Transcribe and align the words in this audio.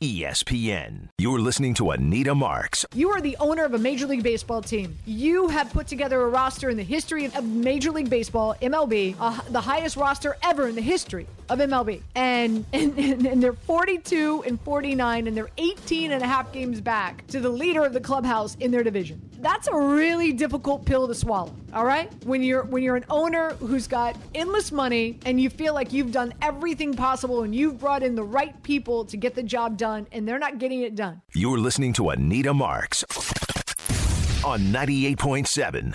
ESPN. 0.00 1.08
You're 1.18 1.40
listening 1.40 1.74
to 1.74 1.90
Anita 1.90 2.32
Marks. 2.32 2.86
You 2.94 3.10
are 3.10 3.20
the 3.20 3.36
owner 3.40 3.64
of 3.64 3.74
a 3.74 3.78
Major 3.78 4.06
League 4.06 4.22
Baseball 4.22 4.62
team. 4.62 4.96
You 5.06 5.48
have 5.48 5.72
put 5.72 5.88
together 5.88 6.22
a 6.22 6.28
roster 6.28 6.70
in 6.70 6.76
the 6.76 6.84
history 6.84 7.24
of 7.24 7.44
Major 7.44 7.90
League 7.90 8.08
Baseball, 8.08 8.54
MLB, 8.62 9.16
uh, 9.18 9.40
the 9.50 9.60
highest 9.60 9.96
roster 9.96 10.36
ever 10.44 10.68
in 10.68 10.76
the 10.76 10.80
history 10.80 11.26
of 11.48 11.58
MLB. 11.58 12.02
And, 12.14 12.64
and, 12.72 12.98
and 12.98 13.42
they're 13.42 13.52
42 13.52 14.44
and 14.46 14.60
49, 14.60 15.26
and 15.26 15.36
they're 15.36 15.50
18 15.56 16.12
and 16.12 16.22
a 16.22 16.26
half 16.26 16.52
games 16.52 16.80
back 16.80 17.26
to 17.28 17.40
the 17.40 17.48
leader 17.48 17.84
of 17.84 17.92
the 17.92 18.00
clubhouse 18.00 18.54
in 18.56 18.70
their 18.70 18.82
division. 18.82 19.20
That's 19.40 19.66
a 19.68 19.76
really 19.76 20.32
difficult 20.32 20.84
pill 20.84 21.08
to 21.08 21.14
swallow. 21.14 21.54
All 21.72 21.84
right? 21.84 22.12
When 22.24 22.42
you're 22.42 22.64
when 22.64 22.82
you're 22.82 22.96
an 22.96 23.04
owner 23.08 23.50
who's 23.54 23.86
got 23.86 24.16
endless 24.34 24.72
money 24.72 25.18
and 25.24 25.40
you 25.40 25.48
feel 25.48 25.74
like 25.74 25.92
you've 25.92 26.12
done 26.12 26.34
everything 26.42 26.94
possible 26.94 27.42
and 27.42 27.54
you've 27.54 27.78
brought 27.78 28.02
in 28.02 28.14
the 28.14 28.24
right 28.24 28.60
people 28.62 29.04
to 29.06 29.16
get 29.16 29.34
the 29.34 29.42
job 29.42 29.76
done 29.76 29.87
and 29.88 30.28
they're 30.28 30.38
not 30.38 30.58
getting 30.58 30.82
it 30.82 30.94
done. 30.94 31.22
You're 31.34 31.58
listening 31.58 31.92
to 31.94 32.10
Anita 32.10 32.52
Marks 32.54 33.02
on 34.44 34.60
98.7 34.72 35.94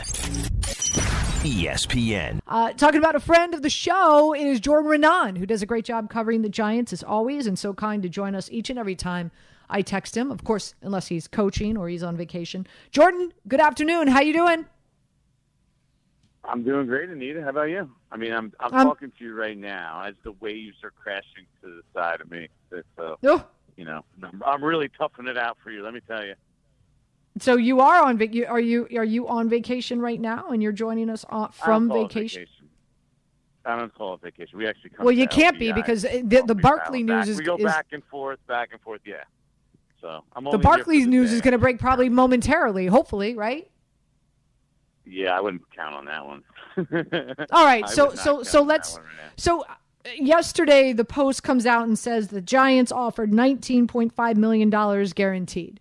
ESPN. 1.43 2.39
Uh, 2.47 2.71
talking 2.73 2.99
about 2.99 3.15
a 3.15 3.19
friend 3.19 3.53
of 3.53 3.61
the 3.61 3.69
show 3.69 4.33
is 4.33 4.59
Jordan 4.59 4.89
Raanan, 4.91 5.37
who 5.37 5.45
does 5.45 5.61
a 5.61 5.65
great 5.65 5.85
job 5.85 6.09
covering 6.09 6.41
the 6.41 6.49
Giants 6.49 6.93
as 6.93 7.03
always 7.03 7.47
and 7.47 7.57
so 7.59 7.73
kind 7.73 8.01
to 8.03 8.09
join 8.09 8.35
us 8.35 8.49
each 8.51 8.69
and 8.69 8.79
every 8.79 8.95
time 8.95 9.31
I 9.69 9.81
text 9.81 10.15
him. 10.15 10.31
Of 10.31 10.43
course, 10.43 10.73
unless 10.81 11.07
he's 11.07 11.27
coaching 11.27 11.77
or 11.77 11.89
he's 11.89 12.03
on 12.03 12.15
vacation. 12.17 12.65
Jordan, 12.91 13.33
good 13.47 13.59
afternoon. 13.59 14.07
How 14.07 14.21
you 14.21 14.33
doing? 14.33 14.65
I'm 16.45 16.63
doing 16.63 16.87
great, 16.87 17.09
Anita. 17.09 17.41
How 17.41 17.49
about 17.49 17.69
you? 17.69 17.89
I 18.11 18.17
mean, 18.17 18.33
I'm 18.33 18.51
I'm 18.59 18.73
Um, 18.73 18.87
talking 18.87 19.11
to 19.17 19.23
you 19.25 19.33
right 19.33 19.57
now 19.57 20.03
as 20.05 20.13
the 20.23 20.33
waves 20.33 20.75
are 20.83 20.91
crashing 20.91 21.45
to 21.61 21.67
the 21.69 21.81
side 21.93 22.19
of 22.21 22.29
me. 22.29 22.47
So 22.97 23.17
Oh, 23.23 23.45
you 23.75 23.85
know, 23.85 24.03
I'm, 24.45 24.63
really 24.63 24.89
toughing 24.89 25.27
it 25.27 25.37
out 25.37 25.57
for 25.63 25.71
you. 25.71 25.83
Let 25.83 25.93
me 25.93 26.01
tell 26.07 26.23
you. 26.23 26.35
so 27.39 27.55
you 27.55 27.79
are 27.79 28.03
on 28.03 28.17
vac- 28.17 28.33
you- 28.33 28.45
Are 28.45 28.59
you 28.59 28.87
are 28.95 29.03
you 29.03 29.27
on 29.27 29.49
vacation 29.49 29.99
right 29.99 30.19
now, 30.19 30.49
and 30.49 30.61
you're 30.61 30.71
joining 30.71 31.09
us 31.09 31.25
on, 31.29 31.51
from 31.51 31.91
it 31.91 31.93
vacation? 31.93 32.45
I 33.65 33.77
don't 33.77 33.93
call 33.93 34.15
it 34.15 34.21
vacation. 34.21 34.57
We 34.57 34.67
actually 34.67 34.91
come. 34.91 35.05
Well, 35.05 35.15
you 35.15 35.27
can't 35.27 35.57
be 35.57 35.71
because 35.71 36.01
the, 36.01 36.43
the 36.45 36.55
travel 36.55 36.93
news 36.95 37.07
back. 37.07 37.27
is, 37.27 37.37
we 37.37 37.45
go 37.45 37.55
is 37.55 37.63
back 37.63 37.87
and 37.91 38.03
forth, 38.05 38.39
back 38.47 38.69
and 38.73 38.81
forth. 38.81 39.01
Yeah. 39.05 39.23
So 40.01 40.21
I'm 40.35 40.43
the 40.43 40.57
Barclays 40.57 41.07
news 41.07 41.29
day. 41.29 41.37
is 41.37 41.41
going 41.41 41.53
to 41.53 41.57
break 41.57 41.79
probably 41.79 42.09
momentarily, 42.09 42.87
hopefully, 42.87 43.35
right? 43.35 43.69
Yeah, 45.05 45.37
I 45.37 45.41
wouldn't 45.41 45.63
count 45.73 45.95
on 45.95 46.05
that 46.05 46.25
one. 46.25 46.43
All 47.51 47.65
right, 47.65 47.87
so 47.87 48.13
so 48.15 48.43
so 48.43 48.61
let's 48.61 48.95
right 48.95 49.05
so 49.37 49.63
yesterday 50.17 50.93
the 50.93 51.05
post 51.05 51.43
comes 51.43 51.65
out 51.65 51.87
and 51.87 51.97
says 51.97 52.27
the 52.27 52.41
Giants 52.41 52.91
offered 52.91 53.31
19.5 53.31 54.35
million 54.35 54.69
dollars 54.69 55.13
guaranteed. 55.13 55.79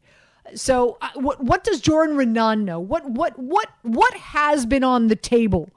So 0.54 0.98
uh, 1.00 1.08
what 1.14 1.42
what 1.42 1.64
does 1.64 1.80
Jordan 1.80 2.16
Raanan 2.16 2.64
know? 2.64 2.80
What 2.80 3.08
what 3.08 3.38
what 3.38 3.68
what 3.82 4.14
has 4.14 4.66
been 4.66 4.84
on 4.84 5.08
the 5.08 5.16
table? 5.16 5.70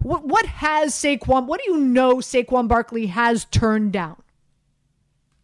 What 0.00 0.26
what 0.26 0.46
has 0.46 0.94
Saquon? 0.94 1.46
What 1.46 1.60
do 1.64 1.72
you 1.72 1.78
know 1.78 2.16
Saquon 2.16 2.68
Barkley 2.68 3.06
has 3.06 3.46
turned 3.46 3.92
down? 3.92 4.16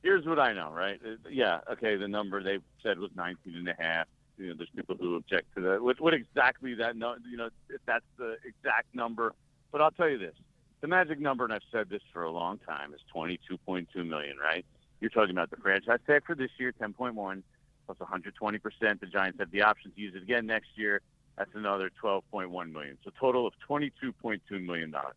Here's 0.02 0.24
what 0.24 0.38
I 0.38 0.52
know, 0.52 0.70
right? 0.72 0.98
Uh, 1.04 1.16
Yeah, 1.28 1.60
okay, 1.72 1.96
the 1.96 2.08
number 2.08 2.42
they 2.42 2.58
said 2.82 2.98
was 2.98 3.10
19 3.16 3.54
and 3.54 3.68
a 3.68 3.74
half. 3.78 4.06
You 4.38 4.48
know, 4.48 4.54
there's 4.56 4.70
people 4.74 4.96
who 4.98 5.16
object 5.16 5.54
to 5.56 5.60
that. 5.62 5.82
What, 5.82 6.00
what 6.00 6.14
exactly 6.14 6.74
that, 6.76 6.96
no, 6.96 7.16
you 7.30 7.36
know, 7.36 7.50
if 7.68 7.80
that's 7.84 8.04
the 8.16 8.36
exact 8.44 8.94
number. 8.94 9.34
But 9.70 9.82
I'll 9.82 9.90
tell 9.90 10.08
you 10.08 10.16
this. 10.16 10.34
The 10.80 10.88
magic 10.88 11.20
number, 11.20 11.44
and 11.44 11.52
I've 11.52 11.62
said 11.70 11.90
this 11.90 12.02
for 12.12 12.22
a 12.22 12.30
long 12.30 12.58
time, 12.58 12.94
is 12.94 13.00
22.2 13.14 13.86
million, 14.06 14.36
right? 14.38 14.64
You're 15.00 15.10
talking 15.10 15.30
about 15.30 15.50
the 15.50 15.56
franchise 15.56 15.98
tag 16.06 16.24
for 16.26 16.34
this 16.34 16.50
year, 16.58 16.72
10.1, 16.72 17.42
plus 17.86 17.98
120%. 17.98 19.00
The 19.00 19.06
Giants 19.06 19.38
have 19.38 19.50
the 19.50 19.62
option 19.62 19.92
to 19.92 20.00
use 20.00 20.14
it 20.14 20.22
again 20.22 20.46
next 20.46 20.68
year. 20.76 21.02
That's 21.36 21.50
another 21.54 21.90
12.1 22.02 22.72
million. 22.72 22.98
So 23.04 23.10
total 23.18 23.46
of 23.46 23.54
22.2 23.68 24.40
million 24.64 24.90
dollars. 24.90 25.16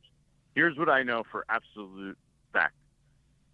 Here's 0.55 0.77
what 0.77 0.89
I 0.89 1.03
know 1.03 1.23
for 1.29 1.45
absolute 1.49 2.17
fact, 2.51 2.75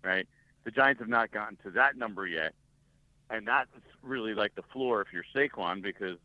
right? 0.04 0.28
The 0.66 0.72
Giants 0.72 1.00
have 1.00 1.10
not 1.10 1.32
gotten 1.32 1.58
to 1.64 1.72
that 1.72 1.96
number 1.96 2.28
yet, 2.28 2.54
and 3.30 3.48
that's 3.48 3.70
really 4.04 4.34
like 4.34 4.56
the 4.56 4.64
floor 4.74 5.02
if 5.02 5.08
you're 5.14 5.24
Saquon 5.34 5.82
because 5.82 6.18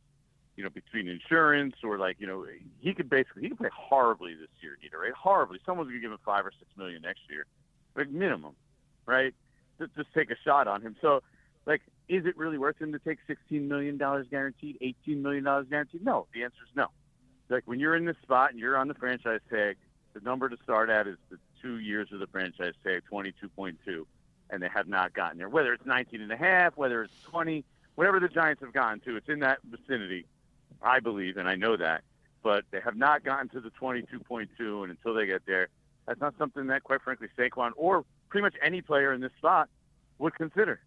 you 0.56 0.65
know 0.65 0.70
between 0.70 1.09
insurance 1.09 1.75
or 1.82 1.98
like 1.98 2.16
you 2.19 2.26
know 2.26 2.44
he 2.81 2.94
could 2.94 3.10
basically 3.10 3.42
he 3.42 3.48
could 3.48 3.59
play 3.59 3.70
horribly 3.75 4.34
this 4.34 4.48
year, 4.60 4.78
either 4.84 4.98
right? 4.98 5.12
Horribly. 5.12 5.59
Someone's 5.65 5.88
gonna 5.88 6.00
give 6.00 6.12
him 6.12 6.19
five 6.25 6.47
or 6.47 6.53
six 6.59 6.70
million 6.76 7.03
next 7.03 7.20
year, 7.28 7.47
like 7.97 8.10
minimum, 8.10 8.54
right? 9.06 9.34
Just, 9.78 9.94
just 9.97 10.14
take 10.14 10.31
a 10.31 10.37
shot 10.44 10.69
on 10.69 10.82
him. 10.82 10.97
So, 11.03 11.22
like, 11.66 11.82
is 12.09 12.26
it 12.26 12.37
really 12.37 12.59
worth 12.59 12.81
him 12.81 12.93
to 12.93 12.98
take 12.98 13.19
sixteen 13.26 13.69
million 13.69 13.97
dollars 13.97 14.26
guaranteed, 14.31 14.78
eighteen 14.81 15.22
million 15.22 15.44
dollars 15.44 15.66
guaranteed? 15.69 16.04
No. 16.04 16.26
The 16.34 16.44
answer 16.44 16.62
is 16.69 16.76
no. 16.76 16.88
Like 17.48 17.64
when 17.66 17.81
you're 17.81 17.97
in 17.97 18.04
this 18.04 18.16
spot 18.22 18.50
and 18.50 18.59
you're 18.59 18.76
on 18.76 18.88
the 18.88 18.94
franchise 18.94 19.41
tag, 19.50 19.76
the 20.14 20.20
number 20.20 20.48
to 20.48 20.56
start 20.62 20.88
at 20.91 21.06
is 21.06 21.16
the 21.31 21.38
two 21.60 21.78
years 21.78 22.09
of 22.12 22.20
the 22.20 22.26
franchise 22.26 22.75
tag, 22.84 23.03
twenty-two 23.09 23.48
point 23.50 23.78
two 23.84 24.06
and 24.50 24.62
they 24.62 24.69
have 24.69 24.88
not 24.88 25.12
gotten 25.12 25.38
there. 25.38 25.48
Whether 25.48 25.72
it's 25.72 25.84
19 25.87 26.20
and 26.20 26.32
a 26.32 26.37
half, 26.37 26.76
whether 26.76 27.03
it's 27.03 27.12
20, 27.25 27.64
whatever 27.94 28.20
the 28.20 28.28
Giants 28.28 28.62
have 28.62 28.72
gotten 28.72 29.00
to, 29.00 29.16
it's 29.16 29.28
in 29.28 29.41
that 29.41 29.59
vicinity, 29.64 30.26
I 30.83 31.01
believe, 31.01 31.37
and 31.37 31.49
I 31.49 31.57
know 31.57 31.77
that. 31.77 32.03
But 32.43 32.65
they 32.71 32.81
have 32.81 32.97
not 32.97 33.25
gotten 33.25 33.49
to 33.51 33.61
the 33.61 33.71
22.2, 33.81 34.49
and 34.83 34.91
until 34.91 35.15
they 35.15 35.27
get 35.27 35.47
there, 35.47 35.69
that's 36.07 36.21
not 36.21 36.35
something 36.39 36.67
that, 36.67 36.83
quite 36.83 37.01
frankly, 37.03 37.29
Saquon 37.39 37.71
or 37.77 38.05
pretty 38.29 38.43
much 38.43 38.55
any 38.62 38.83
player 38.83 39.12
in 39.12 39.21
this 39.21 39.33
spot 39.39 39.69
would 40.19 40.35
consider. 40.35 40.81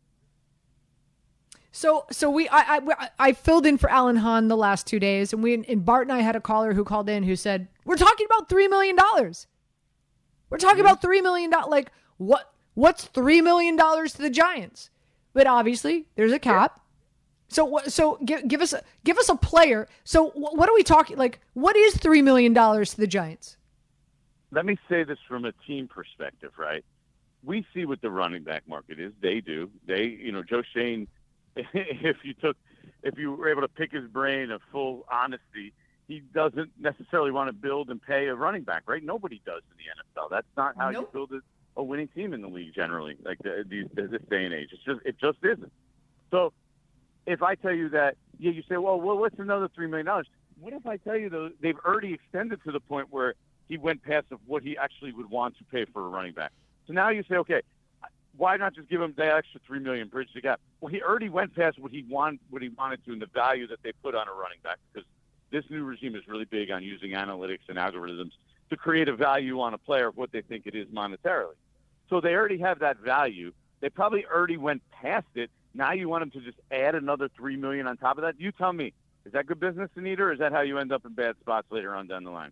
So, 1.72 2.06
so 2.12 2.30
we, 2.30 2.48
I, 2.50 2.78
I, 2.78 3.09
I 3.20 3.34
filled 3.34 3.66
in 3.66 3.78
for 3.78 3.90
Alan 3.90 4.18
Hahn 4.18 4.48
the 4.48 4.58
last 4.58 4.88
two 4.88 5.00
days, 5.00 5.34
and 5.34 5.44
we, 5.44 5.53
and 5.53 5.86
Bart 5.86 6.08
and 6.08 6.12
I 6.12 6.22
had 6.22 6.36
a 6.36 6.42
caller 6.42 6.74
who 6.74 6.84
called 6.84 7.09
in 7.09 7.24
who 7.24 7.36
said, 7.36 7.68
"We're 7.86 7.98
talking 7.98 8.25
about 8.25 8.50
three 8.50 8.68
million 8.68 8.96
dollars. 8.96 9.48
We're 10.50 10.58
talking 10.58 10.80
about 10.81 11.02
three 11.02 11.22
million 11.22 11.52
dollars. 11.52 11.69
Like 11.69 11.92
what? 12.18 12.52
What's 12.74 13.06
three 13.06 13.42
million 13.42 13.75
dollars 13.75 14.14
to 14.14 14.22
the 14.22 14.30
Giants? 14.30 14.90
But 15.34 15.46
obviously, 15.46 16.08
there's 16.16 16.31
a 16.31 16.40
cap. 16.40 16.80
So, 17.50 17.80
so 17.88 18.18
give, 18.25 18.47
give 18.47 18.62
us, 18.62 18.74
a, 18.74 18.81
give 19.03 19.18
us 19.18 19.30
a 19.30 19.35
player. 19.35 19.88
So, 20.03 20.31
what 20.35 20.69
are 20.69 20.74
we 20.74 20.84
talking? 20.84 21.18
Like, 21.18 21.40
what 21.53 21.75
is 21.75 21.96
three 21.97 22.22
million 22.22 22.53
dollars 22.53 22.91
to 22.91 22.97
the 22.97 23.08
Giants? 23.08 23.58
let 24.52 24.66
me 24.66 24.78
say 24.90 25.03
this 25.03 25.18
from 25.28 25.46
a 25.46 25.52
team 25.66 25.88
perspective, 25.88 26.52
right? 26.57 26.84
We 27.44 27.66
see 27.74 27.86
what 27.86 28.02
the 28.02 28.09
running 28.09 28.44
back 28.44 28.63
market 28.68 29.00
is. 29.00 29.13
They 29.22 29.41
do. 29.41 29.69
They, 29.86 30.06
you 30.06 30.31
know, 30.31 30.44
Joe 30.44 30.62
Schoen. 30.74 31.07
If 31.74 32.18
you 32.24 32.34
took, 32.36 32.56
if 33.02 33.18
you 33.18 33.31
were 33.34 33.50
able 33.50 33.62
to 33.62 33.68
pick 33.68 33.91
his 33.91 34.07
brain 34.07 34.52
of 34.52 34.62
full 34.72 35.06
honesty, 35.12 35.74
he 36.07 36.19
doesn't 36.19 36.69
necessarily 36.80 37.31
want 37.31 37.50
to 37.50 37.53
build 37.53 37.90
and 37.90 38.00
pay 38.02 38.28
a 38.28 38.36
running 38.36 38.62
back, 38.62 38.84
right? 38.86 39.03
Nobody 39.03 39.41
does 39.44 39.63
in 39.72 39.78
the 39.78 40.22
NFL. 40.22 40.30
That's 40.30 40.47
not 40.56 40.78
how 40.78 40.91
Nope. 40.91 41.09
you 41.13 41.28
build 41.28 41.31
a, 41.31 41.81
a 41.81 41.84
winning 41.84 42.07
team 42.09 42.34
in 42.34 42.41
the 42.41 42.47
league 42.47 42.74
generally. 42.75 43.18
Like 43.25 43.40
the, 43.40 43.66
these, 43.68 43.88
this 43.96 44.22
day 44.30 44.46
and 44.46 44.53
age, 44.53 44.69
it's 44.72 44.84
just 44.84 45.00
it 45.03 45.16
just 45.19 45.40
isn't. 45.44 45.72
So, 46.30 46.53
if 47.27 47.44
I 47.44 47.53
tell 47.53 47.74
you 47.74 47.89
that, 47.89 48.18
yeah, 48.39 48.51
you 48.51 48.63
say, 48.68 48.77
well, 48.77 49.00
well, 49.00 49.18
what's 49.18 49.38
another 49.38 49.69
three 49.75 49.88
million 49.88 50.07
dollars? 50.07 50.27
What 50.59 50.74
if 50.74 50.88
I 50.88 50.97
tell 50.97 51.15
you 51.15 51.29
though 51.29 51.51
they've 51.62 51.77
already 51.85 52.13
extended 52.13 52.63
to 52.63 52.71
the 52.71 52.79
point 52.79 53.07
where 53.12 53.35
he 53.68 53.77
went 53.77 54.03
past 54.03 54.27
of 54.31 54.39
what 54.47 54.63
he 54.63 54.77
actually 54.77 55.12
would 55.12 55.29
want 55.29 55.57
to 55.57 55.63
pay 55.65 55.85
for 55.85 56.06
a 56.06 56.09
running 56.09 56.33
back. 56.33 56.51
So 56.88 56.94
now 56.94 57.09
you 57.09 57.24
say, 57.29 57.35
okay, 57.35 57.62
why 58.38 58.56
not 58.56 58.75
just 58.75 58.88
give 58.88 59.01
him 59.01 59.13
that 59.18 59.35
extra 59.35 59.59
three 59.65 59.79
million, 59.79 60.07
bridge 60.07 60.29
the 60.33 60.41
gap? 60.41 60.62
Well, 60.79 60.91
he 60.91 61.01
already 61.01 61.29
went 61.29 61.56
past 61.56 61.79
what 61.79 61.91
he 61.91 62.06
want, 62.07 62.39
what 62.50 62.62
he 62.62 62.69
wanted 62.69 63.03
to, 63.06 63.12
and 63.12 63.21
the 63.21 63.27
value 63.27 63.68
that 63.68 63.80
they 63.83 63.91
put 64.03 64.15
on 64.15 64.27
a 64.27 64.31
running 64.31 64.59
back 64.63 64.77
because 64.94 65.07
this 65.51 65.63
new 65.69 65.83
regime 65.83 66.15
is 66.15 66.27
really 66.27 66.45
big 66.45 66.71
on 66.71 66.83
using 66.83 67.12
analytics 67.12 67.68
and 67.68 67.77
algorithms 67.77 68.31
to 68.69 68.77
create 68.77 69.07
a 69.07 69.15
value 69.15 69.59
on 69.59 69.73
a 69.73 69.77
player 69.77 70.07
of 70.07 70.18
what 70.18 70.31
they 70.31 70.41
think 70.41 70.65
it 70.65 70.75
is 70.75 70.88
monetarily. 70.88 71.56
So 72.09 72.21
they 72.21 72.35
already 72.35 72.59
have 72.59 72.80
that 72.80 72.97
value. 73.00 73.53
They 73.80 73.89
probably 73.89 74.25
already 74.25 74.57
went 74.57 74.81
past 74.91 75.27
it. 75.35 75.50
Now 75.77 75.94
you 75.94 76.09
want 76.09 76.24
them 76.24 76.31
to 76.31 76.45
just 76.45 76.59
add 76.71 76.95
another 76.95 77.29
three 77.38 77.56
million 77.56 77.88
on 77.88 77.97
top 77.97 78.18
of 78.18 78.24
that? 78.24 78.39
You 78.39 78.51
tell 78.51 78.74
me. 78.74 78.94
Is 79.25 79.33
that 79.33 79.45
good 79.45 79.59
business, 79.59 79.89
Anita, 79.95 80.24
or 80.24 80.31
is 80.31 80.39
that 80.39 80.53
how 80.53 80.62
you 80.62 80.77
end 80.79 80.94
up 80.94 81.06
in 81.06 81.13
bad 81.13 81.35
spots 81.41 81.68
later 81.69 81.94
on 81.94 82.07
down 82.07 82.24
the 82.24 82.31
line? 82.31 82.51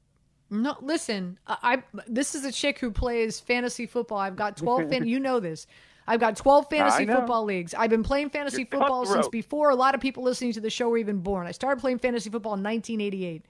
No, 0.49 0.75
listen. 0.81 1.39
I, 1.47 1.57
I 1.63 2.01
this 2.07 2.35
is 2.35 2.45
a 2.45 2.51
chick 2.51 2.79
who 2.79 2.91
plays 2.91 3.39
fantasy 3.39 3.85
football. 3.85 4.19
I've 4.19 4.35
got 4.35 4.57
twelve. 4.57 4.89
fan, 4.89 5.07
you 5.07 5.19
know 5.19 5.39
this. 5.39 5.67
I've 6.07 6.19
got 6.19 6.37
12 6.37 6.69
fantasy 6.69 7.07
football 7.07 7.45
leagues. 7.45 7.73
I've 7.73 7.89
been 7.89 8.03
playing 8.03 8.29
fantasy 8.29 8.67
You're 8.71 8.79
football 8.79 9.07
since 9.07 9.27
before 9.27 9.71
a 9.71 9.75
lot 9.75 9.95
of 9.95 10.01
people 10.01 10.23
listening 10.23 10.53
to 10.53 10.61
the 10.61 10.69
show 10.69 10.87
were 10.87 10.99
even 10.99 11.17
born. 11.17 11.47
I 11.47 11.51
started 11.51 11.81
playing 11.81 11.97
fantasy 11.97 12.29
football 12.29 12.53
in 12.53 12.61
1988. 12.63 13.43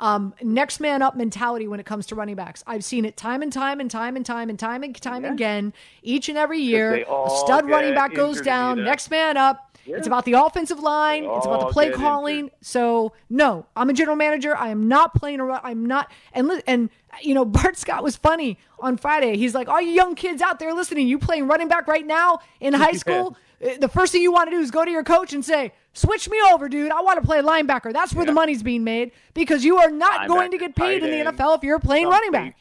Um, 0.00 0.34
next 0.42 0.80
man 0.80 1.00
up 1.02 1.16
mentality 1.16 1.68
when 1.68 1.78
it 1.80 1.86
comes 1.86 2.06
to 2.06 2.14
running 2.14 2.34
backs. 2.34 2.64
I've 2.66 2.84
seen 2.84 3.04
it 3.04 3.16
time 3.16 3.40
and 3.42 3.52
time 3.52 3.78
and 3.80 3.90
time 3.90 4.16
and 4.16 4.26
time 4.26 4.50
and 4.50 4.58
time 4.58 4.82
and 4.82 5.00
time 5.00 5.24
again. 5.24 5.72
Each 6.02 6.28
and 6.28 6.36
every 6.36 6.58
year, 6.60 7.04
a 7.08 7.30
stud 7.30 7.68
running 7.68 7.94
back 7.94 8.14
goes 8.14 8.40
down. 8.40 8.72
Anita. 8.78 8.90
Next 8.90 9.10
man 9.10 9.36
up. 9.36 9.68
It's 9.84 10.06
about 10.06 10.24
the 10.24 10.34
offensive 10.34 10.78
line. 10.78 11.24
They 11.24 11.28
It's 11.28 11.46
about 11.46 11.60
the 11.60 11.66
play 11.72 11.90
calling. 11.90 12.36
injured. 12.38 12.52
So 12.60 13.12
no, 13.28 13.66
I'm 13.76 13.90
a 13.90 13.92
general 13.92 14.16
manager. 14.16 14.56
I 14.56 14.68
am 14.68 14.86
not 14.86 15.12
playing 15.14 15.40
around. 15.40 15.60
I'm 15.64 15.86
not. 15.86 16.10
And 16.32 16.62
and 16.68 16.88
you 17.20 17.34
know, 17.34 17.44
Bart 17.56 17.76
Scott 17.76 18.02
was 18.04 18.14
funny 18.16 18.58
on 18.78 18.96
Friday. 18.96 19.36
He's 19.36 19.54
like, 19.56 19.68
all 19.68 19.80
you 19.80 19.90
young 19.90 20.14
kids 20.14 20.40
out 20.40 20.58
there 20.60 20.72
listening, 20.72 21.08
you 21.08 21.18
playing 21.18 21.48
running 21.48 21.66
back 21.68 21.86
right 21.88 22.06
now 22.06 22.38
in 22.60 22.74
high 22.74 22.92
school. 23.04 23.36
uh, 23.64 23.70
The 23.80 23.88
first 23.88 24.12
thing 24.12 24.22
you 24.22 24.32
want 24.32 24.50
to 24.50 24.56
do 24.56 24.60
is 24.62 24.70
go 24.70 24.84
to 24.84 24.90
your 24.90 25.02
coach 25.04 25.32
and 25.32 25.44
say, 25.44 25.72
"Switch 25.92 26.28
me 26.28 26.38
over, 26.52 26.68
dude. 26.68 26.92
I 26.92 27.00
want 27.00 27.20
to 27.20 27.26
play 27.26 27.42
linebacker. 27.42 27.92
That's 27.92 28.14
where 28.14 28.26
the 28.26 28.32
money's 28.32 28.62
being 28.62 28.84
made 28.84 29.12
because 29.34 29.64
you 29.64 29.78
are 29.78 29.90
not 29.90 30.28
going 30.28 30.50
to 30.50 30.58
get 30.58 30.74
paid 30.74 31.02
in 31.02 31.10
the 31.10 31.32
NFL 31.32 31.58
if 31.58 31.62
you're 31.62 31.78
playing 31.78 32.08
running 32.08 32.30
back." 32.30 32.56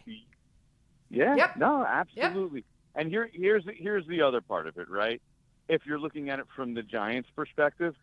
Yeah. 1.09 1.35
Yep. 1.35 1.57
No, 1.57 1.85
absolutely. 1.85 2.63
And 2.95 3.09
here, 3.09 3.29
here's 3.33 3.65
the, 3.65 3.73
here's 3.73 4.05
the 4.07 4.21
other 4.21 4.41
part 4.41 4.67
of 4.67 4.77
it, 4.77 4.89
right? 4.89 5.21
If 5.69 5.85
you're 5.85 5.99
looking 5.99 6.29
at 6.29 6.39
it 6.39 6.45
from 6.55 6.73
the 6.73 6.83
Giants' 6.83 7.29
perspective, 7.35 7.95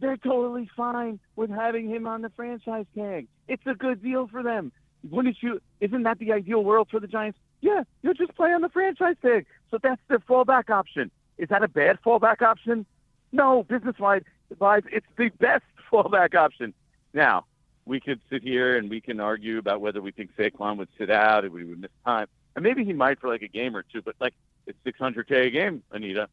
they're 0.00 0.16
totally 0.18 0.68
fine 0.76 1.18
with 1.36 1.50
having 1.50 1.88
him 1.88 2.06
on 2.06 2.22
the 2.22 2.30
franchise 2.30 2.86
tag. 2.94 3.28
It's 3.48 3.66
a 3.66 3.74
good 3.74 4.02
deal 4.02 4.26
for 4.26 4.42
them. 4.42 4.72
Wouldn't 5.10 5.36
you? 5.42 5.60
Isn't 5.80 6.02
that 6.02 6.18
the 6.18 6.32
ideal 6.32 6.64
world 6.64 6.88
for 6.90 7.00
the 7.00 7.06
Giants? 7.06 7.38
Yeah, 7.60 7.84
you'll 8.02 8.14
just 8.14 8.34
play 8.34 8.52
on 8.52 8.60
the 8.60 8.68
franchise 8.68 9.16
tag. 9.22 9.46
So 9.70 9.78
that's 9.82 10.00
their 10.08 10.18
fallback 10.18 10.68
option. 10.68 11.10
Is 11.38 11.48
that 11.48 11.62
a 11.62 11.68
bad 11.68 11.98
fallback 12.04 12.42
option? 12.42 12.84
No, 13.32 13.62
business-wise, 13.64 14.22
wise, 14.22 14.32
it's 14.50 15.06
the 15.16 15.28
best 15.38 15.64
fallback 15.92 16.34
option. 16.34 16.74
Now, 17.12 17.44
we 17.84 18.00
could 18.00 18.20
sit 18.28 18.42
here 18.42 18.76
and 18.76 18.90
we 18.90 19.00
can 19.00 19.20
argue 19.20 19.58
about 19.58 19.80
whether 19.80 20.02
we 20.02 20.10
think 20.10 20.30
Saquon 20.36 20.76
would 20.76 20.88
sit 20.98 21.10
out 21.10 21.44
and 21.44 21.52
we 21.52 21.64
would 21.64 21.80
miss 21.80 21.90
time. 22.04 22.26
And 22.54 22.62
maybe 22.62 22.84
he 22.84 22.92
might 22.92 23.20
for 23.20 23.28
like 23.28 23.42
a 23.42 23.48
game 23.48 23.76
or 23.76 23.82
two, 23.82 24.02
but 24.02 24.16
like 24.20 24.34
it's 24.66 24.78
600K 24.84 25.46
a 25.46 25.50
game, 25.50 25.82
Anita. 25.92 26.28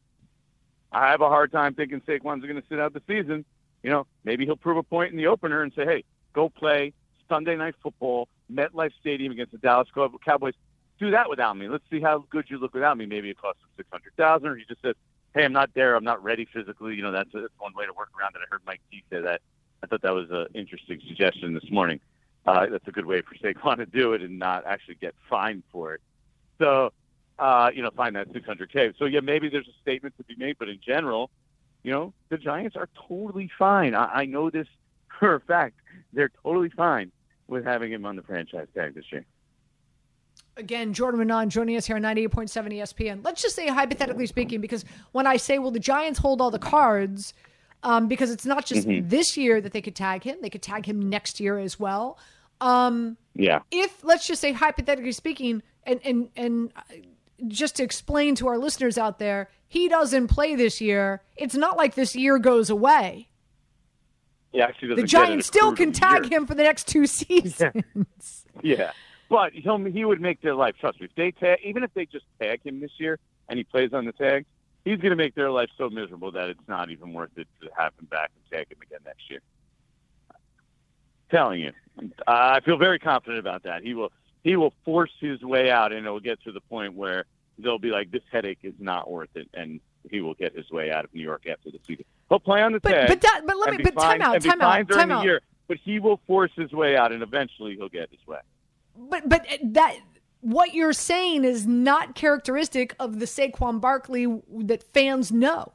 I 0.90 1.10
have 1.10 1.20
a 1.20 1.28
hard 1.28 1.52
time 1.52 1.74
thinking 1.74 2.00
Saquon's 2.00 2.42
going 2.42 2.60
to 2.60 2.68
sit 2.68 2.80
out 2.80 2.92
the 2.92 3.02
season. 3.06 3.44
You 3.82 3.90
know, 3.90 4.06
maybe 4.24 4.44
he'll 4.44 4.56
prove 4.56 4.76
a 4.76 4.82
point 4.82 5.12
in 5.12 5.16
the 5.16 5.26
opener 5.26 5.62
and 5.62 5.72
say, 5.74 5.84
hey, 5.84 6.04
go 6.32 6.48
play 6.48 6.92
Sunday 7.28 7.56
night 7.56 7.74
football, 7.82 8.28
MetLife 8.52 8.92
Stadium 9.00 9.32
against 9.32 9.52
the 9.52 9.58
Dallas 9.58 9.88
Cowboys. 10.24 10.54
Do 10.98 11.10
that 11.10 11.28
without 11.28 11.56
me. 11.56 11.68
Let's 11.68 11.84
see 11.90 12.00
how 12.00 12.24
good 12.30 12.46
you 12.48 12.58
look 12.58 12.74
without 12.74 12.96
me. 12.96 13.06
Maybe 13.06 13.30
it 13.30 13.38
costs 13.38 13.60
him 13.62 13.68
600000 13.76 14.48
or 14.48 14.56
he 14.56 14.64
just 14.64 14.80
says, 14.82 14.94
hey, 15.34 15.44
I'm 15.44 15.52
not 15.52 15.70
there. 15.74 15.96
I'm 15.96 16.04
not 16.04 16.22
ready 16.22 16.46
physically. 16.52 16.94
You 16.94 17.02
know, 17.02 17.12
that's, 17.12 17.30
that's 17.32 17.52
one 17.58 17.74
way 17.74 17.86
to 17.86 17.92
work 17.92 18.10
around 18.18 18.34
it. 18.36 18.40
I 18.42 18.46
heard 18.50 18.62
Mike 18.66 18.80
T 18.90 19.02
say 19.10 19.20
that. 19.20 19.40
I 19.82 19.86
thought 19.86 20.02
that 20.02 20.14
was 20.14 20.30
an 20.30 20.46
interesting 20.54 21.00
suggestion 21.06 21.52
this 21.54 21.70
morning. 21.70 22.00
Uh, 22.46 22.66
that's 22.66 22.86
a 22.86 22.92
good 22.92 23.06
way 23.06 23.22
for 23.22 23.34
Saquon 23.42 23.76
to 23.78 23.86
do 23.86 24.12
it 24.12 24.22
and 24.22 24.38
not 24.38 24.64
actually 24.66 24.96
get 24.96 25.14
fined 25.28 25.62
for 25.72 25.94
it. 25.94 26.00
So, 26.58 26.92
uh, 27.38 27.70
you 27.74 27.82
know, 27.82 27.90
find 27.90 28.16
that 28.16 28.32
600K. 28.32 28.94
So, 28.98 29.06
yeah, 29.06 29.20
maybe 29.20 29.48
there's 29.48 29.68
a 29.68 29.80
statement 29.82 30.16
to 30.18 30.24
be 30.24 30.36
made, 30.36 30.56
but 30.58 30.68
in 30.68 30.78
general, 30.80 31.30
you 31.82 31.90
know, 31.90 32.14
the 32.28 32.38
Giants 32.38 32.76
are 32.76 32.88
totally 33.08 33.50
fine. 33.58 33.94
I, 33.94 34.04
I 34.04 34.24
know 34.24 34.50
this 34.50 34.68
for 35.18 35.34
a 35.34 35.40
fact. 35.40 35.76
They're 36.12 36.30
totally 36.42 36.70
fine 36.70 37.10
with 37.48 37.64
having 37.64 37.92
him 37.92 38.06
on 38.06 38.16
the 38.16 38.22
franchise 38.22 38.68
tag 38.74 38.94
this 38.94 39.04
year. 39.10 39.24
Again, 40.56 40.92
Jordan 40.94 41.20
Raanan 41.20 41.48
joining 41.48 41.76
us 41.76 41.86
here 41.86 41.96
on 41.96 42.02
98.7 42.02 42.48
ESPN. 42.72 43.24
Let's 43.24 43.42
just 43.42 43.56
say, 43.56 43.66
hypothetically 43.66 44.26
speaking, 44.26 44.60
because 44.60 44.84
when 45.12 45.26
I 45.26 45.36
say, 45.36 45.58
well, 45.58 45.72
the 45.72 45.80
Giants 45.80 46.18
hold 46.20 46.40
all 46.40 46.50
the 46.52 46.60
cards, 46.60 47.34
um, 47.82 48.06
because 48.06 48.30
it's 48.30 48.46
not 48.46 48.64
just 48.64 48.86
this 48.88 49.36
year 49.36 49.60
that 49.60 49.72
they 49.72 49.82
could 49.82 49.96
tag 49.96 50.22
him, 50.22 50.38
they 50.42 50.50
could 50.50 50.62
tag 50.62 50.86
him 50.86 51.08
next 51.08 51.40
year 51.40 51.58
as 51.58 51.78
well. 51.80 52.18
Um, 52.60 53.16
Yeah. 53.34 53.60
if, 53.72 54.04
let's 54.04 54.26
just 54.28 54.40
say, 54.40 54.52
hypothetically 54.52 55.10
speaking, 55.12 55.62
and, 55.82 56.00
and, 56.04 56.28
and 56.36 56.72
uh, 56.76 56.80
just 57.48 57.76
to 57.76 57.82
explain 57.82 58.36
to 58.36 58.46
our 58.46 58.56
listeners 58.56 58.96
out 58.96 59.18
there, 59.18 59.50
he 59.66 59.88
doesn't 59.88 60.28
play 60.28 60.54
this 60.54 60.80
year, 60.80 61.20
it's 61.36 61.56
not 61.56 61.76
like 61.76 61.94
this 61.96 62.14
year 62.14 62.38
goes 62.38 62.70
away. 62.70 63.28
He 64.52 64.62
actually 64.62 64.94
The 64.94 65.02
Giants 65.02 65.48
still 65.48 65.74
can 65.74 65.90
tag 65.90 66.30
year. 66.30 66.38
him 66.38 66.46
for 66.46 66.54
the 66.54 66.62
next 66.62 66.86
two 66.86 67.06
seasons. 67.08 68.46
Yeah, 68.62 68.92
but 69.28 69.52
he'll 69.52 69.78
he 69.84 70.04
would 70.04 70.20
make 70.20 70.40
their 70.40 70.54
life. 70.54 70.74
Trust 70.80 71.00
me. 71.00 71.06
If 71.06 71.14
they 71.14 71.30
tag, 71.32 71.58
even 71.64 71.82
if 71.82 71.92
they 71.94 72.06
just 72.06 72.24
tag 72.40 72.62
him 72.62 72.80
this 72.80 72.92
year 72.98 73.18
and 73.48 73.58
he 73.58 73.64
plays 73.64 73.92
on 73.92 74.04
the 74.04 74.12
tag, 74.12 74.44
he's 74.84 74.98
going 74.98 75.10
to 75.10 75.16
make 75.16 75.34
their 75.34 75.50
life 75.50 75.70
so 75.78 75.88
miserable 75.90 76.30
that 76.32 76.48
it's 76.50 76.68
not 76.68 76.90
even 76.90 77.12
worth 77.12 77.30
it 77.36 77.48
to 77.62 77.68
have 77.76 77.92
him 77.98 78.06
back 78.06 78.30
and 78.34 78.50
tag 78.58 78.70
him 78.70 78.78
again 78.82 79.00
next 79.04 79.30
year. 79.30 79.40
Telling 81.30 81.60
you, 81.60 81.72
I 82.26 82.60
feel 82.60 82.76
very 82.76 82.98
confident 82.98 83.38
about 83.40 83.62
that. 83.64 83.82
He 83.82 83.94
will 83.94 84.12
he 84.44 84.56
will 84.56 84.74
force 84.84 85.10
his 85.20 85.42
way 85.42 85.70
out, 85.70 85.92
and 85.92 86.06
it 86.06 86.10
will 86.10 86.20
get 86.20 86.42
to 86.44 86.52
the 86.52 86.60
point 86.60 86.94
where 86.94 87.24
they'll 87.58 87.78
be 87.78 87.90
like, 87.90 88.10
"This 88.10 88.22
headache 88.30 88.58
is 88.62 88.74
not 88.78 89.10
worth 89.10 89.34
it," 89.34 89.48
and 89.54 89.80
he 90.10 90.20
will 90.20 90.34
get 90.34 90.54
his 90.54 90.70
way 90.70 90.92
out 90.92 91.04
of 91.04 91.14
New 91.14 91.22
York 91.22 91.46
after 91.48 91.70
the 91.70 91.80
season. 91.86 92.04
He'll 92.28 92.38
play 92.40 92.62
on 92.62 92.72
the 92.72 92.80
But- 92.80 92.90
tag. 92.90 93.08
but 93.08 93.20
that- 93.22 93.42
but 93.46 93.56
let 93.56 93.70
me- 93.74 93.82
but 93.82 93.94
time 93.98 94.20
out, 94.20 94.40
time 94.42 94.60
out, 94.60 94.88
time 94.90 95.10
out. 95.10 95.24
year. 95.24 95.40
But 95.66 95.78
he 95.78 95.98
will 95.98 96.18
force 96.26 96.52
his 96.56 96.72
way 96.72 96.94
out, 96.94 97.10
and 97.10 97.22
eventually 97.22 97.74
he'll 97.74 97.88
get 97.88 98.10
his 98.10 98.24
way. 98.26 98.40
But 98.96 99.28
but 99.28 99.46
that 99.62 99.98
what 100.40 100.74
you're 100.74 100.92
saying 100.92 101.44
is 101.44 101.66
not 101.66 102.14
characteristic 102.14 102.94
of 102.98 103.18
the 103.18 103.26
Saquon 103.26 103.80
Barkley 103.80 104.26
that 104.64 104.82
fans 104.82 105.32
know. 105.32 105.72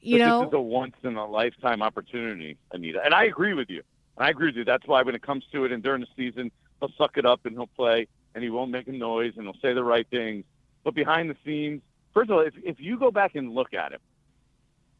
You 0.00 0.18
but 0.18 0.24
know, 0.26 0.40
this 0.40 0.48
is 0.48 0.54
a 0.54 0.60
once 0.60 0.94
in 1.02 1.16
a 1.16 1.26
lifetime 1.26 1.82
opportunity, 1.82 2.58
Anita. 2.72 3.00
And 3.04 3.14
I 3.14 3.24
agree 3.24 3.54
with 3.54 3.70
you. 3.70 3.82
And 4.16 4.26
I 4.26 4.30
agree 4.30 4.48
with 4.48 4.56
you. 4.56 4.64
That's 4.64 4.86
why 4.86 5.02
when 5.02 5.14
it 5.14 5.22
comes 5.22 5.44
to 5.52 5.64
it 5.64 5.72
and 5.72 5.82
during 5.82 6.00
the 6.00 6.06
season, 6.16 6.50
he'll 6.80 6.92
suck 6.98 7.16
it 7.16 7.26
up 7.26 7.44
and 7.44 7.54
he'll 7.54 7.66
play 7.66 8.06
and 8.34 8.44
he 8.44 8.50
won't 8.50 8.70
make 8.70 8.86
a 8.88 8.92
noise 8.92 9.32
and 9.36 9.46
he'll 9.46 9.60
say 9.60 9.72
the 9.72 9.82
right 9.82 10.06
things. 10.08 10.44
But 10.84 10.94
behind 10.94 11.30
the 11.30 11.36
scenes, 11.44 11.82
first 12.12 12.30
of 12.30 12.36
all, 12.36 12.42
if, 12.42 12.54
if 12.62 12.76
you 12.78 12.98
go 12.98 13.10
back 13.10 13.34
and 13.34 13.54
look 13.54 13.74
at 13.74 13.92
him, 13.92 14.00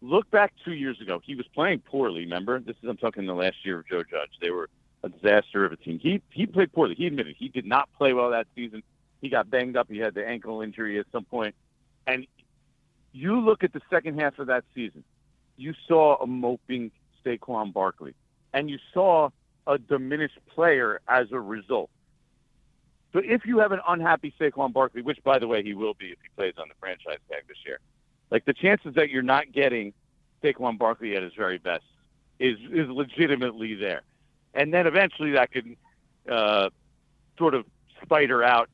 look 0.00 0.30
back 0.30 0.54
two 0.64 0.72
years 0.72 1.00
ago, 1.00 1.20
he 1.22 1.34
was 1.34 1.46
playing 1.54 1.80
poorly. 1.80 2.20
Remember, 2.20 2.58
this 2.58 2.76
is 2.82 2.88
I'm 2.88 2.96
talking 2.96 3.26
the 3.26 3.34
last 3.34 3.56
year 3.64 3.80
of 3.80 3.88
Joe 3.88 4.02
Judge. 4.02 4.30
They 4.40 4.50
were 4.50 4.70
a 5.02 5.08
disaster 5.08 5.64
of 5.64 5.72
a 5.72 5.76
team. 5.76 5.98
He 5.98 6.22
he 6.31 6.46
played 6.46 6.72
poorly. 6.72 6.94
He 6.94 7.06
admitted 7.06 7.37
he 7.38 7.48
did 7.48 7.66
not 7.66 7.88
play 7.96 8.12
well 8.12 8.31
that 8.31 8.46
season. 8.54 8.82
He 9.20 9.28
got 9.28 9.50
banged 9.50 9.76
up. 9.76 9.88
He 9.90 9.98
had 9.98 10.14
the 10.14 10.26
ankle 10.26 10.62
injury 10.62 10.98
at 10.98 11.06
some 11.12 11.25
point. 11.25 11.54
and 12.06 12.26
you 13.12 13.40
look 13.40 13.64
at 13.64 13.72
the 13.72 13.81
second 13.88 14.20
half 14.20 14.38
of 14.38 14.48
that 14.48 14.64
season, 14.75 15.02
you 15.56 15.72
saw 15.88 16.16
a 16.16 16.26
moping 16.26 16.90
Saquon 17.25 17.73
Barkley, 17.73 18.14
and 18.52 18.68
you 18.68 18.78
saw 18.92 19.30
a 19.66 19.78
diminished 19.78 20.38
player 20.54 21.00
as 21.09 21.32
a 21.32 21.40
result. 21.40 21.90
So 23.12 23.23
if 23.25 23.47
you 23.47 23.59
have 23.61 23.73
an 23.73 23.80
unhappy 23.88 24.35
Saquon 24.38 24.73
Barkley, 24.73 25.00
which 25.00 25.23
by 25.25 25.38
the 25.38 25.47
way 25.49 25.62
he 25.62 25.73
will 25.73 25.94
be 25.94 26.06
if 26.06 26.18
he 26.23 26.28
plays 26.37 26.54
on 26.59 26.68
the 26.68 26.75
franchise 26.78 27.18
tag 27.30 27.44
this 27.49 27.56
year, 27.64 27.78
like 28.30 28.44
the 28.44 28.52
chances 28.52 28.94
that 28.97 29.09
you're 29.09 29.23
not 29.23 29.50
getting 29.50 29.94
Saquon 30.42 30.76
Barkley 30.76 31.16
at 31.16 31.23
his 31.23 31.32
very 31.35 31.59
best 31.59 31.85
is 32.38 32.59
is 32.70 32.88
legitimately 32.88 33.75
there, 33.75 34.02
and 34.56 34.72
then 34.72 34.86
eventually 34.86 35.32
that 35.32 35.52
could 35.52 35.76
uh, 36.30 36.70
sort 37.38 37.54
of 37.54 37.64
spider 38.02 38.42
out 38.42 38.68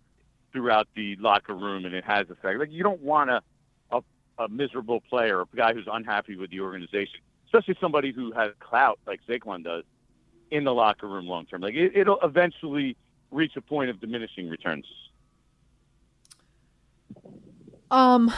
throughout 0.53 0.87
the 0.95 1.17
locker 1.17 1.55
room, 1.55 1.85
and 1.85 1.95
it 1.95 2.05
has 2.05 2.31
effect. 2.31 2.59
Like 2.59 2.71
you 2.71 2.83
don't 2.83 3.03
want 3.03 3.31
a, 3.31 3.43
a 3.91 4.01
a 4.39 4.49
miserable 4.49 5.01
player, 5.01 5.41
a 5.41 5.47
guy 5.55 5.75
who's 5.75 5.89
unhappy 5.91 6.37
with 6.37 6.51
the 6.51 6.61
organization, 6.61 7.21
especially 7.47 7.77
somebody 7.81 8.13
who 8.13 8.33
has 8.33 8.53
clout 8.61 8.99
like 9.07 9.21
Saquon 9.29 9.65
does 9.65 9.85
in 10.51 10.65
the 10.65 10.73
locker 10.73 11.09
room 11.09 11.27
long 11.27 11.47
term. 11.47 11.61
Like 11.61 11.75
it, 11.75 11.97
it'll 11.97 12.21
eventually 12.23 12.97
reach 13.31 13.57
a 13.57 13.61
point 13.61 13.91
of 13.91 14.01
diminishing 14.01 14.49
returns. 14.49 14.87
um, 17.91 18.33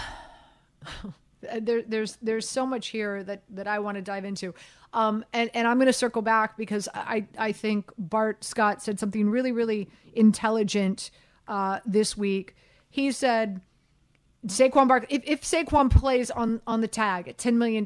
there, 1.60 1.82
there's 1.82 2.16
there's 2.22 2.48
so 2.48 2.66
much 2.66 2.88
here 2.88 3.22
that 3.24 3.42
that 3.50 3.66
I 3.66 3.78
want 3.78 3.96
to 3.96 4.02
dive 4.02 4.24
into, 4.24 4.54
um, 4.92 5.24
and 5.32 5.50
and 5.54 5.66
I'm 5.68 5.76
going 5.78 5.86
to 5.86 5.92
circle 5.92 6.22
back 6.22 6.56
because 6.56 6.88
I 6.94 7.26
I 7.38 7.52
think 7.52 7.90
Bart 7.98 8.44
Scott 8.44 8.82
said 8.82 8.98
something 9.00 9.28
really 9.30 9.52
really 9.52 9.88
intelligent 10.14 11.10
uh, 11.48 11.80
this 11.86 12.16
week. 12.16 12.54
He 12.90 13.12
said. 13.12 13.60
Saquon 14.46 14.86
Barkley, 14.88 15.08
if, 15.10 15.22
if 15.24 15.40
Saquon 15.40 15.90
plays 15.90 16.30
on, 16.30 16.60
on 16.66 16.82
the 16.82 16.86
tag 16.86 17.28
at 17.28 17.38
$10 17.38 17.54
million, 17.54 17.82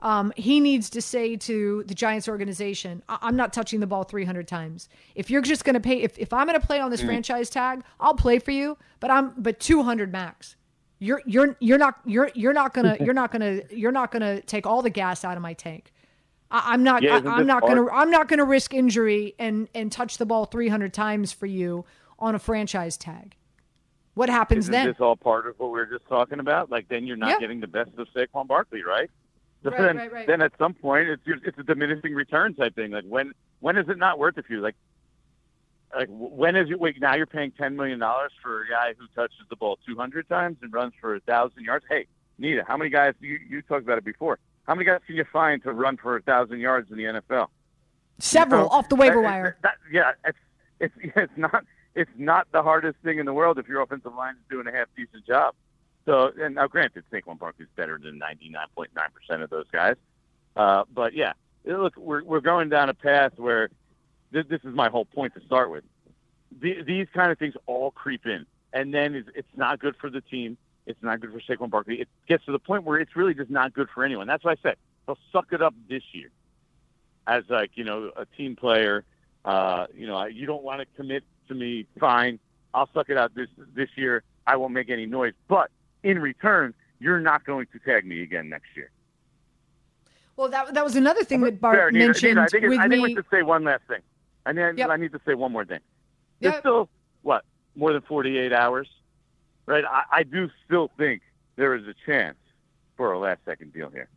um, 0.00 0.32
he 0.36 0.60
needs 0.60 0.88
to 0.90 1.02
say 1.02 1.34
to 1.38 1.82
the 1.88 1.94
Giants 1.94 2.28
organization, 2.28 3.02
I- 3.08 3.18
I'm 3.22 3.34
not 3.34 3.52
touching 3.52 3.80
the 3.80 3.86
ball 3.88 4.04
300 4.04 4.46
times. 4.46 4.88
If 5.16 5.28
you're 5.28 5.42
just 5.42 5.64
going 5.64 5.74
to 5.74 5.80
pay, 5.80 6.02
if, 6.02 6.16
if 6.20 6.32
I'm 6.32 6.46
going 6.46 6.60
to 6.60 6.64
play 6.64 6.78
on 6.78 6.92
this 6.92 7.00
franchise 7.02 7.50
tag, 7.50 7.82
I'll 7.98 8.14
play 8.14 8.38
for 8.38 8.52
you, 8.52 8.78
but 9.00 9.10
I'm, 9.10 9.32
but 9.36 9.58
200 9.58 10.12
max. 10.12 10.54
You're, 10.98 11.22
you're, 11.26 11.56
you're 11.60 11.78
not, 11.78 12.00
you're, 12.06 12.30
you're 12.34 12.52
not 12.54 12.72
gonna, 12.72 12.96
you're 13.00 13.14
not 13.14 13.30
gonna, 13.30 13.60
you're 13.70 13.92
not 13.92 14.10
gonna 14.10 14.40
take 14.40 14.66
all 14.66 14.80
the 14.82 14.90
gas 14.90 15.24
out 15.24 15.36
of 15.36 15.42
my 15.42 15.52
tank. 15.52 15.92
I, 16.50 16.72
I'm 16.72 16.82
not, 16.82 17.02
Yeah, 17.02 17.16
I, 17.16 17.38
this 17.38 17.46
not 17.46 17.62
gonna. 17.62 17.86
I'm 17.90 18.10
not 18.10 18.28
gonna 18.28 18.44
risk 18.44 18.72
injury 18.72 19.34
and, 19.38 19.68
and 19.74 19.92
touch 19.92 20.16
the 20.18 20.26
ball 20.26 20.46
300 20.46 20.94
times 20.94 21.32
for 21.32 21.46
you 21.46 21.84
on 22.18 22.34
a 22.34 22.38
franchise 22.38 22.96
tag. 22.96 23.36
What 24.14 24.30
happens 24.30 24.64
Isn't 24.64 24.72
then? 24.72 24.86
this 24.86 24.96
all 25.00 25.16
part 25.16 25.46
of 25.46 25.58
what 25.58 25.66
we 25.70 25.78
were 25.78 25.84
just 25.86 26.06
talking 26.08 26.38
about? 26.40 26.70
Like 26.70 26.88
then 26.88 27.06
you're 27.06 27.16
not 27.18 27.28
Yeah. 27.30 27.40
getting 27.40 27.60
the 27.60 27.66
best 27.66 27.90
of 27.98 28.08
Saquon 28.16 28.46
Barkley, 28.46 28.82
right? 28.82 29.10
So 29.62 29.70
Right, 29.70 29.78
then, 29.80 29.96
right, 29.96 30.12
right. 30.12 30.26
then 30.26 30.40
at 30.40 30.52
some 30.58 30.72
point 30.72 31.08
it's 31.08 31.22
it's 31.26 31.58
a 31.58 31.62
diminishing 31.62 32.14
return 32.14 32.54
type 32.54 32.74
thing. 32.74 32.92
Like 32.92 33.04
when 33.04 33.32
when 33.60 33.76
is 33.76 33.88
it 33.90 33.98
not 33.98 34.18
worth 34.18 34.38
it 34.38 34.46
for 34.46 34.52
you? 34.54 34.60
Like 34.60 34.76
like 35.96 36.08
when 36.10 36.54
is 36.56 36.70
it? 36.70 36.78
Wait, 36.78 37.00
now 37.00 37.14
you're 37.16 37.26
paying 37.26 37.50
ten 37.52 37.74
million 37.76 37.98
dollars 37.98 38.32
for 38.42 38.62
a 38.62 38.68
guy 38.68 38.94
who 38.98 39.06
touches 39.14 39.38
the 39.50 39.56
ball 39.56 39.78
200 39.86 40.28
times 40.28 40.58
and 40.62 40.72
runs 40.72 40.92
for 41.00 41.14
a 41.16 41.20
thousand 41.20 41.64
yards. 41.64 41.84
Hey, 41.88 42.06
Nita, 42.38 42.64
how 42.68 42.76
many 42.76 42.90
guys 42.90 43.14
you 43.20 43.38
you 43.48 43.62
talked 43.62 43.82
about 43.84 43.98
it 43.98 44.04
before? 44.04 44.38
How 44.66 44.74
many 44.74 44.84
guys 44.84 45.00
can 45.06 45.16
you 45.16 45.24
find 45.32 45.62
to 45.62 45.72
run 45.72 45.96
for 45.96 46.16
a 46.16 46.22
thousand 46.22 46.60
yards 46.60 46.90
in 46.90 46.96
the 46.98 47.04
NFL? 47.04 47.48
Several 48.18 48.62
You 48.62 48.68
know, 48.68 48.70
off 48.72 48.88
the 48.88 48.96
waiver 48.96 49.16
that- 49.22 49.24
wire. 49.24 49.56
that- 49.62 49.78
yeah, 49.92 50.12
it's 50.24 50.38
it's 50.80 50.94
it's 51.16 51.32
not 51.36 51.64
it's 51.94 52.10
not 52.16 52.46
the 52.52 52.62
hardest 52.62 52.98
thing 53.02 53.18
in 53.18 53.26
the 53.26 53.32
world 53.32 53.58
if 53.58 53.66
your 53.68 53.80
offensive 53.82 54.14
line 54.14 54.34
is 54.34 54.40
doing 54.50 54.66
a 54.66 54.72
half 54.72 54.88
decent 54.96 55.26
job. 55.26 55.54
So, 56.04 56.30
and 56.40 56.54
now 56.54 56.68
granted, 56.68 57.04
Saquon 57.12 57.38
Barkley's 57.38 57.68
better 57.74 57.98
than 57.98 58.20
99.9 58.20 58.86
percent 59.14 59.42
of 59.42 59.50
those 59.50 59.66
guys. 59.72 59.96
Uh, 60.54 60.84
but 60.94 61.14
yeah, 61.14 61.32
look, 61.64 61.96
we're 61.96 62.22
we're 62.24 62.40
going 62.40 62.68
down 62.68 62.88
a 62.90 62.94
path 62.94 63.32
where 63.38 63.70
this, 64.30 64.44
this 64.48 64.60
is 64.64 64.74
my 64.74 64.88
whole 64.88 65.04
point 65.04 65.34
to 65.34 65.40
start 65.40 65.70
with. 65.70 65.84
The, 66.60 66.82
these 66.82 67.06
kind 67.12 67.30
of 67.30 67.38
things 67.38 67.54
all 67.66 67.90
creep 67.90 68.26
in, 68.26 68.46
and 68.72 68.92
then 68.92 69.14
it's, 69.14 69.28
it's 69.34 69.56
not 69.56 69.78
good 69.78 69.96
for 70.00 70.10
the 70.10 70.20
team. 70.20 70.56
It's 70.86 71.02
not 71.02 71.20
good 71.20 71.32
for 71.32 71.40
Saquon 71.40 71.70
Barkley. 71.70 72.00
It 72.00 72.08
gets 72.28 72.44
to 72.46 72.52
the 72.52 72.58
point 72.58 72.84
where 72.84 72.98
it's 72.98 73.16
really 73.16 73.34
just 73.34 73.50
not 73.50 73.74
good 73.74 73.88
for 73.92 74.04
anyone. 74.04 74.26
That's 74.26 74.44
why 74.44 74.52
I 74.52 74.56
said 74.62 74.76
they'll 75.06 75.18
suck 75.32 75.52
it 75.52 75.60
up 75.60 75.74
this 75.88 76.02
year 76.12 76.30
as 77.26 77.44
like 77.48 77.72
you 77.74 77.84
know 77.84 78.12
a 78.16 78.24
team 78.24 78.56
player. 78.56 79.04
Uh, 79.44 79.86
you 79.94 80.06
know, 80.06 80.24
you 80.26 80.46
don't 80.46 80.62
want 80.62 80.80
to 80.80 80.86
commit 80.96 81.24
to 81.48 81.54
me. 81.54 81.86
Fine, 81.98 82.38
I'll 82.72 82.88
suck 82.94 83.10
it 83.10 83.16
out 83.16 83.34
this 83.34 83.48
this 83.74 83.88
year. 83.96 84.22
I 84.46 84.56
won't 84.56 84.72
make 84.72 84.90
any 84.90 85.06
noise, 85.06 85.34
but 85.48 85.70
in 86.02 86.20
return, 86.20 86.72
you're 87.00 87.20
not 87.20 87.44
going 87.44 87.66
to 87.72 87.78
tag 87.80 88.06
me 88.06 88.22
again 88.22 88.48
next 88.48 88.68
year. 88.76 88.90
Well, 90.36 90.48
that 90.50 90.74
that 90.74 90.84
was 90.84 90.96
another 90.96 91.24
thing 91.24 91.40
that 91.40 91.60
Bart 91.60 91.76
Fair, 91.76 91.90
mentioned 91.90 92.38
I 92.38 92.46
think, 92.46 92.64
with 92.64 92.78
I 92.78 92.88
think 92.88 93.02
me. 93.02 93.08
we 93.08 93.14
should 93.14 93.26
say 93.30 93.42
one 93.42 93.64
last 93.64 93.82
thing. 93.88 94.00
And 94.46 94.56
then 94.56 94.78
Yep. 94.78 94.90
I 94.90 94.96
need 94.96 95.12
to 95.12 95.20
say 95.26 95.34
one 95.34 95.52
more 95.52 95.64
thing. 95.64 95.80
There's 96.40 96.54
Yep. 96.54 96.62
still 96.62 96.88
what 97.22 97.44
more 97.74 97.92
than 97.92 98.00
48 98.02 98.52
hours, 98.52 98.88
right? 99.66 99.84
I, 99.84 100.04
I 100.12 100.22
do 100.22 100.48
still 100.64 100.88
think 100.96 101.20
there 101.56 101.74
is 101.74 101.86
a 101.86 101.94
chance 102.06 102.38
for 102.96 103.12
a 103.12 103.18
last 103.18 103.40
second 103.44 103.72
deal 103.74 103.90
here. 103.90 104.08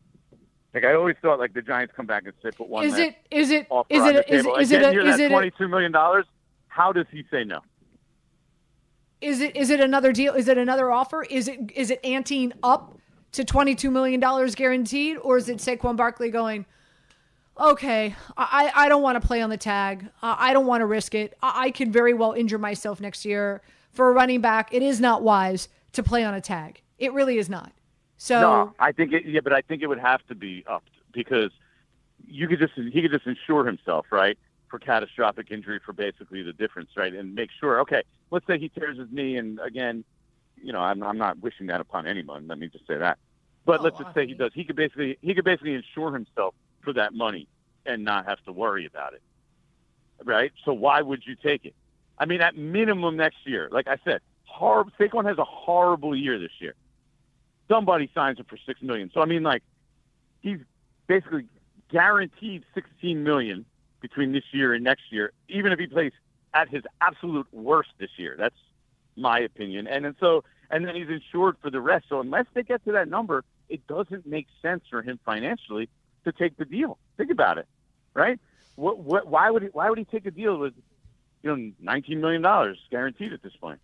Like 0.73 0.85
I 0.85 0.93
always 0.93 1.15
thought, 1.21 1.39
like 1.39 1.53
the 1.53 1.63
Giants 1.63 1.93
come 1.97 2.05
back 2.05 2.23
and 2.25 2.33
say 2.43 2.51
put 2.51 2.69
one 2.69 2.85
Is 2.85 2.97
it 2.99 3.15
is 3.31 3.49
it 3.49 3.67
is 3.89 4.05
it 4.05 4.15
a, 4.15 4.33
is, 4.33 4.45
Again, 4.71 4.93
it 4.93 4.97
a, 4.97 5.09
is 5.09 5.19
it 5.19 5.25
a, 5.25 5.29
22 5.29 5.67
million 5.67 5.91
dollars. 5.91 6.25
How 6.67 6.93
does 6.93 7.07
he 7.11 7.25
say 7.31 7.43
no? 7.43 7.61
is 9.19 9.41
it 9.41 9.55
is 9.55 9.71
it 9.71 9.79
another 9.79 10.13
deal? 10.13 10.33
Is 10.35 10.47
it 10.47 10.57
another 10.59 10.91
offer? 10.91 11.23
Is 11.23 11.47
it 11.47 11.71
is 11.75 11.89
it 11.89 12.01
anteing 12.03 12.51
up 12.61 12.97
to 13.31 13.43
twenty 13.43 13.73
two 13.73 13.89
million 13.89 14.19
dollars 14.19 14.53
guaranteed, 14.53 15.17
or 15.17 15.37
is 15.37 15.49
it 15.49 15.57
Saquon 15.57 15.97
Barkley 15.97 16.29
going? 16.29 16.65
Okay, 17.59 18.15
I 18.37 18.71
I 18.73 18.89
don't 18.89 19.01
want 19.01 19.21
to 19.21 19.27
play 19.27 19.41
on 19.41 19.49
the 19.49 19.57
tag. 19.57 20.07
Uh, 20.23 20.35
I 20.39 20.53
don't 20.53 20.65
want 20.65 20.79
to 20.81 20.85
risk 20.85 21.13
it. 21.13 21.37
I, 21.43 21.65
I 21.65 21.71
could 21.71 21.91
very 21.91 22.13
well 22.13 22.31
injure 22.31 22.57
myself 22.57 23.01
next 23.01 23.25
year 23.25 23.61
for 23.91 24.09
a 24.09 24.13
running 24.13 24.39
back. 24.39 24.73
It 24.73 24.81
is 24.81 25.01
not 25.01 25.23
wise 25.23 25.67
to 25.91 26.01
play 26.01 26.23
on 26.23 26.33
a 26.33 26.39
tag. 26.41 26.81
It 26.97 27.11
really 27.11 27.37
is 27.37 27.49
not. 27.49 27.73
So 28.17 28.39
No, 28.39 28.73
I 28.79 28.93
think 28.93 29.11
it, 29.11 29.25
yeah, 29.25 29.41
but 29.43 29.51
I 29.51 29.61
think 29.61 29.81
it 29.81 29.87
would 29.87 29.99
have 29.99 30.25
to 30.27 30.35
be 30.35 30.63
upped 30.67 30.91
because 31.11 31.51
you 32.25 32.47
could 32.47 32.59
just 32.59 32.73
he 32.75 33.01
could 33.01 33.11
just 33.11 33.27
insure 33.27 33.65
himself, 33.65 34.05
right, 34.09 34.37
for 34.69 34.79
catastrophic 34.79 35.51
injury 35.51 35.81
for 35.85 35.91
basically 35.91 36.43
the 36.43 36.53
difference, 36.53 36.91
right, 36.95 37.13
and 37.13 37.35
make 37.35 37.49
sure. 37.59 37.81
Okay, 37.81 38.03
let's 38.31 38.47
say 38.47 38.57
he 38.57 38.69
tears 38.69 38.97
his 38.97 39.09
knee, 39.11 39.35
and 39.35 39.59
again, 39.59 40.05
you 40.63 40.71
know, 40.71 40.79
I'm 40.79 41.03
I'm 41.03 41.17
not 41.17 41.39
wishing 41.39 41.67
that 41.67 41.81
upon 41.81 42.07
anyone. 42.07 42.47
Let 42.47 42.57
me 42.57 42.67
just 42.67 42.87
say 42.87 42.97
that. 42.97 43.17
But 43.65 43.81
Oh, 43.81 43.83
let's 43.83 43.97
just 43.97 44.13
say 44.13 44.27
he 44.27 44.33
does. 44.33 44.51
He 44.53 44.63
could 44.63 44.77
basically 44.77 45.17
he 45.21 45.33
could 45.33 45.43
basically 45.43 45.73
insure 45.73 46.13
himself 46.13 46.55
for 46.81 46.93
that 46.93 47.13
money 47.13 47.47
and 47.85 48.03
not 48.03 48.25
have 48.25 48.43
to 48.45 48.51
worry 48.51 48.85
about 48.85 49.13
it, 49.13 49.21
right? 50.23 50.51
So 50.65 50.73
why 50.73 51.01
would 51.01 51.23
you 51.25 51.35
take 51.35 51.65
it? 51.65 51.75
I 52.17 52.25
mean, 52.25 52.41
at 52.41 52.57
minimum 52.57 53.15
next 53.15 53.37
year, 53.45 53.69
like 53.71 53.87
I 53.87 53.97
said, 54.03 54.21
horrible. 54.43 54.91
Saquon 54.99 55.25
has 55.25 55.37
a 55.37 55.45
horrible 55.45 56.15
year 56.15 56.37
this 56.37 56.51
year 56.59 56.75
somebody 57.69 58.09
signs 58.13 58.39
him 58.39 58.45
for 58.49 58.57
six 58.65 58.81
million. 58.81 59.09
So 59.13 59.21
I 59.21 59.25
mean, 59.25 59.43
like, 59.43 59.63
he's 60.41 60.59
basically 61.07 61.45
guaranteed 61.89 62.63
sixteen 62.73 63.23
million 63.23 63.65
between 64.01 64.33
this 64.33 64.43
year 64.51 64.73
and 64.73 64.83
next 64.83 65.03
year, 65.11 65.31
even 65.47 65.71
if 65.71 65.79
he 65.79 65.87
plays 65.87 66.11
at 66.53 66.67
his 66.67 66.83
absolute 66.99 67.47
worst 67.53 67.89
this 67.99 68.09
year. 68.17 68.35
That's 68.37 68.55
my 69.15 69.39
opinion. 69.39 69.87
And 69.87 70.05
and 70.05 70.15
so, 70.19 70.43
and 70.69 70.85
then 70.85 70.95
he's 70.95 71.09
insured 71.09 71.55
for 71.61 71.69
the 71.69 71.79
rest. 71.79 72.05
So 72.09 72.19
unless 72.19 72.45
they 72.53 72.63
get 72.63 72.83
to 72.85 72.91
that 72.93 73.07
number, 73.07 73.45
it 73.69 73.85
doesn't 73.87 74.25
make 74.25 74.47
sense 74.61 74.83
for 74.89 75.01
him 75.01 75.19
financially 75.23 75.87
to 76.25 76.31
take 76.31 76.57
the 76.57 76.65
deal. 76.65 76.97
Think 77.17 77.31
about 77.31 77.57
it, 77.57 77.67
right? 78.13 78.39
What, 78.75 78.99
what, 78.99 79.27
why 79.27 79.49
would 79.49 79.63
he, 79.63 79.69
why 79.69 79.89
would 79.89 79.99
he 79.99 80.05
take 80.05 80.25
a 80.25 80.31
deal 80.31 80.57
with, 80.57 80.73
you 81.43 81.55
know, 81.55 81.71
nineteen 81.79 82.21
million 82.21 82.41
dollars 82.41 82.77
guaranteed 82.91 83.33
at 83.33 83.41
this 83.41 83.55
point? 83.55 83.79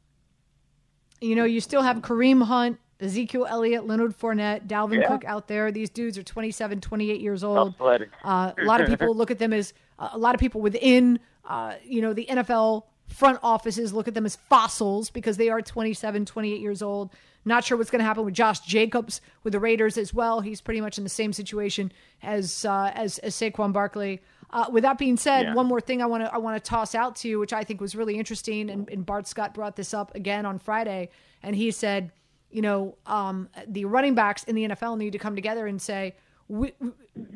you 1.21 1.35
know, 1.35 1.45
you 1.45 1.61
still 1.61 1.81
have 1.81 1.97
Kareem 1.97 2.43
Hunt, 2.43 2.79
Ezekiel 2.99 3.45
Elliott, 3.49 3.85
Leonard 3.87 4.17
Fournette, 4.17 4.67
Dalvin 4.67 5.01
Yeah. 5.01 5.07
Cook 5.07 5.25
out 5.25 5.47
there. 5.47 5.71
These 5.71 5.89
dudes 5.89 6.17
are 6.17 6.23
27, 6.23 6.81
28 6.81 7.21
years 7.21 7.43
old. 7.43 7.75
Uh, 7.79 8.51
a 8.57 8.63
lot 8.63 8.81
of 8.81 8.87
people 8.87 9.15
look 9.15 9.31
at 9.31 9.39
them 9.39 9.53
as 9.53 9.73
uh, 9.99 10.09
a 10.13 10.17
lot 10.17 10.35
of 10.35 10.39
people 10.39 10.61
within, 10.61 11.19
uh, 11.45 11.75
you 11.83 12.01
know, 12.01 12.13
the 12.13 12.25
NFL 12.29 12.83
front 13.15 13.39
offices 13.41 13.93
look 13.93 14.07
at 14.07 14.13
them 14.13 14.25
as 14.25 14.35
fossils 14.35 15.09
because 15.09 15.37
they 15.37 15.49
are 15.49 15.61
27, 15.61 16.25
28 16.25 16.59
years 16.61 16.81
old. 16.81 17.11
Not 17.47 17.63
sure 17.63 17.77
what's 17.77 17.91
going 17.91 17.99
to 17.99 18.05
happen 18.05 18.25
with 18.25 18.33
Josh 18.33 18.59
Jacobs 18.61 19.21
with 19.43 19.53
the 19.53 19.59
Raiders 19.59 19.97
as 19.97 20.13
well. 20.13 20.41
He's 20.41 20.61
pretty 20.61 20.81
much 20.81 20.97
in 20.97 21.03
the 21.03 21.09
same 21.09 21.31
situation 21.31 21.91
as 22.23 22.65
uh, 22.65 22.91
as, 22.95 23.19
as 23.19 23.35
Saquon 23.35 23.71
Barkley. 23.71 24.21
Uh, 24.49 24.65
with 24.71 24.83
that 24.83 24.97
being 24.97 25.17
said, 25.17 25.43
Yeah. 25.43 25.53
one 25.53 25.65
more 25.67 25.81
thing 25.81 26.01
I 26.01 26.05
want 26.07 26.23
to 26.23 26.33
I 26.33 26.37
want 26.37 26.61
to 26.63 26.69
toss 26.69 26.95
out 26.95 27.15
to 27.17 27.27
you, 27.27 27.39
which 27.39 27.53
I 27.53 27.63
think 27.63 27.81
was 27.81 27.95
really 27.95 28.15
interesting, 28.17 28.69
and, 28.69 28.89
and 28.89 29.05
Bart 29.05 29.27
Scott 29.27 29.53
brought 29.53 29.75
this 29.75 29.93
up 29.93 30.13
again 30.15 30.45
on 30.45 30.59
Friday, 30.59 31.09
and 31.43 31.55
he 31.55 31.71
said, 31.71 32.11
you 32.51 32.61
know, 32.61 32.95
um, 33.05 33.49
the 33.67 33.85
running 33.85 34.15
backs 34.15 34.43
in 34.45 34.55
the 34.55 34.67
NFL 34.69 34.97
need 34.97 35.11
to 35.11 35.19
come 35.19 35.35
together 35.35 35.67
and 35.67 35.81
say, 35.81 36.15
we, 36.47 36.73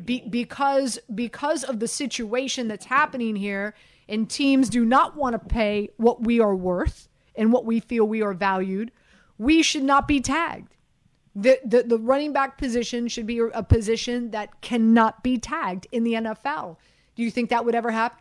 be, 0.06 0.22
because 0.30 1.00
because 1.14 1.64
of 1.64 1.80
the 1.80 1.88
situation 1.88 2.68
that's 2.68 2.86
happening 2.86 3.36
here, 3.36 3.74
and 4.10 4.30
teams 4.30 4.70
do 4.70 4.84
not 4.84 5.16
want 5.16 5.34
to 5.34 5.40
pay 5.40 5.90
what 5.98 6.24
we 6.24 6.40
are 6.40 6.56
worth 6.56 7.08
and 7.36 7.54
what 7.54 7.66
we 7.66 7.80
feel 7.80 8.06
we 8.06 8.22
are 8.22 8.34
valued, 8.34 8.92
we 9.38 9.64
should 9.64 9.84
not 9.84 10.08
be 10.08 10.20
tagged. 10.20 10.76
The, 11.36 11.60
the 11.64 11.84
the 11.84 11.98
running 12.00 12.34
back 12.34 12.58
position 12.58 13.08
should 13.08 13.28
be 13.28 13.40
a 13.40 13.64
position 13.64 14.32
that 14.32 14.62
cannot 14.62 15.24
be 15.24 15.38
tagged 15.38 15.88
in 15.92 16.04
the 16.04 16.14
NFL. 16.14 16.78
Do 17.16 17.24
you 17.24 17.32
think 17.32 17.50
that 17.50 17.64
would 17.64 17.76
ever 17.76 17.92
happen? 17.92 18.18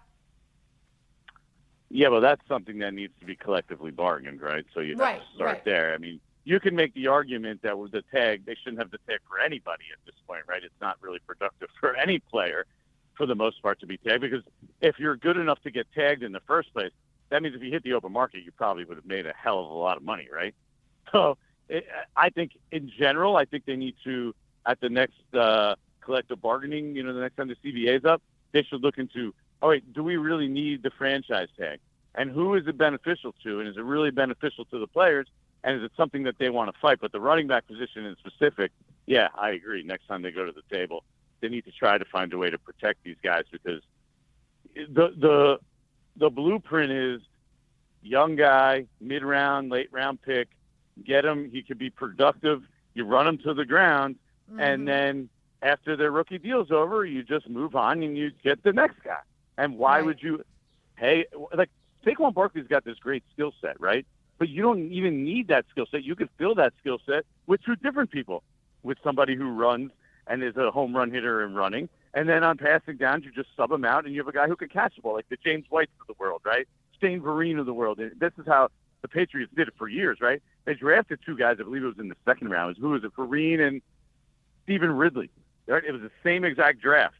Yeah, 1.90 2.09
well, 2.09 2.21
that's 2.21 2.47
something 2.47 2.78
that 2.80 2.92
needs 2.92 3.14
to 3.21 3.26
be 3.26 3.35
collectively 3.35 3.90
bargained, 3.90 4.42
right? 4.42 4.64
So 4.75 4.80
you 4.80 4.95
Right, 4.97 5.23
start 5.35 5.50
right. 5.52 5.64
there. 5.64 5.95
I 5.95 5.99
mean, 5.99 6.21
you 6.45 6.61
can 6.61 6.76
make 6.76 6.92
the 6.95 7.07
argument 7.07 7.62
that 7.62 7.78
with 7.78 7.92
the 7.92 8.02
tag, 8.12 8.45
they 8.45 8.54
shouldn't 8.54 8.78
have 8.78 8.90
the 8.90 8.99
tag 9.09 9.21
for 9.26 9.38
anybody 9.40 9.85
at 9.92 9.99
this 10.04 10.14
point, 10.26 10.42
right? 10.47 10.62
It's 10.62 10.80
not 10.80 10.97
really 11.00 11.18
productive 11.26 11.68
for 11.80 11.97
any 11.97 12.18
player, 12.18 12.66
for 13.18 13.26
the 13.26 13.34
most 13.34 13.60
part, 13.60 13.80
to 13.80 13.87
be 13.87 13.98
tagged 13.98 14.22
because 14.22 14.42
if 14.80 14.98
you're 14.98 15.16
good 15.16 15.37
enough 15.37 15.60
to 15.62 15.70
get 15.70 15.87
tagged 15.92 16.22
in 16.22 16.32
the 16.32 16.40
first 16.46 16.72
place, 16.72 16.92
that 17.28 17.42
means 17.42 17.54
if 17.54 17.62
you 17.62 17.70
hit 17.70 17.82
the 17.82 17.92
open 17.92 18.12
market, 18.12 18.42
you 18.44 18.52
probably 18.52 18.84
would 18.84 18.96
have 18.96 19.04
made 19.04 19.26
a 19.26 19.34
hell 19.34 19.58
of 19.58 19.70
a 19.70 19.75
lot 19.75 19.98
of 19.98 20.02
money, 20.02 20.28
right? 20.32 20.54
So 21.10 21.38
it, 21.70 21.87
I 22.16 22.28
think, 22.28 22.52
in 22.70 22.92
general, 22.98 23.37
I 23.37 23.46
think 23.46 23.64
they 23.64 23.76
need 23.76 23.94
to 24.04 24.34
at 24.66 24.78
the 24.80 24.90
next 24.90 25.22
uh, 25.32 25.75
collective 26.02 26.42
bargaining, 26.42 26.94
you 26.94 27.02
know, 27.02 27.14
the 27.14 27.20
next 27.20 27.37
time 27.37 27.48
the 27.48 27.56
CBA 27.56 27.98
is 27.98 28.04
up, 28.04 28.20
they 28.52 28.62
should 28.62 28.82
look 28.82 28.98
into, 28.98 29.34
all 29.62 29.70
right, 29.70 29.82
do 29.94 30.04
we 30.04 30.18
really 30.18 30.48
need 30.48 30.82
the 30.82 30.90
franchise 30.90 31.48
tag? 31.58 31.80
And 32.14 32.30
who 32.30 32.54
is 32.56 32.66
it 32.66 32.76
beneficial 32.76 33.34
to? 33.42 33.60
And 33.60 33.68
is 33.68 33.78
it 33.78 33.84
really 33.84 34.10
beneficial 34.10 34.66
to 34.66 34.78
the 34.78 34.87
players? 34.87 35.26
And 35.64 35.78
is 35.78 35.82
it 35.82 35.92
something 35.96 36.25
that 36.25 36.38
they 36.38 36.50
want 36.50 36.70
to 36.72 36.78
fight? 36.78 36.98
But 37.00 37.12
the 37.12 37.20
running 37.20 37.46
back 37.46 37.66
position 37.66 38.04
in 38.04 38.16
specific, 38.16 38.70
yeah, 39.06 39.28
I 39.34 39.50
agree. 39.50 39.82
Next 39.82 40.06
time 40.06 40.20
they 40.20 40.30
go 40.30 40.44
to 40.44 40.52
the 40.52 40.62
table, 40.70 41.04
they 41.40 41.49
need 41.49 41.64
to 41.64 41.73
try 41.73 41.99
to 41.99 42.04
find 42.04 42.33
a 42.33 42.38
way 42.38 42.50
to 42.50 42.59
protect 42.59 43.02
these 43.04 43.16
guys 43.23 43.45
because 43.50 43.83
the 44.75 45.14
the 45.16 45.59
the 46.16 46.30
blueprint 46.30 46.92
is 46.92 47.21
young 48.02 48.37
guy, 48.37 48.87
mid 49.00 49.23
round, 49.23 49.71
late 49.71 49.92
round 49.92 50.21
pick, 50.23 50.49
get 51.04 51.25
him. 51.25 51.50
He 51.50 51.62
could 51.62 51.78
be 51.78 51.90
productive. 51.90 52.62
You 52.95 53.04
run 53.04 53.26
him 53.26 53.38
to 53.38 53.54
the 53.54 53.64
ground, 53.64 54.16
and 54.59 54.80
mm-hmm. 54.80 54.85
then 54.87 55.28
after 55.62 55.97
their 55.97 56.11
rookie 56.11 56.38
deal's 56.38 56.71
over, 56.71 57.04
you 57.04 57.23
just 57.23 57.49
move 57.49 57.75
on 57.75 58.02
and 58.02 58.16
you 58.16 58.30
get 58.42 58.62
the 58.62 58.73
next 58.73 59.02
guy. 59.02 59.21
And 59.57 59.76
why 59.76 59.97
Right. 59.97 60.07
would 60.07 60.23
you? 60.23 60.45
Hey, 60.97 61.26
like 61.54 61.71
Saquon 62.04 62.35
Barkley's 62.35 62.66
got 62.66 62.85
this 62.85 62.99
great 62.99 63.25
skill 63.33 63.52
set, 63.61 63.80
right? 63.80 64.07
But 64.38 64.49
you 64.49 64.62
don't 64.62 64.92
even 64.92 65.25
need 65.25 65.49
that 65.49 65.66
skill 65.71 65.87
set. 65.90 66.04
You 66.04 66.14
could 66.14 66.30
fill 66.38 66.54
that 66.57 66.73
skill 66.80 66.99
set 67.04 67.25
with 67.47 67.62
two 67.64 67.76
different 67.76 68.11
people, 68.11 68.42
with 68.83 68.99
somebody 69.02 69.35
who 69.35 69.50
runs 69.50 69.90
and 70.28 70.42
is 70.42 70.56
a 70.56 70.70
home 70.70 70.94
run 70.94 71.11
hitter 71.11 71.42
and 71.42 71.56
running, 71.56 71.88
and 72.14 72.28
then 72.28 72.44
on 72.44 72.56
passing 72.56 72.97
downs, 72.97 73.25
you 73.25 73.32
just 73.32 73.49
sub 73.56 73.70
him 73.70 73.85
out, 73.85 74.04
and 74.04 74.14
you 74.14 74.20
have 74.20 74.28
a 74.28 74.32
guy 74.32 74.47
who 74.47 74.56
can 74.56 74.68
catch 74.68 74.97
the 74.97 75.02
ball, 75.02 75.14
like 75.14 75.28
the 75.28 75.38
James 75.42 75.64
Whites 75.68 75.92
of 76.00 76.06
the 76.06 76.14
world, 76.18 76.42
right? 76.44 76.66
Shane 77.00 77.20
Vereen 77.20 77.58
of 77.58 77.66
the 77.66 77.75
world. 77.75 77.99
And 77.99 78.12
this 78.18 78.32
is 78.38 78.47
how 78.47 78.68
the 79.02 79.08
Patriots 79.08 79.52
did 79.54 79.68
it 79.68 79.75
for 79.78 79.88
years, 79.88 80.18
right? 80.20 80.42
They 80.64 80.75
drafted 80.75 81.20
two 81.25 81.37
guys. 81.37 81.56
I 81.61 81.62
believe 81.62 81.85
it 81.85 81.87
was 81.87 81.99
in 81.99 82.08
the 82.08 82.16
second 82.25 82.50
round. 82.50 82.76
Who 82.78 82.90
was 82.90 83.04
it? 83.04 83.14
Vereen 83.14 83.61
and 83.61 83.82
Stevan 84.64 84.92
Ridley. 84.92 85.30
Right? 85.66 85.85
It 85.85 85.92
was 85.92 86.00
the 86.00 86.11
same 86.25 86.44
exact 86.44 86.80
draft, 86.80 87.16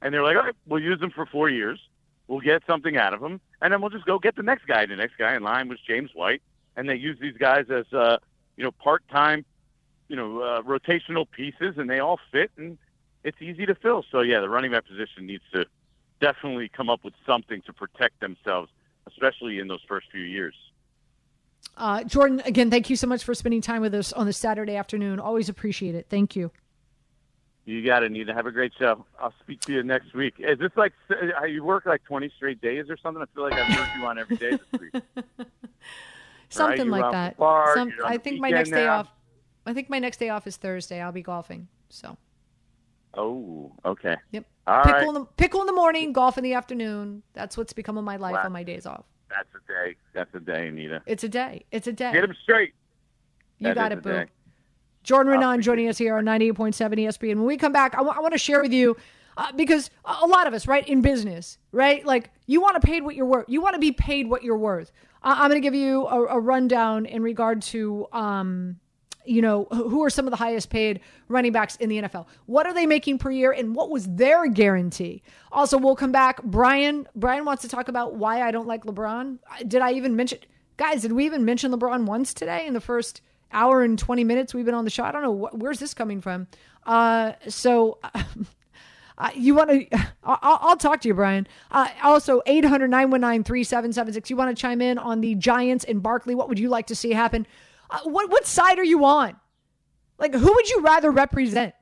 and 0.00 0.14
they're 0.14 0.22
like, 0.22 0.36
all 0.36 0.44
right, 0.44 0.54
we'll 0.68 0.80
use 0.80 1.00
them 1.00 1.10
for 1.10 1.26
four 1.26 1.48
years. 1.48 1.80
We'll 2.28 2.40
get 2.40 2.62
something 2.64 2.96
out 2.96 3.12
of 3.12 3.20
them, 3.20 3.40
and 3.60 3.72
then 3.72 3.80
we'll 3.80 3.90
just 3.90 4.06
go 4.06 4.20
get 4.20 4.36
the 4.36 4.44
next 4.44 4.66
guy. 4.66 4.86
The 4.86 4.94
next 4.94 5.16
guy 5.18 5.34
in 5.34 5.42
line 5.42 5.68
was 5.68 5.80
James 5.80 6.10
White, 6.14 6.42
and 6.76 6.88
they 6.88 6.94
use 6.94 7.18
these 7.20 7.36
guys 7.36 7.66
as 7.70 7.92
uh, 7.92 8.18
you 8.56 8.62
know 8.62 8.70
part-time, 8.70 9.44
you 10.08 10.16
know, 10.16 10.40
uh, 10.40 10.62
rotational 10.62 11.30
pieces, 11.30 11.74
and 11.76 11.88
they 11.88 11.98
all 11.98 12.18
fit, 12.30 12.50
and 12.56 12.78
it's 13.24 13.40
easy 13.40 13.66
to 13.66 13.74
fill. 13.74 14.04
So 14.10 14.20
yeah, 14.20 14.40
the 14.40 14.48
running 14.48 14.72
back 14.72 14.86
position 14.86 15.26
needs 15.26 15.44
to 15.52 15.66
definitely 16.20 16.68
come 16.68 16.88
up 16.88 17.04
with 17.04 17.14
something 17.26 17.62
to 17.62 17.72
protect 17.72 18.20
themselves, 18.20 18.70
especially 19.06 19.58
in 19.58 19.68
those 19.68 19.82
first 19.86 20.06
few 20.10 20.22
years. 20.22 20.54
Uh, 21.76 22.04
Jordan, 22.04 22.40
again, 22.44 22.70
thank 22.70 22.88
you 22.88 22.96
so 22.96 23.06
much 23.06 23.24
for 23.24 23.34
spending 23.34 23.60
time 23.60 23.82
with 23.82 23.94
us 23.94 24.12
on 24.12 24.26
this 24.26 24.38
Saturday 24.38 24.76
afternoon. 24.76 25.20
Always 25.20 25.48
appreciate 25.48 25.94
it. 25.94 26.06
Thank 26.08 26.36
you. 26.36 26.50
You 27.66 27.84
got 27.84 28.04
it, 28.04 28.12
Nita. 28.12 28.32
Have 28.32 28.46
a 28.46 28.52
great 28.52 28.72
show. 28.78 29.04
I'll 29.20 29.34
speak 29.42 29.60
to 29.62 29.72
you 29.72 29.82
next 29.82 30.14
week. 30.14 30.34
Is 30.38 30.58
this 30.60 30.70
like 30.76 30.92
you 31.48 31.64
work 31.64 31.84
like 31.84 32.04
20 32.04 32.30
straight 32.36 32.60
days 32.60 32.86
or 32.88 32.96
something? 32.96 33.20
I 33.20 33.26
feel 33.34 33.42
like 33.42 33.54
I've 33.54 33.66
heard 33.66 34.00
you 34.00 34.06
on 34.06 34.18
every 34.18 34.36
day 34.36 34.50
this 34.52 34.80
week. 34.80 35.02
something 36.48 36.88
right? 36.88 37.02
like 37.02 37.12
that. 37.12 37.36
Bar, 37.36 37.74
Some, 37.74 37.92
I 38.04 38.18
think 38.18 38.40
my 38.40 38.50
next 38.50 38.70
now. 38.70 38.76
day 38.76 38.86
off. 38.86 39.08
I 39.66 39.74
think 39.74 39.90
my 39.90 39.98
next 39.98 40.18
day 40.18 40.28
off 40.28 40.46
is 40.46 40.56
Thursday. 40.56 41.00
I'll 41.00 41.12
be 41.12 41.22
golfing. 41.22 41.68
So. 41.90 42.16
Oh, 43.14 43.72
okay. 43.84 44.16
Yep. 44.32 44.44
All 44.66 44.82
pickle 44.82 44.92
right. 45.00 45.08
in 45.08 45.14
the 45.14 45.24
pickle 45.36 45.60
in 45.60 45.66
the 45.66 45.72
morning, 45.72 46.12
golf 46.12 46.36
in 46.38 46.44
the 46.44 46.54
afternoon. 46.54 47.22
That's 47.32 47.56
what's 47.56 47.72
become 47.72 47.96
of 47.98 48.04
my 48.04 48.16
life 48.16 48.34
Wow. 48.34 48.44
on 48.44 48.52
my 48.52 48.62
days 48.62 48.84
off. 48.86 49.04
That's 49.30 49.48
a 49.54 49.66
day. 49.72 49.96
That's 50.12 50.34
a 50.34 50.40
day, 50.40 50.68
Anita. 50.68 51.02
It's 51.06 51.24
a 51.24 51.28
day. 51.28 51.64
It's 51.70 51.86
a 51.86 51.92
day. 51.92 52.12
Get 52.12 52.24
him 52.24 52.34
straight. 52.42 52.74
You 53.58 53.68
That 53.68 53.74
got 53.74 53.92
it, 53.92 54.02
boo. 54.02 54.24
Jordan 55.02 55.32
I'll 55.32 55.56
Raanan 55.56 55.62
joining 55.62 55.88
us 55.88 55.98
here 55.98 56.16
on 56.16 56.24
98.7 56.24 56.74
ESPN. 56.98 57.36
When 57.36 57.44
we 57.44 57.56
come 57.56 57.72
back, 57.72 57.94
I 57.94 58.02
want 58.02 58.32
to 58.32 58.38
share 58.38 58.60
with 58.60 58.72
you 58.72 58.96
uh, 59.36 59.52
because 59.52 59.90
a 60.04 60.16
a 60.22 60.26
lot 60.26 60.46
of 60.46 60.52
us, 60.54 60.66
right, 60.66 60.86
in 60.86 61.00
business, 61.00 61.58
right, 61.72 62.04
like 62.04 62.30
you 62.46 62.60
want 62.60 62.80
to 62.80 62.86
paid 62.86 63.02
what 63.02 63.14
you're 63.14 63.26
worth. 63.26 63.46
You 63.48 63.60
want 63.60 63.74
to 63.74 63.80
be 63.80 63.92
paid 63.92 64.28
what 64.28 64.42
you're 64.42 64.58
worth. 64.58 64.92
I- 65.22 65.32
I'm 65.44 65.50
going 65.50 65.60
to 65.62 65.66
give 65.66 65.74
you 65.74 66.06
a, 66.06 66.36
a 66.36 66.40
rundown 66.40 67.06
in 67.06 67.22
regard 67.22 67.62
to, 67.62 68.06
um, 68.12 68.78
you 69.26 69.42
know, 69.42 69.66
who 69.70 70.02
are 70.02 70.10
some 70.10 70.26
of 70.26 70.30
the 70.30 70.36
highest 70.36 70.70
paid 70.70 71.00
running 71.28 71.52
backs 71.52 71.76
in 71.76 71.88
the 71.88 72.02
NFL? 72.02 72.26
What 72.46 72.66
are 72.66 72.74
they 72.74 72.86
making 72.86 73.18
per 73.18 73.30
year, 73.30 73.52
and 73.52 73.74
what 73.74 73.90
was 73.90 74.06
their 74.06 74.46
guarantee? 74.48 75.22
Also, 75.52 75.78
we'll 75.78 75.96
come 75.96 76.12
back. 76.12 76.42
Brian, 76.42 77.06
Brian 77.14 77.44
wants 77.44 77.62
to 77.62 77.68
talk 77.68 77.88
about 77.88 78.14
why 78.14 78.42
I 78.42 78.50
don't 78.50 78.66
like 78.66 78.84
LeBron. 78.84 79.38
Did 79.66 79.82
I 79.82 79.92
even 79.92 80.16
mention, 80.16 80.38
guys? 80.76 81.02
Did 81.02 81.12
we 81.12 81.26
even 81.26 81.44
mention 81.44 81.72
LeBron 81.72 82.04
once 82.04 82.32
today 82.34 82.66
in 82.66 82.74
the 82.74 82.80
first? 82.80 83.20
hour 83.52 83.82
and 83.82 83.98
20 83.98 84.24
minutes 84.24 84.54
we've 84.54 84.64
been 84.64 84.74
on 84.74 84.84
the 84.84 84.90
show. 84.90 85.04
I 85.04 85.12
don't 85.12 85.22
know 85.22 85.48
where's 85.52 85.78
this 85.78 85.94
coming 85.94 86.20
from. 86.20 86.46
Uh, 86.84 87.32
so 87.48 87.98
uh, 89.18 89.30
you 89.34 89.54
want 89.54 89.70
to, 89.70 89.86
I'll, 90.24 90.58
I'll 90.62 90.76
talk 90.76 91.00
to 91.02 91.08
you, 91.08 91.14
Brian. 91.14 91.46
Uh, 91.70 91.88
also 92.02 92.42
800 92.46 92.88
919 92.88 93.44
3776. 93.44 94.30
You 94.30 94.36
want 94.36 94.56
to 94.56 94.60
chime 94.60 94.80
in 94.80 94.98
on 94.98 95.20
the 95.20 95.34
Giants 95.34 95.84
and 95.84 96.02
Barkley? 96.02 96.34
What 96.34 96.48
would 96.48 96.58
you 96.58 96.68
like 96.68 96.86
to 96.88 96.94
see 96.94 97.12
happen? 97.12 97.46
Uh, 97.90 98.00
what, 98.04 98.30
what 98.30 98.46
side 98.46 98.78
are 98.78 98.84
you 98.84 99.04
on? 99.04 99.36
Like, 100.18 100.34
who 100.34 100.52
would 100.52 100.68
you 100.68 100.80
rather 100.80 101.10
represent? 101.10 101.74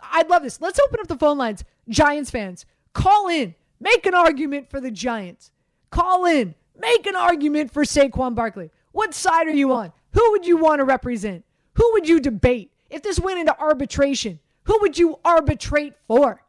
I'd 0.00 0.30
love 0.30 0.42
this. 0.42 0.60
Let's 0.60 0.80
open 0.80 1.00
up 1.00 1.08
the 1.08 1.16
phone 1.16 1.38
lines. 1.38 1.64
Giants 1.88 2.30
fans, 2.30 2.66
call 2.92 3.28
in, 3.28 3.54
make 3.80 4.06
an 4.06 4.14
argument 4.14 4.70
for 4.70 4.80
the 4.80 4.90
Giants. 4.90 5.50
Call 5.90 6.24
in, 6.24 6.54
make 6.78 7.06
an 7.06 7.16
argument 7.16 7.72
for 7.72 7.84
Saquon 7.84 8.34
Barkley. 8.34 8.70
What 8.92 9.14
side 9.14 9.46
are 9.46 9.54
you 9.54 9.72
on? 9.72 9.92
Who 10.12 10.30
would 10.32 10.46
you 10.46 10.56
want 10.56 10.80
to 10.80 10.84
represent? 10.84 11.44
Who 11.74 11.90
would 11.92 12.08
you 12.08 12.20
debate? 12.20 12.70
If 12.90 13.02
this 13.02 13.18
went 13.18 13.38
into 13.38 13.58
arbitration, 13.58 14.38
who 14.64 14.78
would 14.80 14.98
you 14.98 15.18
arbitrate 15.24 15.94
for? 16.06 16.42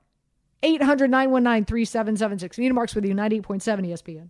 800 0.61 1.09
919 1.09 1.65
3776. 1.65 2.57
Nina 2.57 2.73
Marks 2.73 2.95
with 2.95 3.05
you, 3.05 3.13
98.7 3.13 3.87
ESPN. 3.87 4.29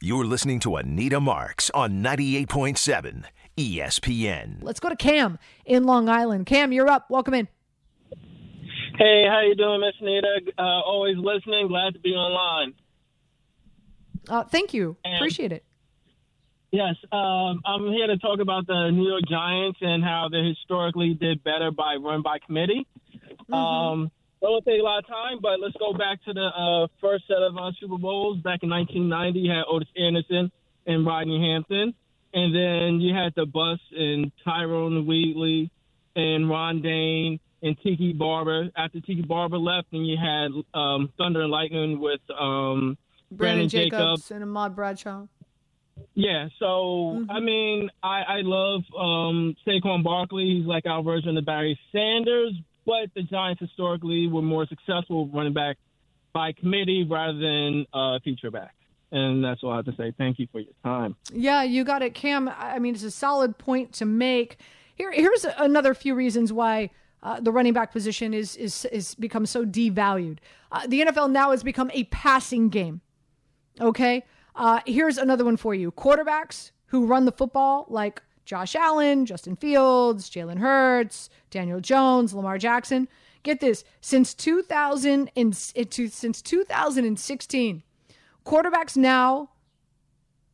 You're 0.00 0.24
listening 0.24 0.60
to 0.60 0.76
Anita 0.76 1.18
Marks 1.18 1.70
on 1.70 2.02
98.7 2.04 3.24
ESPN. 3.56 4.58
Let's 4.62 4.78
go 4.78 4.88
to 4.88 4.96
Cam 4.96 5.38
in 5.66 5.84
Long 5.84 6.08
Island. 6.08 6.46
Cam, 6.46 6.72
you're 6.72 6.88
up. 6.88 7.10
Welcome 7.10 7.34
in. 7.34 7.48
Hey, 8.96 9.26
how 9.28 9.40
you 9.40 9.56
doing, 9.56 9.80
Miss 9.80 9.94
Anita? 10.00 10.52
Uh, 10.56 10.62
always 10.62 11.16
listening. 11.16 11.66
Glad 11.66 11.94
to 11.94 11.98
be 12.00 12.10
online. 12.10 12.74
Uh, 14.28 14.44
thank 14.44 14.72
you. 14.72 14.96
And- 15.04 15.16
Appreciate 15.16 15.50
it. 15.52 15.64
Yes, 16.70 16.96
um, 17.10 17.62
I'm 17.64 17.90
here 17.92 18.06
to 18.08 18.18
talk 18.18 18.40
about 18.40 18.66
the 18.66 18.90
New 18.92 19.08
York 19.08 19.22
Giants 19.26 19.78
and 19.80 20.04
how 20.04 20.28
they 20.30 20.42
historically 20.48 21.14
did 21.14 21.42
better 21.42 21.70
by 21.70 21.96
run 21.96 22.20
by 22.20 22.38
committee. 22.44 22.86
Um, 23.50 24.10
don't 24.40 24.64
take 24.64 24.80
a 24.80 24.82
lot 24.82 24.98
of 24.98 25.06
time, 25.06 25.38
but 25.40 25.60
let's 25.60 25.76
go 25.78 25.92
back 25.92 26.22
to 26.24 26.32
the 26.32 26.40
uh, 26.46 26.86
first 27.00 27.26
set 27.26 27.38
of 27.38 27.56
uh, 27.56 27.72
Super 27.80 27.98
Bowls 27.98 28.38
back 28.38 28.60
in 28.62 28.70
1990. 28.70 29.38
You 29.38 29.50
had 29.50 29.64
Ottis 29.64 29.88
Anderson 29.96 30.52
and 30.86 31.06
Rodney 31.06 31.40
Hampton, 31.40 31.94
and 32.32 32.54
then 32.54 33.00
you 33.00 33.14
had 33.14 33.32
the 33.34 33.46
bus 33.46 33.78
and 33.92 34.30
Tyrone 34.44 35.06
Wheatley 35.06 35.70
and 36.14 36.48
Ron 36.48 36.82
Dayne 36.82 37.40
and 37.62 37.76
Tiki 37.82 38.12
Barber. 38.12 38.70
After 38.76 39.00
Tiki 39.00 39.22
Barber 39.22 39.58
left, 39.58 39.88
and 39.92 40.06
you 40.06 40.16
had 40.16 40.50
um, 40.78 41.12
Thunder 41.18 41.42
and 41.42 41.50
Lightning 41.50 42.00
with 42.00 42.20
um, 42.30 42.96
Brandon 43.30 43.68
Brandon 43.68 43.68
Jacobs, 43.68 43.92
Jacobs. 43.92 44.30
and 44.30 44.42
Ahmad 44.42 44.76
Bradshaw. 44.76 45.26
Yeah, 46.14 46.48
so 46.58 47.24
I 47.28 47.40
mean, 47.40 47.90
I, 48.02 48.22
I 48.22 48.40
love 48.42 48.82
um, 48.96 49.56
Saquon 49.66 50.02
Barkley. 50.04 50.58
He's 50.58 50.66
like 50.66 50.86
our 50.86 51.02
version 51.02 51.36
of 51.36 51.44
Barry 51.44 51.78
Sanders, 51.92 52.52
but 52.88 53.10
the 53.14 53.22
Giants 53.22 53.60
historically 53.60 54.28
were 54.28 54.40
more 54.40 54.66
successful 54.66 55.28
running 55.28 55.52
back 55.52 55.76
by 56.32 56.52
committee 56.52 57.06
rather 57.08 57.38
than 57.38 57.84
uh, 57.92 58.18
feature 58.24 58.50
back. 58.50 58.74
And 59.12 59.44
that's 59.44 59.62
all 59.62 59.72
I 59.72 59.76
have 59.76 59.84
to 59.84 59.94
say. 59.94 60.14
Thank 60.16 60.38
you 60.38 60.48
for 60.50 60.60
your 60.60 60.72
time. 60.82 61.14
Yeah, 61.30 61.62
you 61.62 61.84
got 61.84 62.00
it, 62.00 62.14
Cam. 62.14 62.48
I 62.48 62.78
mean, 62.78 62.94
it's 62.94 63.04
a 63.04 63.10
solid 63.10 63.58
point 63.58 63.92
to 63.94 64.06
make. 64.06 64.56
Here, 64.94 65.12
here's 65.12 65.44
another 65.58 65.92
few 65.92 66.14
reasons 66.14 66.50
why 66.50 66.88
uh, 67.22 67.40
the 67.40 67.52
running 67.52 67.74
back 67.74 67.92
position 67.92 68.32
is 68.32 68.56
is 68.56 68.86
is 68.86 69.14
become 69.14 69.44
so 69.44 69.66
devalued. 69.66 70.38
Uh, 70.72 70.86
the 70.86 71.02
NFL 71.02 71.30
now 71.30 71.50
has 71.50 71.62
become 71.62 71.90
a 71.92 72.04
passing 72.04 72.70
game. 72.70 73.02
Okay, 73.80 74.24
uh, 74.56 74.80
here's 74.86 75.18
another 75.18 75.44
one 75.44 75.58
for 75.58 75.74
you: 75.74 75.92
quarterbacks 75.92 76.70
who 76.86 77.06
run 77.06 77.26
the 77.26 77.32
football, 77.32 77.86
like 77.88 78.22
Josh 78.48 78.74
Allen, 78.74 79.26
Justin 79.26 79.56
Fields, 79.56 80.30
Jalen 80.30 80.58
Hurts, 80.58 81.28
Daniel 81.50 81.80
Jones, 81.80 82.32
Lamar 82.32 82.56
Jackson. 82.56 83.06
Get 83.42 83.60
this: 83.60 83.84
since 84.00 84.32
2000 84.32 85.30
and 85.36 85.54
since 85.54 86.40
2016, 86.40 87.82
quarterbacks 88.46 88.96
now 88.96 89.50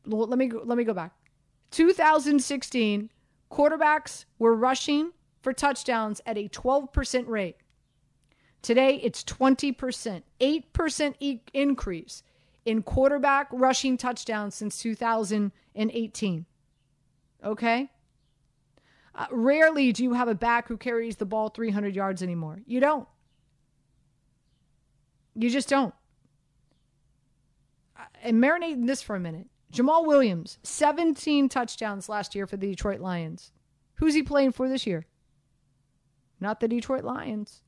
let 0.05 0.37
me 0.37 0.51
let 0.51 0.77
me 0.77 0.83
go 0.83 0.93
back. 0.93 1.13
2016 1.71 3.11
quarterbacks 3.49 4.25
were 4.41 4.57
rushing 4.57 5.13
for 5.41 5.53
touchdowns 5.53 6.21
at 6.27 6.37
a 6.37 6.49
12% 6.49 7.29
rate. 7.29 7.57
Today 8.61 8.97
it's 9.05 9.23
20%, 9.23 10.23
8% 10.41 11.15
e- 11.21 11.41
increase 11.53 12.25
in 12.65 12.83
quarterback 12.83 13.47
rushing 13.53 13.97
touchdowns 13.97 14.57
since 14.57 14.85
in 14.85 15.53
18. 15.77 16.47
Okay? 17.45 17.91
Uh, 19.15 19.27
rarely 19.31 19.93
do 19.93 20.03
you 20.03 20.15
have 20.15 20.29
a 20.29 20.35
back 20.35 20.67
who 20.69 20.77
carries 20.77 21.17
the 21.17 21.27
ball 21.27 21.49
300 21.49 21.95
yards 21.95 22.23
anymore. 22.23 22.61
You 22.67 22.81
don't. 22.81 23.09
You 25.35 25.51
just 25.51 25.69
don't. 25.69 25.95
Uh, 27.99 28.05
and 28.23 28.43
marinate 28.43 28.73
in 28.73 28.87
this 28.87 29.03
for 29.03 29.15
a 29.15 29.21
minute. 29.21 29.47
Jamaal 29.73 30.07
Williams, 30.07 30.59
17 30.63 31.49
touchdowns 31.49 32.09
last 32.09 32.35
year 32.35 32.47
for 32.47 32.57
the 32.57 32.69
Detroit 32.69 33.01
Lions. 33.01 33.53
Who's 33.97 34.15
he 34.15 34.23
playing 34.23 34.53
for 34.53 34.69
this 34.69 34.87
year? 34.87 35.07
Not 36.41 36.61
the 36.61 36.69
Detroit 36.69 37.05
Lions. 37.05 37.63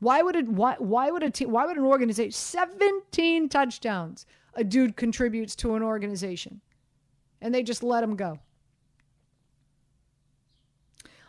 Why 0.00 0.22
would 0.22 0.34
it 0.34 0.48
why 0.48 0.76
why 0.78 1.10
would 1.10 1.22
a 1.22 1.30
team 1.30 1.50
why 1.50 1.66
would 1.66 1.76
an 1.76 1.84
organization 1.84 2.32
17 2.32 3.50
touchdowns 3.50 4.24
a 4.54 4.64
dude 4.64 4.96
contributes 4.96 5.54
to 5.56 5.74
an 5.74 5.82
organization 5.82 6.62
and 7.40 7.54
they 7.54 7.62
just 7.62 7.82
let 7.82 8.02
him 8.02 8.16
go? 8.16 8.38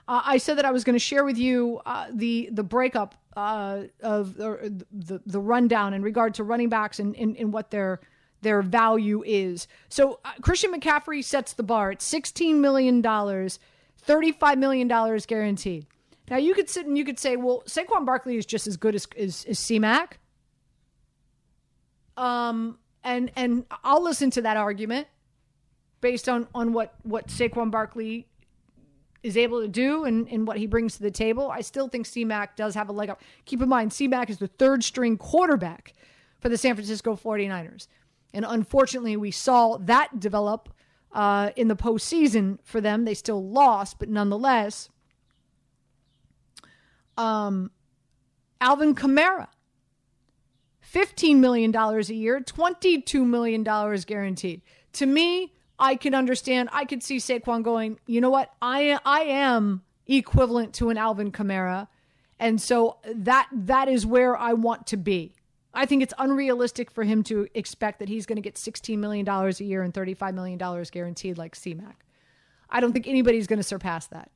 Uh, 0.07 0.21
I 0.25 0.37
said 0.37 0.57
that 0.57 0.65
I 0.65 0.71
was 0.71 0.83
going 0.83 0.95
to 0.95 0.99
share 0.99 1.23
with 1.23 1.37
you 1.37 1.79
uh, 1.85 2.07
the 2.11 2.49
the 2.51 2.63
breakup 2.63 3.15
uh, 3.37 3.83
of 4.01 4.35
the, 4.35 5.21
the, 5.25 5.39
rundown 5.39 5.93
in 5.93 6.01
regard 6.01 6.33
to 6.33 6.43
running 6.43 6.67
backs 6.67 6.99
and, 6.99 7.15
and 7.15 7.53
what 7.53 7.71
their 7.71 8.01
their 8.41 8.61
value 8.61 9.23
is. 9.25 9.67
So 9.89 10.19
uh, 10.25 10.31
Christian 10.41 10.73
McCaffrey 10.73 11.23
sets 11.23 11.53
the 11.53 11.63
bar 11.63 11.91
at 11.91 12.01
sixteen 12.01 12.59
million 12.59 13.01
dollars, 13.01 13.59
thirty 13.97 14.31
five 14.31 14.57
million 14.57 14.87
dollars 14.87 15.25
guaranteed. 15.25 15.85
Now 16.29 16.37
you 16.37 16.53
could 16.53 16.69
sit 16.69 16.85
and 16.85 16.97
you 16.97 17.05
could 17.05 17.19
say, 17.19 17.35
well, 17.35 17.63
Saquon 17.65 18.05
Barkley 18.05 18.37
is 18.37 18.45
just 18.45 18.67
as 18.67 18.77
good 18.77 18.95
as 18.95 19.07
as, 19.17 19.45
as 19.45 19.59
C-Mac. 19.59 20.19
Um, 22.17 22.79
and 23.03 23.31
and 23.35 23.65
I'll 23.83 24.03
listen 24.03 24.29
to 24.31 24.41
that 24.41 24.57
argument 24.57 25.07
based 26.01 26.27
on 26.27 26.47
on 26.53 26.73
what 26.73 26.95
what 27.03 27.27
Saquon 27.27 27.71
Barkley 27.71 28.27
is 29.23 29.37
able 29.37 29.61
to 29.61 29.67
do 29.67 30.05
and, 30.05 30.27
and 30.29 30.47
what 30.47 30.57
he 30.57 30.65
brings 30.65 30.97
to 30.97 31.03
the 31.03 31.11
table. 31.11 31.51
I 31.51 31.61
still 31.61 31.87
think 31.87 32.07
C-Mac 32.07 32.55
does 32.55 32.73
have 32.73 32.89
a 32.89 32.91
leg 32.91 33.09
up. 33.09 33.21
Keep 33.45 33.61
in 33.61 33.69
mind, 33.69 33.93
C-Mac 33.93 34.31
is 34.31 34.39
the 34.39 34.47
third 34.47 34.83
string 34.83 35.15
quarterback 35.15 35.93
for 36.39 36.49
the 36.49 36.57
San 36.57 36.73
Francisco 36.75 37.15
49ers. 37.15 37.87
And 38.33 38.45
unfortunately, 38.47 39.15
we 39.17 39.29
saw 39.29 39.77
that 39.77 40.19
develop 40.19 40.69
uh, 41.11 41.51
in 41.55 41.67
the 41.67 41.75
postseason 41.75 42.57
for 42.63 42.81
them. 42.81 43.05
They 43.05 43.13
still 43.13 43.47
lost, 43.47 43.99
but 43.99 44.09
nonetheless, 44.09 44.89
um, 47.17 47.71
Alvin 48.59 48.95
Kamara, 48.95 49.47
$15 50.91 51.37
million 51.37 51.75
a 51.75 52.01
year, 52.01 52.39
$22 52.39 53.25
million 53.25 53.63
guaranteed. 53.63 54.61
To 54.93 55.05
me, 55.05 55.53
I 55.81 55.95
can 55.95 56.13
understand. 56.13 56.69
I 56.71 56.85
could 56.85 57.01
see 57.01 57.17
Saquon 57.17 57.63
going, 57.63 57.99
you 58.05 58.21
know 58.21 58.29
what? 58.29 58.53
I 58.61 58.99
I 59.03 59.21
am 59.21 59.81
equivalent 60.05 60.75
to 60.75 60.91
an 60.91 60.97
Alvin 60.97 61.31
Kamara. 61.31 61.87
And 62.39 62.61
so 62.61 62.97
that 63.03 63.49
that 63.51 63.89
is 63.89 64.05
where 64.05 64.37
I 64.37 64.53
want 64.53 64.87
to 64.87 64.97
be. 64.97 65.33
I 65.73 65.85
think 65.85 66.03
it's 66.03 66.13
unrealistic 66.19 66.91
for 66.91 67.03
him 67.03 67.23
to 67.23 67.47
expect 67.55 67.99
that 67.99 68.09
he's 68.09 68.25
going 68.25 68.35
to 68.35 68.41
get 68.41 68.55
$16 68.55 68.97
million 68.97 69.27
a 69.27 69.51
year 69.63 69.81
and 69.83 69.93
$35 69.93 70.33
million 70.33 70.57
guaranteed 70.91 71.37
like 71.37 71.55
C-Mac. 71.55 72.05
I 72.69 72.81
don't 72.81 72.91
think 72.91 73.07
anybody's 73.07 73.47
going 73.47 73.59
to 73.59 73.63
surpass 73.63 74.07
that. 74.07 74.31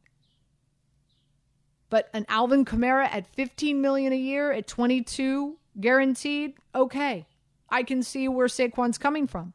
But 1.90 2.10
an 2.14 2.26
Alvin 2.30 2.64
Kamara 2.64 3.10
at 3.12 3.28
15 3.28 3.82
million 3.82 4.14
a 4.14 4.18
year 4.18 4.54
at 4.54 4.66
22 4.66 5.58
guaranteed, 5.80 6.54
okay. 6.74 7.28
I 7.70 7.84
can 7.84 8.02
see 8.02 8.30
where 8.30 8.48
Saquon's 8.48 8.98
coming 8.98 9.28
from. 9.28 9.54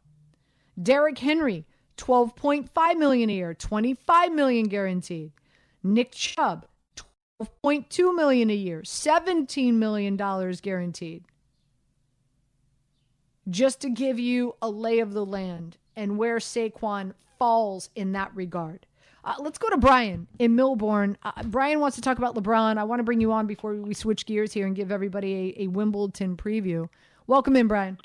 Derrick 0.80 1.18
Henry 1.18 1.66
12.5 2.00 2.96
million 2.96 3.30
a 3.30 3.34
year, 3.34 3.54
25 3.54 4.32
million 4.32 4.66
guaranteed. 4.66 5.32
Nick 5.82 6.12
Chubb, 6.12 6.66
12.2 7.62 8.14
million 8.14 8.50
a 8.50 8.54
year, 8.54 8.82
17 8.84 9.78
million 9.78 10.16
dollars 10.16 10.60
guaranteed. 10.60 11.24
Just 13.48 13.80
to 13.80 13.90
give 13.90 14.18
you 14.18 14.54
a 14.62 14.70
lay 14.70 15.00
of 15.00 15.12
the 15.12 15.24
land 15.24 15.76
and 15.96 16.16
where 16.16 16.38
Saquon 16.38 17.12
falls 17.38 17.90
in 17.94 18.12
that 18.12 18.30
regard. 18.34 18.86
Uh, 19.22 19.34
let's 19.38 19.58
go 19.58 19.68
to 19.68 19.76
Brian 19.76 20.26
in 20.38 20.56
Millburn. 20.56 21.16
Uh, 21.22 21.42
Brian 21.44 21.80
wants 21.80 21.96
to 21.96 22.02
talk 22.02 22.16
about 22.16 22.34
LeBron. 22.34 22.78
I 22.78 22.84
want 22.84 23.00
to 23.00 23.04
bring 23.04 23.20
you 23.20 23.32
on 23.32 23.46
before 23.46 23.74
we 23.74 23.92
switch 23.92 24.24
gears 24.24 24.52
here 24.52 24.66
and 24.66 24.74
give 24.74 24.90
everybody 24.90 25.54
a, 25.58 25.64
a 25.64 25.66
Wimbledon 25.66 26.36
preview. 26.36 26.88
Welcome 27.26 27.56
in, 27.56 27.68
Brian. 27.68 27.98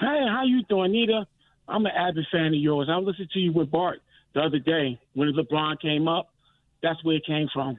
Hey, 0.00 0.24
how 0.28 0.42
you 0.44 0.62
doing, 0.64 0.92
Nita? 0.92 1.26
I'm 1.68 1.86
an 1.86 1.92
avid 1.96 2.26
fan 2.30 2.46
of 2.46 2.54
yours. 2.54 2.88
I 2.90 2.96
listened 2.96 3.30
to 3.30 3.38
you 3.38 3.52
with 3.52 3.70
Bart 3.70 4.00
the 4.34 4.40
other 4.40 4.58
day 4.58 5.00
when 5.14 5.32
LeBron 5.32 5.80
came 5.80 6.08
up. 6.08 6.30
That's 6.82 7.02
where 7.04 7.16
it 7.16 7.26
came 7.26 7.48
from. 7.52 7.78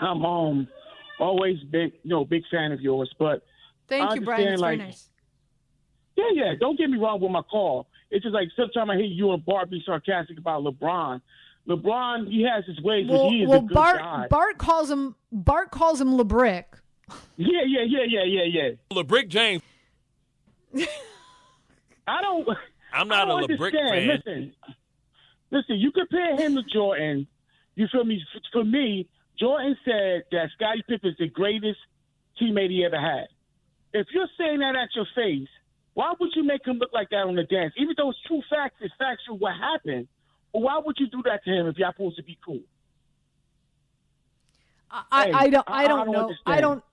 I'm 0.00 0.24
um 0.24 0.68
always 1.20 1.58
big, 1.70 1.92
you 2.02 2.10
know, 2.10 2.24
big 2.24 2.42
fan 2.50 2.72
of 2.72 2.80
yours. 2.80 3.12
But 3.18 3.44
thank 3.88 4.14
you, 4.14 4.22
Brian. 4.22 4.48
It's 4.48 4.60
like, 4.62 4.78
very 4.78 4.88
nice. 4.88 5.08
Yeah, 6.16 6.30
yeah. 6.32 6.52
Don't 6.58 6.78
get 6.78 6.88
me 6.90 6.98
wrong 6.98 7.20
with 7.20 7.30
my 7.30 7.42
call. 7.42 7.86
It's 8.10 8.22
just 8.22 8.34
like 8.34 8.48
sometimes 8.56 8.90
I 8.90 8.96
hear 8.96 9.04
you 9.04 9.32
and 9.32 9.44
Bart 9.44 9.70
be 9.70 9.82
sarcastic 9.84 10.38
about 10.38 10.62
LeBron. 10.62 11.20
LeBron, 11.68 12.28
he 12.28 12.42
has 12.42 12.64
his 12.66 12.80
ways, 12.82 13.06
well, 13.08 13.30
he 13.30 13.42
is 13.42 13.48
well, 13.48 13.58
a 13.58 13.62
good 13.62 13.74
Bart, 13.74 13.98
guy. 13.98 14.26
Bart 14.28 14.58
calls 14.58 14.90
him 14.90 15.14
Bart 15.32 15.70
calls 15.70 16.00
him 16.00 16.16
LeBrick. 16.16 16.64
Yeah, 17.36 17.62
yeah, 17.66 17.80
yeah, 17.86 18.04
yeah, 18.06 18.24
yeah, 18.24 18.44
yeah. 18.44 18.70
LeBrick 18.90 19.28
James. 19.28 19.62
I 22.06 22.20
don't. 22.20 22.46
I'm 22.94 23.08
not 23.08 23.28
a 23.28 23.32
LeBrick 23.32 23.72
fan. 23.72 24.06
Listen, 24.06 24.52
listen. 25.50 25.76
You 25.76 25.90
compare 25.92 26.36
him 26.36 26.54
to 26.54 26.62
Jordan. 26.62 27.26
You 27.74 27.88
feel 27.90 28.04
me? 28.04 28.22
For 28.52 28.64
me, 28.64 29.08
Jordan 29.38 29.76
said 29.84 30.22
that 30.32 30.50
Scottie 30.54 30.84
Pippen's 30.88 31.16
the 31.18 31.28
greatest 31.28 31.78
teammate 32.40 32.70
he 32.70 32.84
ever 32.84 32.98
had. 33.00 33.26
If 33.92 34.06
you're 34.12 34.28
saying 34.38 34.60
that 34.60 34.74
at 34.76 34.88
your 34.94 35.06
face, 35.14 35.48
why 35.94 36.12
would 36.18 36.30
you 36.34 36.44
make 36.44 36.66
him 36.66 36.78
look 36.78 36.90
like 36.92 37.10
that 37.10 37.24
on 37.26 37.34
the 37.36 37.44
dance? 37.44 37.74
Even 37.76 37.94
though 37.96 38.10
it's 38.10 38.18
true 38.26 38.42
facts, 38.50 38.76
it's 38.80 38.94
factual 38.98 39.38
what 39.38 39.54
happened. 39.56 40.08
But 40.52 40.60
why 40.62 40.80
would 40.84 40.96
you 40.98 41.08
do 41.08 41.22
that 41.24 41.44
to 41.44 41.50
him 41.50 41.66
if 41.66 41.76
y'all 41.78 41.92
supposed 41.92 42.16
to 42.16 42.22
be 42.22 42.38
cool? 42.44 42.60
I, 44.90 45.24
Hey, 45.26 45.32
I 45.32 45.48
don't 45.50 45.68
I 45.68 45.72
I- 45.72 45.84
I 45.84 45.88
don't 45.88 45.98
don't 46.06 46.12
know. 46.12 46.20
understand. 46.22 46.56
I 46.56 46.60
don't 46.60 46.84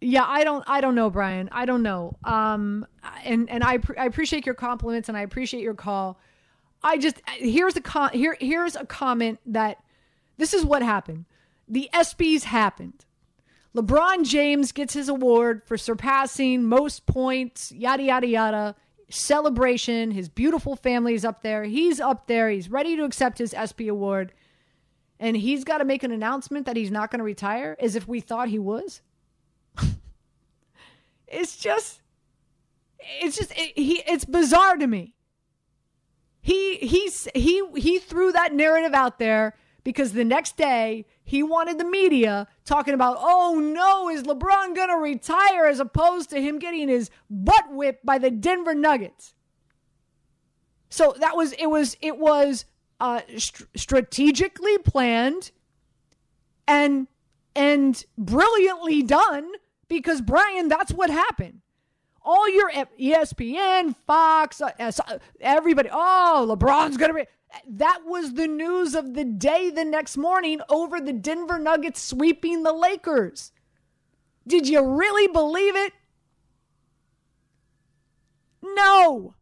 yeah, 0.00 0.24
I 0.26 0.44
don't 0.44 0.64
I 0.66 0.80
don't 0.80 0.94
know, 0.94 1.10
Brian. 1.10 1.48
I 1.52 1.66
don't 1.66 1.82
know. 1.82 2.16
Um 2.24 2.86
and 3.24 3.48
and 3.50 3.62
I 3.62 3.78
I 3.98 4.06
appreciate 4.06 4.46
your 4.46 4.54
compliments 4.54 5.08
and 5.08 5.16
I 5.16 5.22
appreciate 5.22 5.62
your 5.62 5.74
call. 5.74 6.18
I 6.82 6.98
just 6.98 7.20
here's 7.26 7.76
a 7.76 7.80
con- 7.80 8.12
here 8.12 8.36
here's 8.40 8.76
a 8.76 8.86
comment 8.86 9.40
that 9.46 9.82
this 10.38 10.54
is 10.54 10.64
what 10.64 10.82
happened. 10.82 11.26
The 11.68 11.90
ESPYS 11.92 12.44
happened. 12.44 13.04
LeBron 13.76 14.26
James 14.26 14.72
gets 14.72 14.94
his 14.94 15.08
award 15.08 15.62
for 15.64 15.76
surpassing 15.76 16.64
most 16.64 17.06
points, 17.06 17.70
yada 17.70 18.02
yada 18.02 18.26
yada. 18.26 18.74
Celebration, 19.10 20.12
his 20.12 20.28
beautiful 20.28 20.76
family 20.76 21.14
is 21.14 21.24
up 21.24 21.42
there. 21.42 21.64
He's 21.64 22.00
up 22.00 22.26
there. 22.26 22.48
He's 22.48 22.70
ready 22.70 22.96
to 22.96 23.04
accept 23.04 23.38
his 23.38 23.52
ESPY 23.54 23.88
award. 23.88 24.32
And 25.18 25.36
he's 25.36 25.64
got 25.64 25.78
to 25.78 25.84
make 25.84 26.02
an 26.02 26.12
announcement 26.12 26.64
that 26.66 26.76
he's 26.76 26.90
not 26.90 27.10
going 27.10 27.18
to 27.18 27.24
retire 27.24 27.76
as 27.80 27.94
if 27.94 28.08
we 28.08 28.20
thought 28.20 28.48
he 28.48 28.58
was. 28.58 29.02
it's 31.28 31.56
just 31.56 32.00
it's 33.20 33.36
just 33.36 33.52
it, 33.52 33.78
he 33.78 34.02
it's 34.06 34.24
bizarre 34.24 34.76
to 34.76 34.86
me. 34.86 35.14
He 36.40 36.76
he's 36.76 37.28
he 37.34 37.62
he 37.76 37.98
threw 37.98 38.32
that 38.32 38.54
narrative 38.54 38.94
out 38.94 39.18
there 39.18 39.54
because 39.84 40.12
the 40.12 40.24
next 40.24 40.56
day 40.56 41.06
he 41.22 41.42
wanted 41.42 41.78
the 41.78 41.84
media 41.84 42.48
talking 42.64 42.94
about, 42.94 43.16
oh 43.20 43.60
no, 43.62 44.08
is 44.08 44.22
LeBron 44.24 44.74
gonna 44.74 44.98
retire 44.98 45.66
as 45.66 45.80
opposed 45.80 46.30
to 46.30 46.40
him 46.40 46.58
getting 46.58 46.88
his 46.88 47.10
butt 47.28 47.70
whipped 47.70 48.04
by 48.04 48.18
the 48.18 48.30
Denver 48.30 48.74
Nuggets. 48.74 49.34
So 50.88 51.14
that 51.20 51.36
was 51.36 51.52
it 51.52 51.66
was 51.66 51.96
it 52.00 52.18
was 52.18 52.64
uh, 52.98 53.20
str- 53.36 53.64
strategically 53.76 54.76
planned 54.78 55.52
and 56.66 57.06
and 57.54 58.04
brilliantly 58.18 59.02
done 59.02 59.50
because 59.90 60.22
Brian, 60.22 60.68
that's 60.68 60.92
what 60.92 61.10
happened 61.10 61.60
all 62.22 62.48
your 62.48 62.70
ESPN, 62.70 63.94
Fox, 64.06 64.60
uh, 64.60 64.70
uh, 64.78 65.18
everybody, 65.40 65.88
oh, 65.92 66.46
LeBron's 66.48 66.96
going 66.96 67.10
to 67.10 67.14
be. 67.14 67.24
That 67.68 68.02
was 68.04 68.34
the 68.34 68.46
news 68.46 68.94
of 68.94 69.14
the 69.14 69.24
day 69.24 69.70
the 69.70 69.84
next 69.84 70.16
morning 70.16 70.60
over 70.68 71.00
the 71.00 71.12
Denver 71.12 71.58
Nuggets 71.58 72.00
sweeping 72.00 72.62
the 72.62 72.72
Lakers. 72.72 73.52
Did 74.46 74.68
you 74.68 74.84
really 74.84 75.26
believe 75.26 75.74
it? 75.74 75.92
No. 78.62 79.34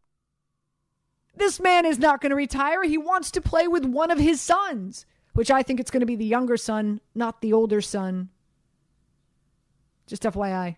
This 1.37 1.61
man 1.61 1.85
is 1.85 1.99
not 1.99 2.21
going 2.21 2.31
to 2.31 2.37
retire. 2.37 2.83
He 2.85 2.99
wants 2.99 3.31
to 3.33 3.41
play 3.41 3.69
with 3.69 3.85
one 3.85 4.11
of 4.11 4.19
his 4.19 4.41
sons, 4.41 5.05
which 5.35 5.51
I 5.51 5.63
think 5.63 5.79
it's 5.79 5.91
going 5.91 6.01
to 6.01 6.07
be 6.07 6.17
the 6.17 6.25
younger 6.25 6.57
son, 6.57 7.01
not 7.15 7.43
the 7.43 7.53
older 7.53 7.81
son. 7.81 8.31
Just 10.09 10.23
FYI 10.25 10.77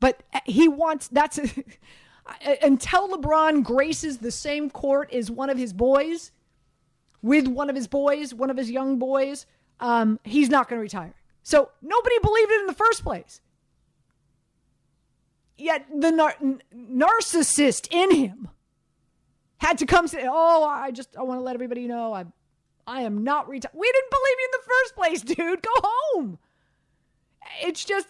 but 0.00 0.22
he 0.44 0.68
wants 0.68 1.08
that's 1.08 1.38
until 2.62 3.08
LeBron 3.08 3.62
graces 3.62 4.18
the 4.18 4.30
same 4.30 4.70
court 4.70 5.12
as 5.12 5.30
one 5.30 5.50
of 5.50 5.58
his 5.58 5.72
boys, 5.72 6.30
with 7.22 7.48
one 7.48 7.68
of 7.68 7.76
his 7.76 7.88
boys, 7.88 8.32
one 8.32 8.50
of 8.50 8.56
his 8.56 8.70
young 8.70 8.98
boys, 8.98 9.46
um, 9.80 10.20
he's 10.24 10.48
not 10.48 10.68
going 10.68 10.78
to 10.78 10.82
retire. 10.82 11.14
So 11.42 11.70
nobody 11.82 12.16
believed 12.22 12.50
it 12.50 12.60
in 12.60 12.66
the 12.66 12.74
first 12.74 13.02
place. 13.02 13.40
Yet 15.56 15.86
the 15.92 16.12
nar- 16.12 16.36
narcissist 16.72 17.88
in 17.90 18.14
him 18.14 18.48
had 19.56 19.78
to 19.78 19.86
come 19.86 20.06
say, 20.06 20.24
"Oh, 20.28 20.64
I 20.64 20.92
just 20.92 21.16
I 21.16 21.22
want 21.24 21.40
to 21.40 21.42
let 21.42 21.56
everybody 21.56 21.88
know 21.88 22.12
I 22.12 22.26
I 22.86 23.02
am 23.02 23.24
not 23.24 23.48
retired." 23.48 23.74
We 23.74 23.90
didn't 23.90 24.10
believe 24.10 24.36
you 24.38 24.48
in 24.52 24.60
the 24.60 24.68
first 24.68 24.94
place, 24.94 25.36
dude. 25.36 25.62
Go 25.62 25.70
home. 25.74 26.38
It's 27.62 27.84
just 27.84 28.08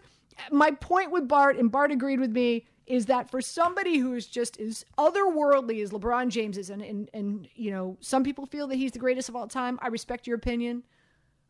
my 0.50 0.70
point 0.70 1.10
with 1.10 1.28
Bart, 1.28 1.56
and 1.56 1.70
Bart 1.70 1.90
agreed 1.90 2.20
with 2.20 2.30
me, 2.30 2.66
is 2.86 3.06
that 3.06 3.30
for 3.30 3.40
somebody 3.40 3.98
who 3.98 4.14
is 4.14 4.26
just 4.26 4.58
as 4.60 4.84
otherworldly 4.96 5.82
as 5.82 5.90
LeBron 5.90 6.28
James 6.30 6.56
is, 6.56 6.70
and 6.70 6.82
and, 6.82 7.10
and 7.12 7.48
you 7.54 7.70
know, 7.70 7.96
some 8.00 8.24
people 8.24 8.46
feel 8.46 8.66
that 8.68 8.76
he's 8.76 8.92
the 8.92 8.98
greatest 8.98 9.28
of 9.28 9.36
all 9.36 9.46
time. 9.46 9.78
I 9.82 9.88
respect 9.88 10.26
your 10.26 10.36
opinion. 10.36 10.84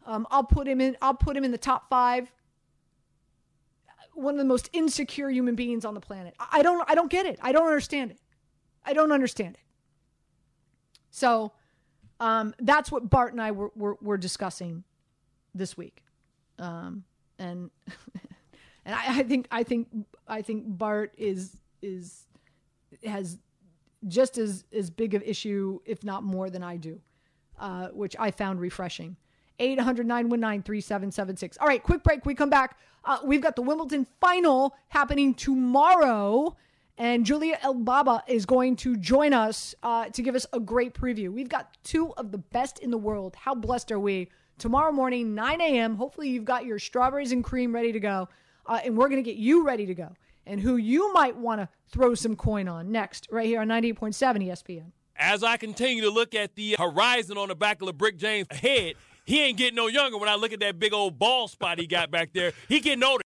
Um, 0.06 0.26
I'll 0.30 0.44
put 0.44 0.66
him 0.66 0.80
in. 0.80 0.96
I'll 1.02 1.14
put 1.14 1.36
him 1.36 1.44
in 1.44 1.50
the 1.50 1.58
top 1.58 1.88
five. 1.88 2.32
One 4.14 4.34
of 4.34 4.38
the 4.38 4.44
most 4.44 4.68
insecure 4.72 5.30
human 5.30 5.54
beings 5.54 5.84
on 5.84 5.94
the 5.94 6.00
planet. 6.00 6.34
I 6.38 6.62
don't. 6.62 6.88
I 6.90 6.94
don't 6.94 7.10
get 7.10 7.26
it. 7.26 7.38
I 7.42 7.52
don't 7.52 7.66
understand 7.66 8.10
it. 8.10 8.18
I 8.84 8.94
don't 8.94 9.12
understand 9.12 9.54
it. 9.54 9.60
So, 11.10 11.52
um, 12.20 12.54
that's 12.58 12.90
what 12.90 13.08
Bart 13.10 13.32
and 13.32 13.40
I 13.40 13.50
were, 13.50 13.70
were, 13.74 13.96
were 14.00 14.16
discussing 14.16 14.84
this 15.54 15.76
week, 15.76 16.04
um, 16.58 17.04
and 17.38 17.70
and 18.84 18.94
I, 18.94 19.20
I 19.20 19.22
think 19.22 19.46
I 19.50 19.62
think 19.62 19.88
I 20.26 20.42
think 20.42 20.64
Bart 20.66 21.14
is 21.16 21.56
is 21.82 22.26
has 23.04 23.38
just 24.06 24.38
as 24.38 24.64
as 24.72 24.90
big 24.90 25.14
of 25.14 25.22
issue, 25.22 25.80
if 25.84 26.04
not 26.04 26.22
more, 26.22 26.50
than 26.50 26.62
I 26.62 26.76
do, 26.76 27.00
uh, 27.58 27.88
which 27.88 28.16
I 28.18 28.30
found 28.30 28.60
refreshing. 28.60 29.16
800 29.60 30.06
919 30.06 30.62
3776. 30.62 31.58
All 31.60 31.66
right, 31.66 31.82
quick 31.82 32.04
break. 32.04 32.24
We 32.24 32.34
come 32.34 32.50
back. 32.50 32.78
Uh, 33.04 33.18
we've 33.24 33.40
got 33.40 33.56
the 33.56 33.62
Wimbledon 33.62 34.06
final 34.20 34.76
happening 34.88 35.34
tomorrow, 35.34 36.56
and 36.96 37.26
Julia 37.26 37.58
Elbaba 37.62 38.22
is 38.28 38.46
going 38.46 38.76
to 38.76 38.96
join 38.96 39.32
us 39.32 39.74
uh, 39.82 40.06
to 40.10 40.22
give 40.22 40.36
us 40.36 40.46
a 40.52 40.60
great 40.60 40.94
preview. 40.94 41.30
We've 41.32 41.48
got 41.48 41.76
two 41.82 42.12
of 42.14 42.30
the 42.30 42.38
best 42.38 42.78
in 42.78 42.90
the 42.90 42.98
world. 42.98 43.34
How 43.36 43.54
blessed 43.54 43.90
are 43.90 44.00
we? 44.00 44.30
Tomorrow 44.58 44.90
morning, 44.90 45.34
9 45.34 45.60
a.m. 45.60 45.94
Hopefully, 45.94 46.28
you've 46.28 46.44
got 46.44 46.66
your 46.66 46.78
strawberries 46.78 47.30
and 47.30 47.44
cream 47.44 47.72
ready 47.72 47.92
to 47.92 48.00
go, 48.00 48.28
uh, 48.66 48.80
and 48.84 48.96
we're 48.96 49.08
going 49.08 49.22
to 49.22 49.28
get 49.28 49.36
you 49.36 49.64
ready 49.64 49.86
to 49.86 49.94
go. 49.94 50.14
And 50.46 50.60
who 50.60 50.76
you 50.76 51.12
might 51.12 51.36
want 51.36 51.60
to 51.60 51.68
throw 51.90 52.14
some 52.14 52.34
coin 52.34 52.68
on 52.68 52.90
next, 52.90 53.28
right 53.30 53.46
here 53.46 53.60
on 53.60 53.68
98.7 53.68 54.14
ESPN. 54.48 54.92
As 55.16 55.42
I 55.42 55.56
continue 55.56 56.02
to 56.02 56.10
look 56.10 56.34
at 56.34 56.54
the 56.54 56.76
horizon 56.78 57.38
on 57.38 57.48
the 57.48 57.54
back 57.54 57.82
of 57.82 57.88
LeBrick 57.88 58.16
James' 58.16 58.46
head, 58.50 58.94
he 59.24 59.42
ain't 59.42 59.58
getting 59.58 59.74
no 59.74 59.88
younger 59.88 60.16
when 60.16 60.28
I 60.28 60.36
look 60.36 60.52
at 60.52 60.60
that 60.60 60.78
big 60.78 60.92
old 60.92 61.18
ball 61.18 61.48
spot 61.48 61.78
he 61.78 61.86
got 61.86 62.10
back 62.10 62.32
there. 62.32 62.52
He 62.68 62.80
getting 62.80 63.04
older. 63.04 63.22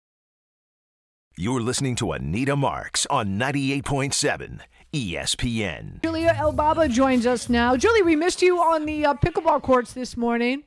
You're 1.39 1.61
listening 1.61 1.97
to 1.97 2.13
Anita 2.13 2.57
Marks 2.57 3.07
on 3.07 3.39
98.7 3.39 4.61
ESPN. 4.93 6.03
Julia 6.03 6.35
Elbaba 6.35 6.91
joins 6.91 7.27
us 7.27 7.49
now. 7.49 7.77
Julie, 7.77 8.03
we 8.03 8.17
missed 8.17 8.43
you 8.43 8.59
on 8.59 8.87
the 8.87 9.07
uh, 9.07 9.15
pickleball 9.15 9.63
courts 9.63 9.93
this 9.93 10.17
morning. 10.17 10.65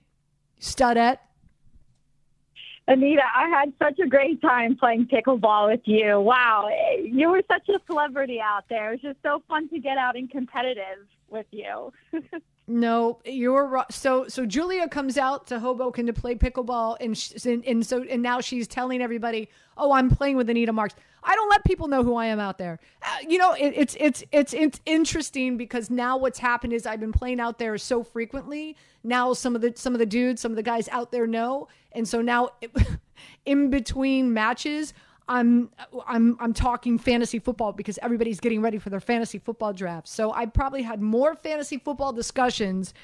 Studette. 0.60 1.22
Anita, 2.88 3.22
I 3.36 3.48
had 3.50 3.72
such 3.78 4.00
a 4.00 4.08
great 4.08 4.41
time 4.41 4.76
playing 4.76 5.08
pickleball 5.08 5.69
with 5.69 5.82
you. 5.86 6.19
Wow, 6.19 6.69
you 7.04 7.30
were 7.30 7.43
such 7.48 7.69
a 7.69 7.80
celebrity 7.86 8.39
out 8.41 8.63
there. 8.67 8.89
It 8.89 9.04
was 9.04 9.13
just 9.13 9.19
so 9.22 9.43
fun 9.48 9.69
to 9.69 9.80
get 9.80 9.98
out 9.98 10.15
and 10.15 10.30
competitive 10.30 11.06
with 11.30 11.45
you. 11.52 11.93
No, 12.69 13.17
you're 13.25 13.65
ri- 13.65 13.82
so 13.89 14.27
so. 14.27 14.45
Julia 14.45 14.88
comes 14.88 15.17
out 15.17 15.47
to 15.47 15.60
Hoboken 15.60 16.05
to 16.05 16.13
play 16.13 16.36
pickleball, 16.36 16.97
and 17.01 17.17
and, 17.43 17.65
and 17.65 17.84
so 17.84 18.03
and 18.03 18.21
now 18.21 18.41
she's 18.41 18.67
telling 18.67 19.01
everybody, 19.01 19.49
"Oh, 19.75 19.91
I'm 19.91 20.08
playing 20.08 20.38
with 20.38 20.47
Anita 20.51 20.71
Marks." 20.71 20.93
I 21.23 21.34
don't 21.34 21.49
let 21.49 21.63
people 21.63 21.88
know 21.88 22.03
who 22.03 22.15
I 22.15 22.27
am 22.27 22.39
out 22.39 22.60
there. 22.60 22.79
Uh, 23.01 23.08
you 23.27 23.39
know, 23.39 23.53
it, 23.53 23.73
it's 23.75 23.97
it's 23.99 24.23
it's 24.32 24.53
it's 24.53 24.79
interesting 24.86 25.58
because 25.58 25.89
now 25.89 26.17
what's 26.17 26.38
happened 26.38 26.73
is 26.73 26.86
I've 26.86 26.99
been 26.99 27.12
playing 27.12 27.39
out 27.39 27.58
there 27.58 27.75
so 27.79 28.03
frequently. 28.03 28.77
Now 29.03 29.34
some 29.34 29.55
of 29.55 29.62
the 29.62 29.73
some 29.75 29.93
of 29.93 29.99
the 29.99 30.05
dudes, 30.05 30.39
some 30.39 30.51
of 30.51 30.55
the 30.55 30.62
guys 30.62 30.88
out 30.89 31.12
there 31.12 31.25
know, 31.25 31.69
and 31.93 32.08
so 32.08 32.21
now 32.21 32.49
in 33.47 33.71
between 33.71 34.32
matches. 34.32 34.93
I'm 35.29 35.69
I'm 36.07 36.35
I'm 36.39 36.53
talking 36.53 36.97
fantasy 36.97 37.37
football 37.37 37.71
because 37.71 37.99
everybody's 38.01 38.39
getting 38.39 38.61
ready 38.61 38.79
for 38.79 38.89
their 38.89 38.99
fantasy 38.99 39.37
football 39.37 39.71
drafts. 39.71 40.11
So 40.11 40.33
I 40.33 40.47
probably 40.47 40.81
had 40.81 41.01
more 41.01 41.35
fantasy 41.35 41.77
football 41.77 42.11
discussions 42.11 42.95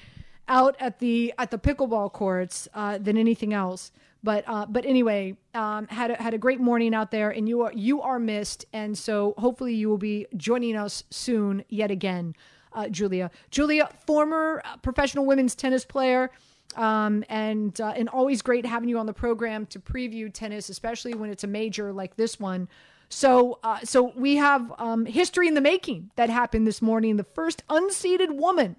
out 0.48 0.76
at 0.80 1.00
the 1.00 1.34
at 1.38 1.52
the 1.52 1.60
pickleball 1.60 2.12
courts 2.12 2.68
uh, 2.74 2.98
than 2.98 3.16
anything 3.16 3.54
else. 3.54 3.92
But 4.24 4.44
uh, 4.48 4.66
but 4.66 4.86
anyway, 4.86 5.38
um, 5.54 5.86
had 5.88 6.10
a, 6.10 6.16
had 6.16 6.34
a 6.34 6.40
great 6.40 6.60
morning 6.60 6.96
out 6.96 7.12
there, 7.12 7.30
and 7.30 7.48
you 7.48 7.62
are 7.62 7.72
you 7.74 8.02
are 8.02 8.18
missed, 8.18 8.66
and 8.74 8.98
so 8.98 9.36
hopefully 9.38 9.76
you 9.76 9.88
will 9.88 10.00
be 10.00 10.26
joining 10.36 10.76
us 10.76 11.04
soon 11.12 11.64
yet 11.70 11.92
again, 11.92 12.36
uh, 12.74 12.90
Julia. 12.90 13.30
Julia, 13.52 13.88
former 14.08 14.64
professional 14.82 15.28
women's 15.28 15.54
tennis 15.54 15.86
player. 15.86 16.32
Um, 16.76 17.24
and 17.30 17.80
uh, 17.80 17.94
and 17.96 18.10
always 18.10 18.42
great 18.42 18.66
having 18.66 18.90
you 18.90 19.00
on 19.00 19.06
the 19.06 19.14
program 19.14 19.66
to 19.68 19.80
preview 19.80 20.32
tennis, 20.32 20.70
especially 20.70 21.14
when 21.14 21.30
it's 21.30 21.44
a 21.44 21.48
major 21.48 21.94
like 21.94 22.18
this 22.18 22.40
one. 22.40 22.68
So 23.10 23.60
uh, 23.64 23.80
so 23.84 24.12
we 24.16 24.36
have 24.36 24.74
um, 24.78 25.06
history 25.06 25.48
in 25.48 25.54
the 25.54 25.62
making 25.62 26.12
that 26.16 26.30
happened 26.30 26.68
this 26.68 26.82
morning. 26.82 27.18
The 27.18 27.24
first 27.24 27.64
unseeded 27.70 28.36
woman 28.36 28.76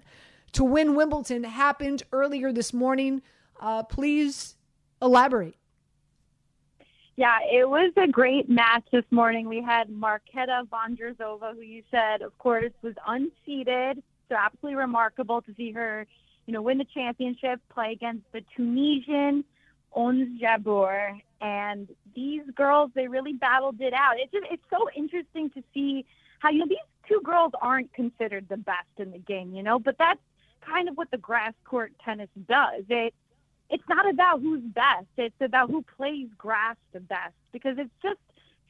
to 0.51 0.63
win 0.63 0.95
Wimbledon 0.95 1.43
happened 1.43 2.03
earlier 2.11 2.51
this 2.51 2.73
morning. 2.73 3.21
Uh, 3.59 3.83
please 3.83 4.55
elaborate. 5.01 5.55
Yeah, 7.15 7.39
it 7.51 7.67
was 7.67 7.91
a 7.97 8.07
great 8.07 8.47
match 8.47 8.83
this 8.91 9.05
morning. 9.09 9.47
We 9.49 9.61
had 9.63 9.89
Marketa 9.89 10.67
Vondrousova, 10.67 11.55
who 11.55 11.61
you 11.61 11.81
said, 11.89 12.21
of 12.21 12.37
course, 12.37 12.71
was 12.83 12.93
unseeded. 13.07 14.03
So 14.29 14.35
absolutely 14.35 14.75
remarkable 14.75 15.41
to 15.41 15.53
see 15.55 15.71
her, 15.71 16.05
you 16.47 16.53
know, 16.53 16.61
win 16.61 16.79
the 16.79 16.85
championship, 16.85 17.59
play 17.69 17.91
against 17.91 18.23
the 18.31 18.41
Tunisian 18.55 19.43
Ons 19.93 20.41
Jabeur. 20.41 21.21
And 21.39 21.87
these 22.15 22.41
girls, 22.55 22.89
they 22.95 23.07
really 23.07 23.33
battled 23.33 23.79
it 23.81 23.93
out. 23.93 24.13
It's 24.17 24.31
just, 24.31 24.47
it's 24.49 24.63
so 24.71 24.89
interesting 24.95 25.51
to 25.51 25.63
see 25.73 26.05
how 26.39 26.49
you 26.49 26.59
know 26.59 26.65
these 26.67 26.77
two 27.07 27.21
girls 27.23 27.51
aren't 27.61 27.93
considered 27.93 28.47
the 28.49 28.57
best 28.57 28.87
in 28.97 29.11
the 29.11 29.19
game, 29.19 29.53
you 29.53 29.61
know, 29.61 29.77
but 29.77 29.97
that's 29.99 30.19
kind 30.61 30.89
of 30.89 30.97
what 30.97 31.11
the 31.11 31.17
grass 31.17 31.53
court 31.65 31.91
tennis 32.03 32.29
does. 32.47 32.83
It 32.89 33.13
it's 33.69 33.83
not 33.89 34.09
about 34.09 34.39
who's 34.39 34.61
best. 34.61 35.07
It's 35.17 35.35
about 35.41 35.69
who 35.69 35.83
plays 35.97 36.29
grass 36.37 36.77
the 36.93 37.01
best 37.01 37.33
because 37.51 37.77
it's 37.77 37.91
just 38.01 38.19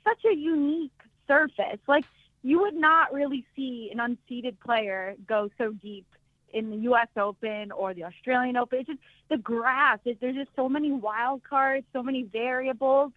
such 0.04 0.26
a 0.26 0.36
unique 0.36 0.92
surface. 1.28 1.80
Like 1.88 2.06
you 2.42 2.60
would 2.62 2.76
not 2.76 3.14
really 3.14 3.46
see 3.56 3.92
an 3.94 4.00
unseeded 4.00 4.60
player 4.60 5.16
go 5.28 5.50
so 5.58 5.74
deep 5.74 6.08
in 6.54 6.70
the 6.70 6.78
U.S. 6.78 7.08
Open 7.18 7.72
or 7.72 7.94
the 7.94 8.04
Australian 8.04 8.58
Open. 8.58 8.80
It's 8.80 8.88
just 8.88 9.00
the 9.30 9.38
grass. 9.38 10.00
It, 10.06 10.20
there's 10.22 10.36
just 10.36 10.50
so 10.56 10.70
many 10.70 10.92
wild 10.92 11.44
cards, 11.44 11.86
so 11.94 12.02
many 12.02 12.24
variables. 12.24 13.12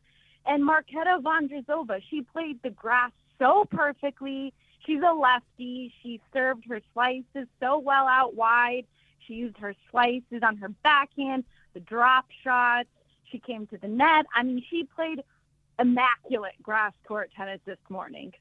And 0.46 0.62
Marketa 0.62 1.20
Vondrousova, 1.22 2.00
she 2.10 2.22
played 2.22 2.62
the 2.62 2.70
grass 2.70 3.12
so 3.38 3.66
perfectly. 3.70 4.52
She's 4.86 5.00
a 5.02 5.12
lefty. 5.12 5.92
She 6.02 6.20
served 6.32 6.64
her 6.68 6.80
slices 6.92 7.46
so 7.60 7.78
well 7.78 8.06
out 8.06 8.34
wide. 8.34 8.86
She 9.26 9.34
used 9.34 9.58
her 9.58 9.74
slices 9.90 10.42
on 10.42 10.56
her 10.56 10.70
backhand, 10.82 11.44
the 11.74 11.80
drop 11.80 12.26
shots. 12.42 12.88
She 13.30 13.38
came 13.38 13.66
to 13.68 13.78
the 13.78 13.88
net. 13.88 14.26
I 14.34 14.42
mean, 14.42 14.62
she 14.70 14.84
played 14.84 15.22
immaculate 15.78 16.54
grass 16.62 16.92
court 17.06 17.30
tennis 17.36 17.60
this 17.64 17.78
morning. 17.88 18.32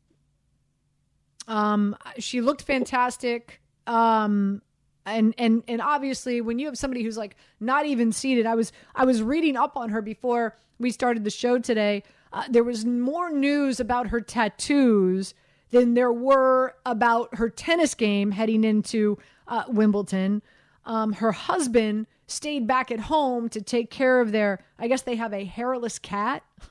Um, 1.47 1.95
she 2.17 2.41
looked 2.41 2.61
fantastic. 2.61 3.61
Um, 3.87 4.61
and 5.05 5.33
and 5.37 5.63
and 5.67 5.81
obviously, 5.81 6.41
when 6.41 6.59
you 6.59 6.65
have 6.67 6.77
somebody 6.77 7.03
who's 7.03 7.17
like 7.17 7.35
not 7.59 7.85
even 7.85 8.11
seated, 8.11 8.45
I 8.45 8.55
was 8.55 8.71
I 8.95 9.05
was 9.05 9.21
reading 9.21 9.55
up 9.57 9.75
on 9.75 9.89
her 9.89 10.01
before 10.01 10.57
we 10.79 10.91
started 10.91 11.23
the 11.23 11.29
show 11.29 11.59
today. 11.59 12.03
Uh, 12.31 12.43
there 12.49 12.63
was 12.63 12.85
more 12.85 13.31
news 13.31 13.79
about 13.79 14.07
her 14.07 14.21
tattoos 14.21 15.33
than 15.71 15.93
there 15.93 16.13
were 16.13 16.75
about 16.85 17.35
her 17.35 17.49
tennis 17.49 17.95
game 17.95 18.31
heading 18.31 18.63
into 18.63 19.17
uh, 19.47 19.63
Wimbledon. 19.67 20.41
Um, 20.85 21.13
her 21.13 21.31
husband 21.31 22.07
stayed 22.27 22.67
back 22.67 22.91
at 22.91 22.99
home 22.99 23.49
to 23.49 23.61
take 23.61 23.89
care 23.89 24.21
of 24.21 24.31
their. 24.31 24.63
I 24.77 24.87
guess 24.87 25.01
they 25.01 25.15
have 25.15 25.33
a 25.33 25.45
hairless 25.45 25.99
cat. 25.99 26.43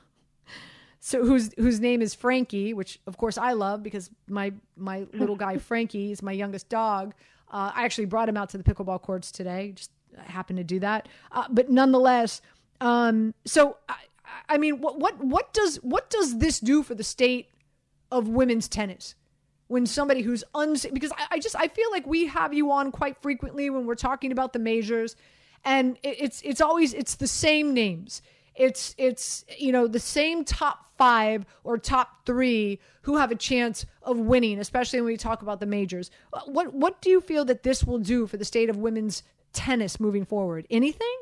So 1.01 1.23
whose 1.25 1.51
whose 1.55 1.79
name 1.79 2.01
is 2.01 2.13
Frankie, 2.13 2.73
which 2.73 2.99
of 3.07 3.15
course 3.15 3.37
I 3.37 3.53
love 3.53 3.81
because 3.81 4.11
my 4.27 4.51
my 4.75 5.07
little 5.13 5.37
guy 5.37 5.57
Frankie 5.69 6.11
is 6.11 6.21
my 6.21 6.33
youngest 6.33 6.67
dog. 6.67 7.13
Uh, 7.49 7.71
I 7.73 7.85
actually 7.85 8.05
brought 8.05 8.29
him 8.29 8.37
out 8.37 8.49
to 8.49 8.57
the 8.57 8.63
pickleball 8.63 9.01
courts 9.01 9.31
today. 9.31 9.73
Just 9.75 9.91
happened 10.25 10.57
to 10.57 10.63
do 10.63 10.79
that, 10.79 11.07
uh, 11.31 11.45
but 11.49 11.69
nonetheless. 11.69 12.41
Um, 12.81 13.33
so 13.45 13.77
I, 13.87 13.95
I 14.47 14.57
mean, 14.57 14.79
what 14.81 14.99
what 14.99 15.23
what 15.23 15.53
does 15.53 15.77
what 15.77 16.09
does 16.09 16.37
this 16.37 16.59
do 16.59 16.83
for 16.83 16.95
the 16.95 17.03
state 17.03 17.49
of 18.11 18.27
women's 18.27 18.67
tennis? 18.67 19.15
when 19.69 19.85
somebody 19.85 20.23
who's 20.23 20.43
unseen 20.55 20.93
because 20.93 21.11
I, 21.11 21.35
I, 21.35 21.39
just 21.39 21.55
I 21.55 21.67
feel 21.67 21.91
like 21.91 22.05
we 22.07 22.25
have 22.25 22.53
you 22.53 22.71
on 22.71 22.91
quite 22.91 23.21
frequently 23.21 23.69
when 23.69 23.85
we're 23.85 23.95
talking 23.95 24.31
about 24.31 24.51
the 24.51 24.59
majors, 24.59 25.15
and 25.63 25.95
it, 26.03 26.17
it's 26.19 26.41
it's 26.41 26.59
always 26.59 26.93
it's 26.93 27.15
the 27.15 27.27
same 27.27 27.73
names. 27.73 28.21
It's 28.59 28.93
it's 28.97 29.45
you 29.57 29.71
know 29.71 29.87
the 29.87 29.99
same 29.99 30.43
top 30.43 30.91
five 30.97 31.45
or 31.63 31.77
top 31.77 32.25
three 32.25 32.79
who 33.03 33.15
have 33.15 33.31
a 33.31 33.35
chance 33.35 33.85
of 34.03 34.17
winning, 34.17 34.59
especially 34.59 34.99
when 34.99 35.07
we 35.07 35.17
talk 35.17 35.41
about 35.41 35.61
the 35.61 35.65
majors. 35.65 36.11
What 36.45 36.73
what 36.73 37.01
do 37.01 37.09
you 37.09 37.21
feel 37.21 37.45
that 37.45 37.63
this 37.63 37.85
will 37.85 37.99
do 37.99 38.27
for 38.27 38.37
the 38.37 38.45
state 38.45 38.69
of 38.69 38.77
women's 38.77 39.23
tennis 39.53 39.99
moving 39.99 40.25
forward? 40.25 40.67
Anything? 40.69 41.17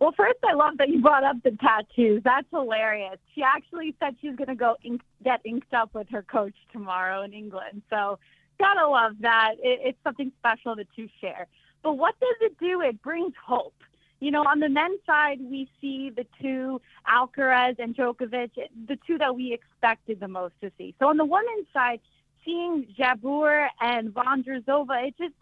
Well, 0.00 0.14
first, 0.16 0.38
I 0.48 0.54
love 0.54 0.78
that 0.78 0.88
you 0.88 1.02
brought 1.02 1.24
up 1.24 1.36
the 1.42 1.50
tattoos. 1.50 2.22
That's 2.24 2.46
hilarious. 2.50 3.18
She 3.34 3.42
actually 3.42 3.94
said 3.98 4.16
she's 4.20 4.36
going 4.36 4.48
to 4.48 4.54
go 4.54 4.76
ink, 4.84 5.02
get 5.24 5.40
inked 5.44 5.74
up 5.74 5.92
with 5.92 6.08
her 6.10 6.22
coach 6.22 6.54
tomorrow 6.72 7.22
in 7.22 7.32
England. 7.32 7.82
So, 7.90 8.18
gotta 8.60 8.88
love 8.88 9.14
that. 9.20 9.54
It, 9.60 9.80
it's 9.82 9.98
something 10.04 10.32
special 10.38 10.76
to 10.76 10.84
two 10.94 11.08
share. 11.20 11.46
But 11.82 11.94
what 11.94 12.14
does 12.20 12.36
it 12.40 12.58
do? 12.58 12.80
It 12.80 13.02
brings 13.02 13.32
hope. 13.44 13.74
You 14.20 14.32
know, 14.32 14.42
on 14.42 14.58
the 14.58 14.68
men's 14.68 15.00
side, 15.06 15.38
we 15.40 15.70
see 15.80 16.10
the 16.10 16.26
two, 16.40 16.80
Alcaraz 17.08 17.78
and 17.78 17.94
Djokovic, 17.94 18.50
the 18.86 18.98
two 19.06 19.16
that 19.18 19.36
we 19.36 19.52
expected 19.52 20.18
the 20.18 20.28
most 20.28 20.54
to 20.60 20.72
see. 20.76 20.94
So 20.98 21.08
on 21.08 21.16
the 21.16 21.24
women's 21.24 21.66
side, 21.72 22.00
seeing 22.44 22.86
Jabeur 22.98 23.68
and 23.80 24.12
Vondrousova, 24.12 25.06
it 25.08 25.14
just 25.18 25.34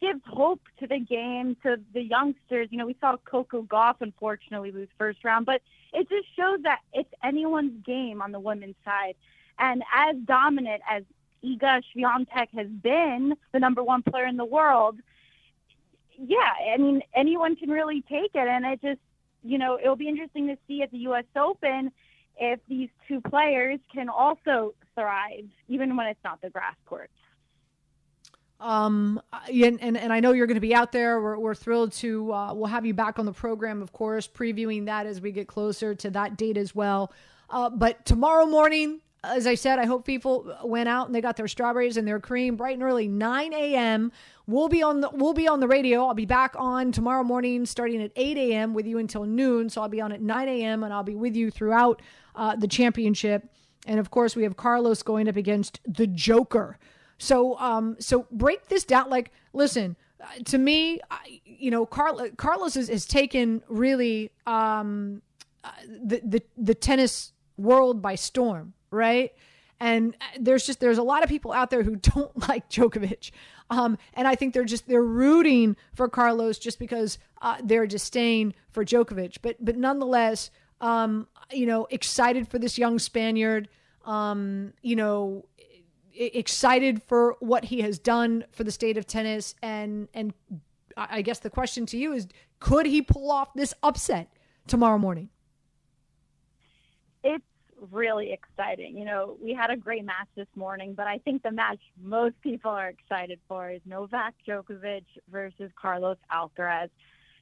gives 0.00 0.20
hope 0.26 0.60
to 0.80 0.86
the 0.86 0.98
game, 0.98 1.56
to 1.62 1.78
the 1.94 2.02
youngsters. 2.02 2.68
You 2.70 2.78
know, 2.78 2.86
we 2.86 2.96
saw 3.00 3.16
Coco 3.24 3.62
Gauff 3.62 3.96
unfortunately 4.00 4.72
lose 4.72 4.88
first 4.98 5.24
round, 5.24 5.46
but 5.46 5.62
it 5.92 6.08
just 6.08 6.26
shows 6.36 6.60
that 6.62 6.80
it's 6.92 7.12
anyone's 7.22 7.84
game 7.84 8.20
on 8.22 8.32
the 8.32 8.40
women's 8.40 8.76
side. 8.84 9.14
And 9.58 9.82
as 9.94 10.16
dominant 10.24 10.82
as 10.90 11.04
Iga 11.44 11.82
Swiatek 11.94 12.48
has 12.54 12.66
been, 12.68 13.36
the 13.52 13.60
number 13.60 13.82
one 13.82 14.02
player 14.02 14.26
in 14.26 14.36
the 14.36 14.44
world, 14.44 14.98
yeah, 16.26 16.72
I 16.72 16.76
mean, 16.76 17.02
anyone 17.14 17.56
can 17.56 17.70
really 17.70 18.02
take 18.02 18.32
it. 18.34 18.48
And 18.48 18.64
it 18.64 18.80
just, 18.82 19.00
you 19.42 19.58
know, 19.58 19.78
it'll 19.80 19.96
be 19.96 20.08
interesting 20.08 20.48
to 20.48 20.56
see 20.66 20.82
at 20.82 20.90
the 20.90 20.98
U.S. 20.98 21.24
Open 21.36 21.90
if 22.38 22.60
these 22.68 22.88
two 23.08 23.20
players 23.20 23.78
can 23.92 24.08
also 24.08 24.74
thrive, 24.94 25.46
even 25.68 25.96
when 25.96 26.06
it's 26.06 26.20
not 26.24 26.40
the 26.40 26.50
grass 26.50 26.76
courts. 26.86 27.12
Um, 28.60 29.20
and, 29.50 29.80
and, 29.80 29.96
and 29.96 30.12
I 30.12 30.20
know 30.20 30.32
you're 30.32 30.46
going 30.46 30.56
to 30.56 30.60
be 30.60 30.74
out 30.74 30.92
there. 30.92 31.20
We're, 31.20 31.38
we're 31.38 31.54
thrilled 31.54 31.92
to, 31.94 32.32
uh, 32.32 32.54
we'll 32.54 32.66
have 32.66 32.84
you 32.84 32.92
back 32.92 33.18
on 33.18 33.24
the 33.24 33.32
program, 33.32 33.80
of 33.80 33.92
course, 33.92 34.28
previewing 34.28 34.86
that 34.86 35.06
as 35.06 35.20
we 35.20 35.32
get 35.32 35.48
closer 35.48 35.94
to 35.94 36.10
that 36.10 36.36
date 36.36 36.58
as 36.58 36.74
well. 36.74 37.12
Uh, 37.48 37.70
but 37.70 38.04
tomorrow 38.04 38.44
morning, 38.44 39.00
as 39.22 39.46
I 39.46 39.54
said, 39.54 39.78
I 39.78 39.84
hope 39.84 40.06
people 40.06 40.56
went 40.64 40.88
out 40.88 41.06
and 41.06 41.14
they 41.14 41.20
got 41.20 41.36
their 41.36 41.48
strawberries 41.48 41.96
and 41.96 42.08
their 42.08 42.20
cream 42.20 42.56
bright 42.56 42.74
and 42.74 42.82
early, 42.82 43.06
9 43.06 43.52
a.m. 43.52 44.12
We'll 44.46 44.68
be 44.68 44.82
on 44.82 45.02
the 45.02 45.10
we'll 45.12 45.34
be 45.34 45.46
on 45.46 45.60
the 45.60 45.68
radio. 45.68 46.06
I'll 46.06 46.14
be 46.14 46.26
back 46.26 46.54
on 46.58 46.90
tomorrow 46.90 47.22
morning, 47.22 47.66
starting 47.66 48.02
at 48.02 48.12
8 48.16 48.36
a.m. 48.38 48.72
with 48.72 48.86
you 48.86 48.98
until 48.98 49.24
noon. 49.24 49.68
So 49.68 49.82
I'll 49.82 49.88
be 49.88 50.00
on 50.00 50.12
at 50.12 50.22
9 50.22 50.48
a.m. 50.48 50.84
and 50.84 50.92
I'll 50.92 51.02
be 51.02 51.14
with 51.14 51.36
you 51.36 51.50
throughout 51.50 52.00
uh, 52.34 52.56
the 52.56 52.66
championship. 52.66 53.46
And 53.86 54.00
of 54.00 54.10
course, 54.10 54.36
we 54.36 54.42
have 54.44 54.56
Carlos 54.56 55.02
going 55.02 55.28
up 55.28 55.36
against 55.36 55.80
the 55.86 56.06
Joker. 56.06 56.78
So 57.18 57.58
um, 57.58 57.96
so 58.00 58.26
break 58.30 58.68
this 58.68 58.84
down. 58.84 59.10
Like, 59.10 59.32
listen, 59.52 59.96
uh, 60.18 60.26
to 60.46 60.56
me, 60.56 61.00
I, 61.10 61.42
you 61.44 61.70
know, 61.70 61.84
Carl, 61.84 62.26
Carlos 62.38 62.74
has, 62.74 62.88
has 62.88 63.04
taken 63.04 63.62
really 63.68 64.32
um, 64.46 65.20
uh, 65.62 65.72
the 65.86 66.22
the 66.24 66.42
the 66.56 66.74
tennis 66.74 67.32
world 67.58 68.00
by 68.00 68.14
storm 68.14 68.72
right? 68.90 69.32
And 69.78 70.16
there's 70.38 70.66
just 70.66 70.80
there's 70.80 70.98
a 70.98 71.02
lot 71.02 71.22
of 71.22 71.28
people 71.28 71.52
out 71.52 71.70
there 71.70 71.82
who 71.82 71.96
don't 72.14 72.48
like 72.48 72.68
Djokovic, 72.68 73.30
um, 73.70 73.96
and 74.14 74.28
I 74.28 74.34
think 74.34 74.54
they're 74.54 74.64
just 74.64 74.86
they're 74.88 75.02
rooting 75.02 75.76
for 75.94 76.08
Carlos 76.08 76.58
just 76.58 76.78
because 76.78 77.18
uh, 77.40 77.56
they're 77.62 77.86
disdain 77.86 78.54
for 78.70 78.84
Djokovic. 78.84 79.38
But 79.42 79.56
but 79.64 79.76
nonetheless, 79.76 80.50
um, 80.80 81.28
you 81.50 81.66
know, 81.66 81.86
excited 81.90 82.48
for 82.48 82.58
this 82.58 82.78
young 82.78 82.98
Spaniard. 82.98 83.68
Um, 84.04 84.72
you 84.82 84.96
know, 84.96 85.46
excited 86.14 87.02
for 87.02 87.36
what 87.40 87.64
he 87.64 87.80
has 87.82 87.98
done 87.98 88.44
for 88.52 88.64
the 88.64 88.72
state 88.72 88.96
of 88.96 89.06
tennis, 89.06 89.54
and 89.62 90.08
and 90.14 90.34
I 90.96 91.22
guess 91.22 91.38
the 91.38 91.50
question 91.50 91.86
to 91.86 91.96
you 91.96 92.12
is, 92.12 92.28
could 92.58 92.86
he 92.86 93.02
pull 93.02 93.30
off 93.30 93.54
this 93.54 93.72
upset 93.82 94.30
tomorrow 94.66 94.98
morning? 94.98 95.30
It's 97.22 97.44
really 97.90 98.32
exciting. 98.32 98.96
You 98.96 99.04
know, 99.04 99.36
we 99.42 99.54
had 99.54 99.70
a 99.70 99.76
great 99.76 100.04
match 100.04 100.28
this 100.36 100.48
morning, 100.54 100.94
but 100.94 101.06
I 101.06 101.18
think 101.18 101.42
the 101.42 101.50
match 101.50 101.80
most 102.02 102.40
people 102.42 102.70
are 102.70 102.88
excited 102.88 103.38
for 103.48 103.70
is 103.70 103.80
Novak 103.86 104.34
Djokovic 104.46 105.04
versus 105.30 105.70
Carlos 105.80 106.18
Alcaraz. 106.32 106.90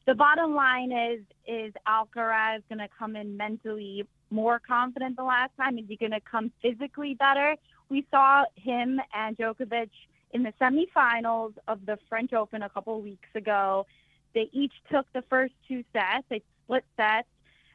The 0.07 0.15
bottom 0.15 0.55
line 0.55 0.93
is 0.93 1.21
is 1.47 1.73
Alcaraz 1.87 2.63
going 2.69 2.79
to 2.79 2.89
come 2.99 3.17
in 3.17 3.37
mentally 3.37 4.07
more 4.31 4.59
confident 4.59 5.17
the 5.17 5.25
last 5.25 5.51
time? 5.57 5.79
Is 5.79 5.85
he 5.89 5.97
going 5.97 6.13
to 6.13 6.21
come 6.21 6.53
physically 6.63 7.15
better? 7.15 7.57
We 7.89 8.07
saw 8.11 8.45
him 8.57 9.01
and 9.15 9.37
Djokovic 9.37 9.91
in 10.33 10.43
the 10.43 10.53
semifinals 10.61 11.55
of 11.67 11.85
the 11.87 11.99
French 12.09 12.33
Open 12.33 12.63
a 12.63 12.69
couple 12.69 13.01
weeks 13.01 13.29
ago. 13.35 13.87
They 14.35 14.51
each 14.53 14.75
took 14.91 15.07
the 15.13 15.23
first 15.23 15.55
two 15.67 15.85
sets. 15.93 16.25
They 16.29 16.43
split 16.65 16.85
sets. 16.97 17.29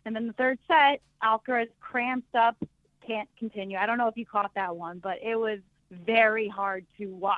And 0.06 0.16
then 0.16 0.28
the 0.28 0.34
third 0.34 0.60
set, 0.68 1.02
Alcaraz 1.24 1.70
cramps 1.80 2.28
up, 2.34 2.58
can't 3.06 3.30
continue. 3.38 3.78
I 3.78 3.86
don't 3.86 3.98
know 3.98 4.08
if 4.08 4.18
you 4.18 4.26
caught 4.26 4.52
that 4.56 4.76
one, 4.76 5.00
but 5.00 5.18
it 5.24 5.36
was 5.36 5.60
very 6.06 6.48
hard 6.48 6.86
to 6.98 7.08
watch. 7.08 7.38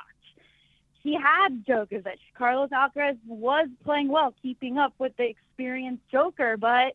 He 1.02 1.14
had 1.14 1.64
Djokovic. 1.64 2.18
Carlos 2.36 2.70
Alcaraz 2.70 3.16
was 3.26 3.68
playing 3.84 4.08
well, 4.08 4.34
keeping 4.42 4.78
up 4.78 4.92
with 4.98 5.16
the 5.16 5.28
experienced 5.28 6.02
Joker, 6.10 6.56
but 6.56 6.94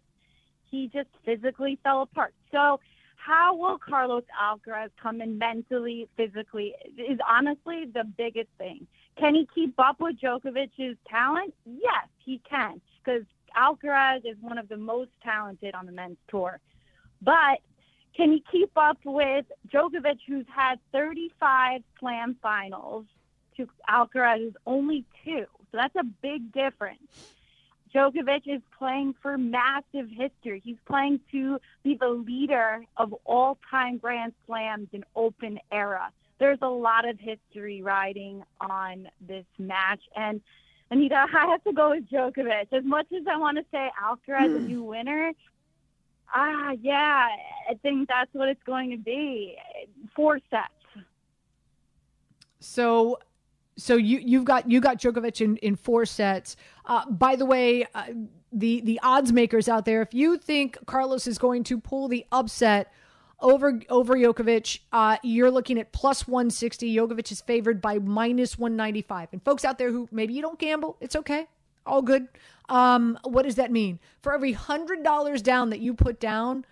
he 0.69 0.89
just 0.91 1.09
physically 1.23 1.79
fell 1.83 2.01
apart. 2.01 2.33
So, 2.51 2.79
how 3.15 3.55
will 3.55 3.77
Carlos 3.77 4.23
Alcaraz 4.41 4.89
come 5.01 5.21
in 5.21 5.37
mentally, 5.37 6.09
physically, 6.17 6.73
is 6.97 7.19
honestly 7.29 7.85
the 7.93 8.03
biggest 8.03 8.49
thing. 8.57 8.87
Can 9.17 9.35
he 9.35 9.47
keep 9.53 9.75
up 9.77 9.99
with 9.99 10.19
Djokovic's 10.19 10.97
talent? 11.07 11.53
Yes, 11.65 12.07
he 12.17 12.41
can, 12.49 12.81
because 13.03 13.23
Alcaraz 13.57 14.25
is 14.25 14.37
one 14.41 14.57
of 14.57 14.69
the 14.69 14.77
most 14.77 15.11
talented 15.23 15.75
on 15.75 15.85
the 15.85 15.91
men's 15.91 16.17
tour. 16.29 16.59
But 17.21 17.59
can 18.15 18.31
he 18.31 18.43
keep 18.51 18.71
up 18.75 18.97
with 19.05 19.45
Djokovic, 19.71 20.19
who's 20.27 20.45
had 20.53 20.79
35 20.91 21.81
slam 21.99 22.35
finals, 22.41 23.05
to 23.57 23.67
Alcaraz's 23.89 24.55
only 24.65 25.05
two? 25.23 25.45
So 25.71 25.77
that's 25.77 25.95
a 25.95 26.03
big 26.03 26.51
difference. 26.51 26.99
Djokovic 27.93 28.43
is 28.45 28.61
playing 28.77 29.15
for 29.21 29.37
massive 29.37 30.09
history. 30.09 30.61
He's 30.63 30.77
playing 30.85 31.19
to 31.31 31.59
be 31.83 31.95
the 31.95 32.09
leader 32.09 32.83
of 32.97 33.13
all 33.25 33.57
time 33.69 33.97
Grand 33.97 34.33
Slams 34.45 34.87
in 34.93 35.03
open 35.15 35.59
era. 35.71 36.11
There's 36.39 36.59
a 36.61 36.69
lot 36.69 37.07
of 37.07 37.19
history 37.19 37.81
riding 37.81 38.43
on 38.59 39.09
this 39.19 39.45
match. 39.59 40.01
And 40.15 40.41
Anita, 40.91 41.15
I 41.33 41.47
have 41.47 41.63
to 41.63 41.73
go 41.73 41.91
with 41.91 42.09
Djokovic. 42.09 42.67
As 42.71 42.83
much 42.83 43.07
as 43.15 43.23
I 43.29 43.37
want 43.37 43.57
to 43.57 43.65
say 43.71 43.89
Alcaraz 44.01 44.55
a 44.55 44.59
hmm. 44.59 44.67
new 44.67 44.83
winner, 44.83 45.31
ah, 46.33 46.73
yeah, 46.81 47.27
I 47.69 47.73
think 47.81 48.07
that's 48.07 48.33
what 48.33 48.49
it's 48.49 48.63
going 48.63 48.91
to 48.91 48.97
be. 48.97 49.55
Four 50.15 50.39
sets. 50.49 50.67
So, 52.59 53.17
so 53.75 53.95
you 53.95 54.19
you've 54.19 54.45
got 54.45 54.69
you 54.69 54.79
got 54.79 54.99
Djokovic 54.99 55.41
in 55.41 55.57
in 55.57 55.75
four 55.75 56.05
sets. 56.05 56.55
Uh, 56.85 57.09
by 57.09 57.35
the 57.35 57.45
way, 57.45 57.87
uh, 57.95 58.03
the 58.51 58.81
the 58.81 58.99
odds 59.01 59.31
makers 59.31 59.67
out 59.67 59.85
there, 59.85 60.01
if 60.01 60.13
you 60.13 60.37
think 60.37 60.77
Carlos 60.85 61.25
is 61.25 61.37
going 61.37 61.63
to 61.63 61.79
pull 61.79 62.07
the 62.07 62.25
upset 62.31 62.91
over 63.41 63.81
over 63.89 64.15
Djokovic, 64.15 64.79
uh, 64.91 65.17
you're 65.23 65.51
looking 65.51 65.79
at 65.79 65.91
plus 65.91 66.27
160. 66.27 66.95
Djokovic 66.95 67.31
is 67.31 67.41
favored 67.41 67.81
by 67.81 67.99
minus 67.99 68.57
195. 68.57 69.29
And 69.31 69.43
folks 69.43 69.65
out 69.65 69.77
there 69.77 69.91
who 69.91 70.07
maybe 70.11 70.33
you 70.33 70.41
don't 70.41 70.59
gamble, 70.59 70.97
it's 71.01 71.15
okay. 71.15 71.47
All 71.85 72.01
good. 72.01 72.27
Um, 72.69 73.17
what 73.23 73.43
does 73.43 73.55
that 73.55 73.71
mean? 73.71 73.99
For 74.21 74.33
every 74.33 74.53
$100 74.53 75.43
down 75.43 75.71
that 75.71 75.79
you 75.79 75.93
put 75.93 76.19
down 76.19 76.65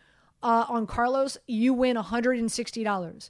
uh, 0.44 0.66
on 0.70 0.86
Carlos, 0.88 1.38
you 1.48 1.74
win 1.74 1.98
$160. 1.98 3.30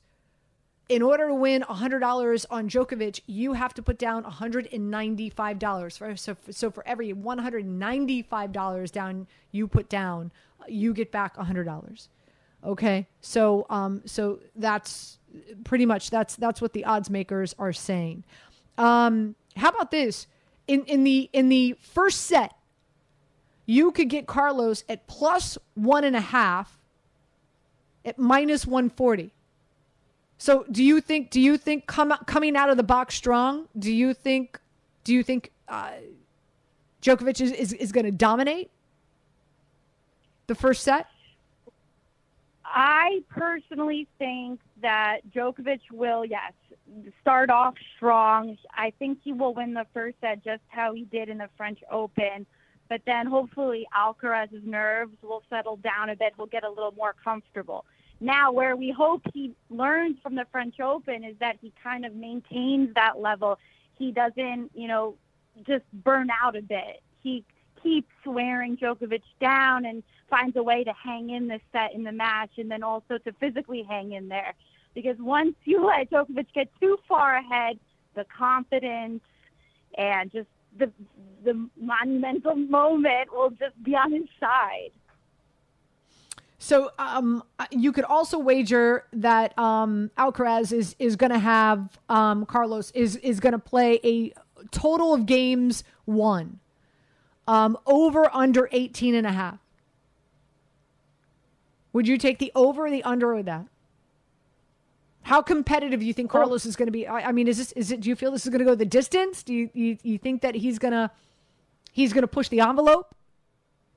In 0.90 1.02
order 1.04 1.28
to 1.28 1.34
win 1.36 1.62
$100 1.62 2.46
on 2.50 2.70
Djokovic, 2.70 3.22
you 3.28 3.54
have 3.54 3.74
to 3.76 3.82
put 3.82 3.98
down 3.98 4.24
$195. 4.24 6.20
So, 6.20 6.36
so 6.50 6.72
for 6.72 6.86
every 6.88 7.14
$195 7.14 8.92
down 8.92 9.28
you 9.52 9.68
put 9.68 9.88
down, 9.88 10.32
you 10.68 10.94
get 10.94 11.12
back 11.12 11.38
$100. 11.38 12.08
Okay, 12.64 13.08
so 13.22 13.66
um, 13.70 14.02
so 14.06 14.40
that's 14.56 15.18
pretty 15.64 15.86
much 15.86 16.10
that's 16.10 16.36
that's 16.36 16.62
what 16.62 16.74
the 16.74 16.84
odds 16.86 17.10
makers 17.10 17.56
are 17.58 17.72
saying. 17.72 18.24
Um, 18.78 19.36
how 19.56 19.70
about 19.70 19.92
this? 19.92 20.28
In 20.68 20.84
in 20.86 21.04
the 21.04 21.30
in 21.32 21.50
the 21.50 21.78
first 21.80 22.22
set, 22.22 22.54
you 23.66 23.92
could 23.92 24.10
get 24.10 24.28
Carlos 24.28 24.84
at 24.90 25.08
plus 25.08 25.58
one 25.76 26.04
and 26.04 26.16
a 26.16 26.22
half, 26.22 26.78
at 28.04 28.20
minus 28.20 28.66
one 28.66 28.90
forty. 28.90 29.32
So 30.38 30.66
do 30.70 30.84
you 30.84 31.00
think? 31.02 31.32
Do 31.32 31.40
you 31.40 31.58
think 31.58 31.88
come 31.88 32.14
coming 32.26 32.56
out 32.56 32.70
of 32.70 32.78
the 32.78 32.84
box 32.84 33.16
strong? 33.16 33.68
Do 33.78 33.92
you 33.92 34.14
think? 34.14 34.60
Do 35.06 35.14
you 35.14 35.24
think 35.24 35.52
uh, 35.70 35.92
Djokovic 37.02 37.40
is 37.40 37.52
is, 37.52 37.74
is 37.74 37.92
going 37.92 38.06
to 38.06 38.12
dominate 38.12 38.70
the 40.48 40.56
first 40.56 40.84
set? 40.84 41.08
I 42.72 43.24
personally 43.30 44.08
think 44.20 44.60
that 44.82 45.22
Djokovic 45.34 45.80
will, 45.92 46.24
yes, 46.24 46.54
start 47.20 47.50
off 47.50 47.74
strong. 47.96 48.58
I 48.76 48.94
think 49.00 49.20
he 49.24 49.34
will 49.34 49.56
win 49.56 49.74
the 49.74 49.88
first 49.94 50.18
set 50.22 50.44
just 50.44 50.62
how 50.68 50.94
he 50.94 51.06
did 51.06 51.30
in 51.30 51.40
the 51.40 51.50
French 51.58 51.80
Open. 51.92 52.46
But 52.88 53.02
then 53.06 53.26
hopefully 53.26 53.88
Alcaraz's 53.98 54.66
nerves 54.66 55.16
will 55.22 55.44
settle 55.50 55.78
down 55.78 56.10
a 56.10 56.16
bit. 56.16 56.34
He'll 56.38 56.46
get 56.46 56.64
a 56.64 56.70
little 56.70 56.94
more 56.94 57.16
comfortable. 57.24 57.86
Now, 58.22 58.52
where 58.52 58.76
we 58.76 58.92
hope 58.92 59.22
he 59.34 59.56
learns 59.70 60.18
from 60.22 60.36
the 60.36 60.46
French 60.52 60.80
Open 60.80 61.24
is 61.24 61.36
that 61.40 61.58
he 61.62 61.74
kind 61.84 62.06
of 62.06 62.14
maintains 62.14 62.94
that 62.96 63.20
level. 63.20 63.58
He 63.98 64.12
doesn't, 64.12 64.72
you 64.76 64.88
know, 64.88 65.16
just 65.66 65.86
burn 65.92 66.30
out 66.30 66.56
a 66.56 66.62
bit. 66.62 67.02
He 67.24 67.46
keeps 67.82 68.14
wearing 68.26 68.78
Djokovic 68.78 69.22
down 69.40 69.86
and 69.86 70.04
finds 70.30 70.56
a 70.56 70.64
way 70.64 70.84
to 70.84 70.94
hang 70.94 71.32
in 71.32 71.48
the 71.48 71.60
set 71.72 71.94
in 71.94 72.04
the 72.04 72.12
match 72.12 72.52
and 72.58 72.70
then 72.70 72.84
also 72.84 73.18
to 73.20 73.32
physically 73.40 73.84
hang 73.88 74.14
in 74.14 74.28
there. 74.28 74.54
Because 74.94 75.18
once 75.20 75.56
you 75.66 75.86
let 75.88 76.10
Djokovic 76.10 76.48
get 76.54 76.70
too 76.80 76.98
far 77.08 77.36
ahead, 77.36 77.80
the 78.16 78.26
confidence 78.38 79.22
and 79.98 80.32
just 80.32 80.48
the 80.78 80.92
the 81.44 81.70
monumental 81.80 82.56
moment 82.56 83.32
will 83.32 83.50
just 83.52 83.82
be 83.84 83.96
on 83.96 84.12
his 84.12 84.28
side. 84.40 84.92
So 86.62 86.92
um, 87.00 87.42
you 87.72 87.94
could 87.94 88.04
also 88.04 88.38
wager 88.38 89.06
that 89.14 89.58
um, 89.58 90.12
Alcaraz 90.18 90.74
is 90.74 90.96
is 91.00 91.16
going 91.16 91.32
to 91.32 91.40
have 91.40 91.98
um, 92.10 92.46
Carlos 92.46 92.92
is 92.92 93.16
is 93.18 93.40
going 93.40 93.54
to 93.54 93.60
play 93.60 94.00
a 94.04 94.34
total 94.72 95.14
of 95.14 95.26
games 95.26 95.84
won 96.06 96.60
um, 97.50 97.76
over 97.88 98.30
under 98.32 98.70
18 98.72 99.16
and 99.16 99.26
a 99.26 99.32
half. 99.32 99.58
Would 101.94 102.08
you 102.08 102.20
take 102.20 102.38
the 102.38 102.52
over 102.54 102.86
or 102.86 102.92
the 102.92 103.04
under 103.04 103.34
of 103.34 103.46
that? 103.46 103.66
How 105.24 105.42
competitive 105.42 106.00
do 106.00 106.06
you 106.06 106.14
think 106.14 106.30
Carlos 106.30 106.68
is 106.68 106.76
going 106.76 106.86
to 106.86 106.92
be? 106.92 107.08
I, 107.08 107.30
I, 107.30 107.32
mean, 107.32 107.48
is 107.48 107.58
this 107.58 107.72
is 107.72 107.92
it? 107.92 108.02
Do 108.02 108.10
you 108.10 108.16
feel 108.16 108.32
this 108.32 108.46
is 108.46 108.50
going 108.50 108.60
to 108.60 108.66
go 108.66 108.76
the 108.76 108.86
distance? 108.86 109.42
Do 109.42 109.54
you, 109.54 109.70
you 109.74 109.98
you 110.04 110.18
think 110.20 110.42
that 110.44 110.56
he's 110.56 110.78
gonna 110.78 111.12
he's 111.92 112.14
gonna 112.14 112.28
push 112.28 112.50
the 112.50 112.62
envelope 112.62 113.16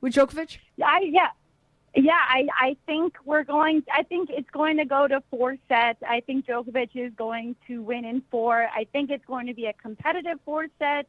with 0.01 0.15
Djokovic? 0.15 0.59
I, 0.83 1.01
yeah, 1.05 1.29
yeah. 1.95 2.13
I 2.13 2.49
I 2.59 2.77
think 2.87 3.17
we're 3.25 3.45
going. 3.45 3.83
I 3.95 4.03
think 4.03 4.31
it's 4.31 4.51
going 4.51 4.79
to 4.79 4.85
go 4.85 5.07
to 5.07 5.23
four 5.31 5.57
sets. 5.69 6.03
I 6.07 6.21
think 6.21 6.47
Djokovic 6.47 6.91
is 6.95 7.13
going 7.17 7.57
to 7.67 7.83
win 7.83 8.05
in 8.05 8.23
four. 8.31 8.67
I 8.75 8.85
think 8.93 9.11
it's 9.11 9.25
going 9.27 9.47
to 9.47 9.55
be 9.55 9.67
a 9.67 9.75
competitive 9.75 10.39
four 10.45 10.67
sets. 10.79 11.09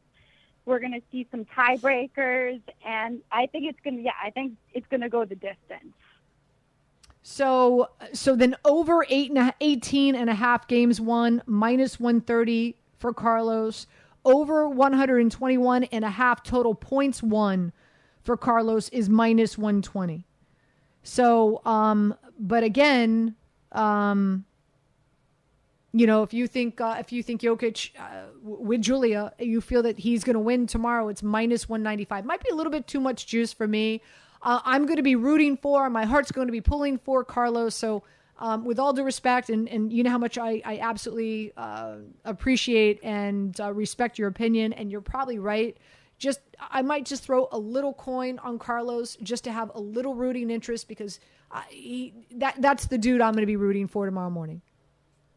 We're 0.66 0.80
going 0.80 0.92
to 0.92 1.02
see 1.12 1.26
some 1.30 1.44
tiebreakers, 1.44 2.60
and 2.86 3.20
I 3.30 3.46
think 3.46 3.66
it's 3.66 3.78
going 3.84 3.96
to. 3.96 4.02
Yeah, 4.02 4.12
I 4.22 4.30
think 4.30 4.54
it's 4.72 4.86
going 4.88 5.02
to 5.02 5.08
go 5.08 5.24
the 5.24 5.34
distance. 5.34 5.94
So 7.22 7.88
so 8.12 8.36
then 8.36 8.54
over 8.64 9.04
eight 9.08 9.30
and 9.30 9.38
a, 9.38 9.54
18 9.60 10.14
and 10.14 10.28
a 10.28 10.34
half 10.34 10.68
games 10.68 11.00
won, 11.00 11.42
minus 11.46 11.98
130 11.98 12.76
for 12.98 13.12
Carlos. 13.12 13.86
Over 14.26 14.68
121 14.68 15.84
and 15.84 16.04
a 16.04 16.10
half 16.10 16.42
total 16.42 16.74
points 16.74 17.22
won 17.22 17.72
for 18.22 18.36
Carlos 18.36 18.88
is 18.88 19.08
minus 19.10 19.58
120. 19.58 20.26
So, 21.02 21.60
um, 21.66 22.14
but 22.38 22.64
again, 22.64 23.36
um, 23.72 24.46
you 25.94 26.06
know, 26.06 26.22
if 26.22 26.34
you 26.34 26.46
think 26.46 26.80
uh, 26.80 26.96
if 26.98 27.12
you 27.12 27.22
think 27.22 27.40
Jokic 27.40 27.90
uh, 27.98 28.26
with 28.42 28.82
Julia, 28.82 29.32
you 29.38 29.60
feel 29.60 29.82
that 29.84 29.98
he's 29.98 30.24
going 30.24 30.34
to 30.34 30.40
win 30.40 30.66
tomorrow, 30.66 31.08
it's 31.08 31.22
minus 31.22 31.68
195. 31.68 32.24
Might 32.24 32.42
be 32.42 32.50
a 32.50 32.54
little 32.54 32.72
bit 32.72 32.86
too 32.86 33.00
much 33.00 33.26
juice 33.26 33.52
for 33.52 33.66
me 33.66 34.02
uh, 34.44 34.60
I'm 34.64 34.84
going 34.84 34.98
to 34.98 35.02
be 35.02 35.16
rooting 35.16 35.56
for. 35.56 35.88
My 35.88 36.04
heart's 36.04 36.30
going 36.30 36.48
to 36.48 36.52
be 36.52 36.60
pulling 36.60 36.98
for 36.98 37.24
Carlos. 37.24 37.74
So, 37.74 38.04
um, 38.38 38.64
with 38.64 38.78
all 38.78 38.92
due 38.92 39.04
respect, 39.04 39.48
and, 39.48 39.68
and 39.68 39.92
you 39.92 40.02
know 40.02 40.10
how 40.10 40.18
much 40.18 40.36
I, 40.36 40.60
I 40.64 40.78
absolutely 40.78 41.52
uh, 41.56 41.96
appreciate 42.24 43.00
and 43.02 43.58
uh, 43.60 43.72
respect 43.72 44.18
your 44.18 44.28
opinion, 44.28 44.72
and 44.74 44.90
you're 44.90 45.00
probably 45.00 45.38
right. 45.38 45.76
Just 46.18 46.40
I 46.60 46.82
might 46.82 47.06
just 47.06 47.24
throw 47.24 47.48
a 47.52 47.58
little 47.58 47.94
coin 47.94 48.38
on 48.40 48.58
Carlos 48.58 49.16
just 49.22 49.44
to 49.44 49.52
have 49.52 49.70
a 49.74 49.80
little 49.80 50.14
rooting 50.14 50.50
interest 50.50 50.88
because 50.88 51.20
I, 51.50 51.64
he, 51.70 52.12
that 52.32 52.56
that's 52.58 52.86
the 52.86 52.98
dude 52.98 53.20
I'm 53.20 53.32
going 53.32 53.42
to 53.42 53.46
be 53.46 53.56
rooting 53.56 53.88
for 53.88 54.04
tomorrow 54.04 54.30
morning. 54.30 54.60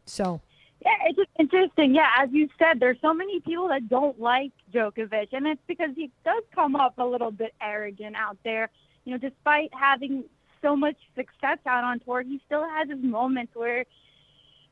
So. 0.04 0.40
Yeah, 0.84 0.92
it's 1.06 1.16
just 1.16 1.30
interesting. 1.38 1.94
Yeah, 1.94 2.08
as 2.18 2.30
you 2.32 2.48
said, 2.58 2.78
there's 2.78 2.98
so 3.02 3.12
many 3.12 3.40
people 3.40 3.68
that 3.68 3.88
don't 3.88 4.18
like 4.20 4.52
Djokovic, 4.72 5.28
and 5.32 5.46
it's 5.46 5.60
because 5.66 5.90
he 5.96 6.10
does 6.24 6.44
come 6.54 6.76
up 6.76 6.98
a 6.98 7.04
little 7.04 7.32
bit 7.32 7.52
arrogant 7.60 8.14
out 8.16 8.38
there 8.44 8.70
you 9.08 9.14
know, 9.14 9.26
despite 9.26 9.72
having 9.72 10.24
so 10.60 10.76
much 10.76 10.96
success 11.16 11.56
out 11.66 11.82
on 11.82 11.98
tour, 12.00 12.20
he 12.20 12.42
still 12.44 12.62
has 12.68 12.90
his 12.90 13.02
moments 13.02 13.52
where 13.54 13.86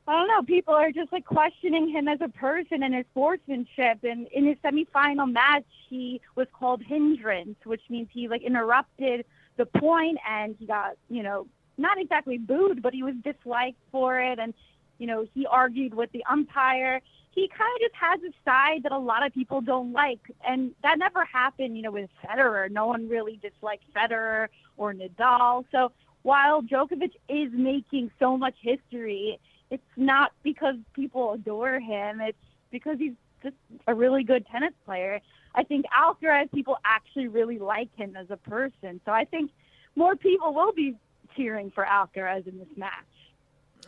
I 0.06 0.12
don't 0.12 0.28
know, 0.28 0.42
people 0.42 0.74
are 0.74 0.92
just 0.92 1.10
like 1.10 1.24
questioning 1.24 1.88
him 1.88 2.06
as 2.06 2.20
a 2.20 2.28
person 2.28 2.82
and 2.82 2.94
his 2.94 3.06
sportsmanship. 3.12 4.04
And 4.04 4.26
in 4.28 4.44
his 4.46 4.58
semifinal 4.58 5.32
match, 5.32 5.64
he 5.88 6.20
was 6.34 6.48
called 6.52 6.82
hindrance, 6.82 7.56
which 7.64 7.80
means 7.88 8.08
he 8.12 8.28
like 8.28 8.42
interrupted 8.42 9.24
the 9.56 9.64
point 9.64 10.18
and 10.28 10.54
he 10.60 10.66
got, 10.66 10.98
you 11.08 11.22
know, 11.22 11.46
not 11.78 11.98
exactly 11.98 12.36
booed, 12.36 12.82
but 12.82 12.92
he 12.92 13.02
was 13.02 13.14
disliked 13.24 13.80
for 13.90 14.20
it. 14.20 14.38
And, 14.38 14.52
you 14.98 15.06
know, 15.06 15.26
he 15.34 15.46
argued 15.46 15.94
with 15.94 16.10
the 16.12 16.24
umpire 16.30 17.00
he 17.36 17.48
kind 17.48 17.70
of 17.76 17.82
just 17.82 17.94
has 17.94 18.20
a 18.22 18.32
side 18.48 18.82
that 18.82 18.92
a 18.92 18.98
lot 18.98 19.24
of 19.24 19.32
people 19.32 19.60
don't 19.60 19.92
like. 19.92 20.20
And 20.44 20.72
that 20.82 20.98
never 20.98 21.24
happened, 21.26 21.76
you 21.76 21.82
know, 21.82 21.90
with 21.90 22.08
Federer. 22.24 22.70
No 22.70 22.86
one 22.86 23.08
really 23.08 23.38
disliked 23.42 23.84
Federer 23.94 24.48
or 24.78 24.94
Nadal. 24.94 25.64
So 25.70 25.92
while 26.22 26.62
Djokovic 26.62 27.12
is 27.28 27.52
making 27.52 28.10
so 28.18 28.38
much 28.38 28.54
history, 28.62 29.38
it's 29.70 29.82
not 29.96 30.32
because 30.42 30.76
people 30.94 31.34
adore 31.34 31.78
him. 31.78 32.22
It's 32.22 32.38
because 32.70 32.98
he's 32.98 33.12
just 33.42 33.56
a 33.86 33.92
really 33.92 34.24
good 34.24 34.46
tennis 34.46 34.72
player. 34.86 35.20
I 35.54 35.62
think 35.62 35.84
Alcaraz, 35.94 36.50
people 36.52 36.78
actually 36.86 37.28
really 37.28 37.58
like 37.58 37.94
him 37.96 38.16
as 38.16 38.30
a 38.30 38.38
person. 38.38 38.98
So 39.04 39.12
I 39.12 39.26
think 39.26 39.50
more 39.94 40.16
people 40.16 40.54
will 40.54 40.72
be 40.72 40.96
cheering 41.36 41.70
for 41.70 41.84
Alcaraz 41.84 42.46
in 42.46 42.58
this 42.58 42.68
match. 42.78 42.92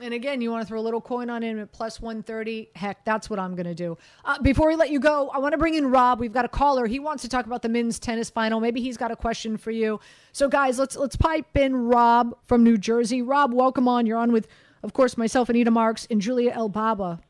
And 0.00 0.14
again, 0.14 0.40
you 0.40 0.50
want 0.50 0.62
to 0.62 0.68
throw 0.68 0.78
a 0.78 0.82
little 0.82 1.00
coin 1.00 1.28
on 1.28 1.42
him 1.42 1.58
at 1.58 1.72
plus 1.72 2.00
130. 2.00 2.70
Heck, 2.76 3.04
that's 3.04 3.28
what 3.28 3.38
I'm 3.38 3.54
going 3.54 3.66
to 3.66 3.74
do. 3.74 3.98
Uh, 4.24 4.40
before 4.40 4.68
we 4.68 4.76
let 4.76 4.90
you 4.90 5.00
go, 5.00 5.28
I 5.30 5.38
want 5.38 5.52
to 5.52 5.58
bring 5.58 5.74
in 5.74 5.90
Rob. 5.90 6.20
We've 6.20 6.32
got 6.32 6.44
a 6.44 6.48
caller. 6.48 6.86
He 6.86 7.00
wants 7.00 7.22
to 7.22 7.28
talk 7.28 7.46
about 7.46 7.62
the 7.62 7.68
men's 7.68 7.98
tennis 7.98 8.30
final. 8.30 8.60
Maybe 8.60 8.80
he's 8.80 8.96
got 8.96 9.10
a 9.10 9.16
question 9.16 9.56
for 9.56 9.70
you. 9.70 9.98
So, 10.32 10.48
guys, 10.48 10.78
let's 10.78 10.96
let's 10.96 11.16
pipe 11.16 11.56
in 11.56 11.74
Rob 11.74 12.36
from 12.44 12.62
New 12.62 12.78
Jersey. 12.78 13.22
Rob, 13.22 13.52
welcome 13.52 13.88
on. 13.88 14.06
You're 14.06 14.18
on 14.18 14.30
with, 14.30 14.46
of 14.82 14.92
course, 14.92 15.16
myself, 15.16 15.48
Anita 15.48 15.70
Marks, 15.70 16.06
and 16.10 16.20
Julia 16.20 16.52
Elbaba. 16.52 17.20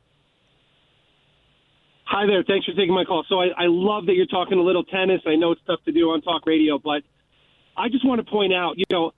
Hi 2.05 2.25
there. 2.25 2.43
Thanks 2.43 2.65
for 2.65 2.73
taking 2.73 2.93
my 2.93 3.03
call. 3.03 3.25
So, 3.27 3.41
I, 3.41 3.47
I 3.57 3.65
love 3.65 4.05
that 4.05 4.13
you're 4.13 4.27
talking 4.27 4.59
a 4.59 4.63
little 4.63 4.83
tennis. 4.83 5.21
I 5.25 5.35
know 5.35 5.51
it's 5.53 5.61
tough 5.65 5.83
to 5.85 5.91
do 5.91 6.11
on 6.11 6.21
talk 6.21 6.45
radio, 6.45 6.77
but 6.77 7.01
I 7.75 7.89
just 7.89 8.05
want 8.05 8.23
to 8.23 8.29
point 8.29 8.53
out, 8.53 8.77
you 8.77 8.85
know, 8.91 9.11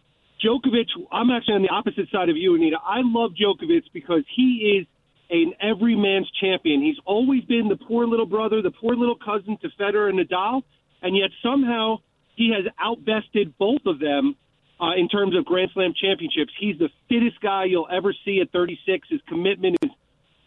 Djokovic, 0.43 0.87
I'm 1.11 1.29
actually 1.29 1.55
on 1.55 1.61
the 1.61 1.69
opposite 1.69 2.09
side 2.11 2.29
of 2.29 2.37
you, 2.37 2.55
Anita. 2.55 2.77
I 2.83 3.01
love 3.03 3.31
Djokovic 3.31 3.83
because 3.93 4.23
he 4.35 4.79
is 4.79 4.87
an 5.29 5.53
every 5.61 5.95
man's 5.95 6.29
champion. 6.41 6.81
He's 6.81 6.99
always 7.05 7.43
been 7.45 7.67
the 7.69 7.77
poor 7.77 8.05
little 8.05 8.25
brother, 8.25 8.61
the 8.61 8.71
poor 8.71 8.95
little 8.95 9.15
cousin 9.15 9.57
to 9.61 9.69
Federer 9.79 10.09
and 10.09 10.19
Nadal, 10.19 10.63
and 11.01 11.15
yet 11.15 11.29
somehow 11.41 11.97
he 12.35 12.53
has 12.55 12.65
outbested 12.79 13.57
both 13.57 13.81
of 13.85 13.99
them 13.99 14.35
uh, 14.81 14.93
in 14.97 15.07
terms 15.07 15.37
of 15.37 15.45
Grand 15.45 15.69
Slam 15.73 15.93
championships. 15.99 16.51
He's 16.59 16.77
the 16.79 16.89
fittest 17.07 17.39
guy 17.39 17.65
you'll 17.65 17.87
ever 17.91 18.13
see 18.25 18.41
at 18.41 18.51
36. 18.51 19.07
His 19.09 19.21
commitment 19.27 19.77
is 19.83 19.91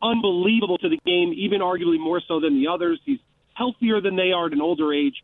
unbelievable 0.02 0.76
to 0.78 0.88
the 0.88 0.98
game, 1.06 1.32
even 1.36 1.60
arguably 1.60 2.00
more 2.00 2.20
so 2.26 2.40
than 2.40 2.60
the 2.60 2.68
others. 2.68 3.00
He's 3.04 3.20
healthier 3.54 4.00
than 4.00 4.16
they 4.16 4.32
are 4.32 4.46
at 4.46 4.52
an 4.52 4.60
older 4.60 4.92
age. 4.92 5.14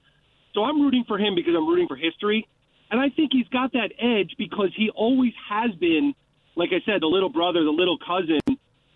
So 0.54 0.62
I'm 0.62 0.80
rooting 0.80 1.04
for 1.06 1.18
him 1.18 1.34
because 1.34 1.54
I'm 1.56 1.68
rooting 1.68 1.88
for 1.88 1.96
history. 1.96 2.48
And 2.90 3.00
I 3.00 3.08
think 3.10 3.30
he's 3.32 3.48
got 3.48 3.72
that 3.72 3.92
edge 4.00 4.34
because 4.36 4.70
he 4.76 4.90
always 4.90 5.32
has 5.48 5.70
been, 5.76 6.14
like 6.56 6.70
I 6.72 6.84
said, 6.84 7.02
the 7.02 7.06
little 7.06 7.28
brother, 7.28 7.62
the 7.62 7.70
little 7.70 7.98
cousin, 7.98 8.40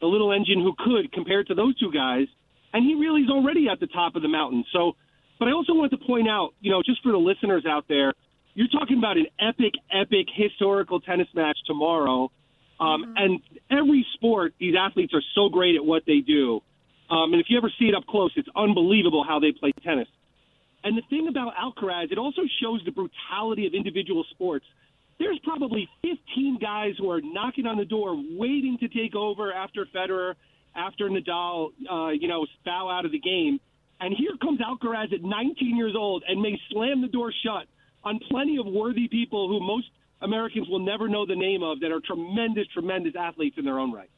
the 0.01 0.07
little 0.07 0.32
engine 0.32 0.61
who 0.61 0.74
could 0.76 1.12
compared 1.12 1.47
to 1.49 1.55
those 1.55 1.78
two 1.78 1.92
guys. 1.92 2.26
And 2.72 2.84
he 2.84 2.95
really 2.95 3.22
is 3.22 3.30
already 3.30 3.68
at 3.68 3.78
the 3.78 3.86
top 3.86 4.16
of 4.16 4.22
the 4.22 4.28
mountain. 4.28 4.64
So, 4.72 4.97
but 5.38 5.49
I 5.49 5.53
also 5.53 5.74
want 5.74 5.92
to 5.92 5.99
point 5.99 6.28
out, 6.28 6.55
you 6.61 6.72
know, 6.72 6.82
just 6.82 7.03
for 7.03 7.12
the 7.12 7.18
listeners 7.18 7.64
out 7.66 7.86
there, 7.88 8.12
you're 8.55 8.68
talking 8.68 8.99
about 8.99 9.16
an 9.16 9.26
epic, 9.40 9.74
epic 9.92 10.26
historical 10.34 11.01
tennis 11.01 11.28
match 11.34 11.59
tomorrow. 11.66 12.30
Um, 12.80 13.05
mm-hmm. 13.05 13.12
And 13.16 13.40
every 13.70 14.05
sport, 14.14 14.55
these 14.59 14.74
athletes 14.78 15.14
are 15.14 15.22
so 15.34 15.49
great 15.49 15.76
at 15.76 15.84
what 15.84 16.03
they 16.07 16.18
do. 16.18 16.61
Um, 17.11 17.32
and 17.32 17.40
if 17.40 17.47
you 17.49 17.59
ever 17.59 17.70
see 17.78 17.86
it 17.86 17.95
up 17.95 18.07
close, 18.07 18.32
it's 18.36 18.49
unbelievable 18.57 19.24
how 19.26 19.38
they 19.38 19.53
play 19.53 19.72
tennis. 19.84 20.09
And 20.85 20.99
the 20.99 21.03
thing 21.09 21.28
about 21.28 21.55
Alcaraz, 21.57 22.12
it 22.12 22.18
also 22.18 22.43
shows 22.62 22.82
the 22.85 22.93
brutality 22.93 23.66
of 23.66 23.72
individual 23.72 24.24
sports. 24.30 24.66
There's 25.18 25.39
probably 25.43 25.89
15 26.03 26.59
guys 26.61 26.93
who 26.99 27.11
are 27.11 27.20
knocking 27.22 27.66
on 27.66 27.78
the 27.78 27.87
door, 27.87 28.14
waiting 28.14 28.76
to 28.80 28.89
take 28.89 29.14
over 29.14 29.53
after 29.53 29.87
Federer, 29.87 30.35
after 30.76 31.09
Nadal, 31.09 31.70
uh, 31.91 32.09
you 32.11 32.28
know, 32.28 32.47
bow 32.64 32.91
out 32.91 33.07
of 33.07 33.12
the 33.12 33.20
game. 33.20 33.61
And 34.01 34.14
here 34.16 34.32
comes 34.43 34.61
Alcaraz 34.61 35.12
at 35.14 35.22
19 35.22 35.76
years 35.76 35.95
old 35.97 36.24
and 36.28 36.43
may 36.43 36.61
slam 36.70 37.01
the 37.01 37.09
door 37.09 37.32
shut 37.45 37.66
on 38.03 38.20
plenty 38.30 38.59
of 38.59 38.66
worthy 38.66 39.09
people 39.09 39.49
who 39.49 39.61
most 39.61 39.87
Americans 40.20 40.68
will 40.68 40.80
never 40.80 41.09
know 41.09 41.24
the 41.24 41.37
name 41.37 41.62
of 41.62 41.80
that 41.80 41.93
are 41.93 42.01
tremendous, 42.01 42.66
tremendous 42.74 43.14
athletes 43.18 43.57
in 43.57 43.64
their 43.64 43.78
own 43.78 43.93
right. 43.93 44.11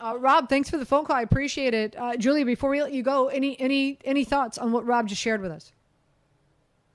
Uh, 0.00 0.16
Rob, 0.18 0.48
thanks 0.48 0.68
for 0.68 0.76
the 0.76 0.84
phone 0.84 1.04
call. 1.04 1.16
I 1.16 1.22
appreciate 1.22 1.72
it. 1.72 1.96
Uh, 1.96 2.16
Julia, 2.16 2.44
before 2.44 2.70
we 2.70 2.82
let 2.82 2.92
you 2.92 3.02
go, 3.02 3.28
any 3.28 3.58
any 3.60 3.98
any 4.04 4.24
thoughts 4.24 4.58
on 4.58 4.72
what 4.72 4.84
Rob 4.84 5.08
just 5.08 5.20
shared 5.20 5.40
with 5.40 5.52
us? 5.52 5.72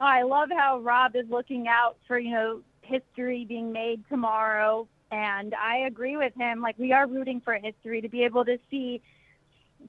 I 0.02 0.24
love 0.24 0.50
how 0.56 0.80
Rob 0.80 1.16
is 1.16 1.26
looking 1.30 1.68
out 1.68 1.98
for, 2.08 2.18
you 2.18 2.32
know, 2.32 2.62
history 2.82 3.46
being 3.46 3.72
made 3.72 4.04
tomorrow. 4.10 4.88
And 5.12 5.56
I 5.56 5.80
agree 5.88 6.18
with 6.18 6.34
him. 6.36 6.62
Like, 6.62 6.78
we 6.78 6.94
are 6.94 7.08
rooting 7.08 7.42
for 7.42 7.54
history 7.56 8.02
to 8.02 8.10
be 8.10 8.24
able 8.24 8.46
to 8.46 8.60
see 8.70 9.02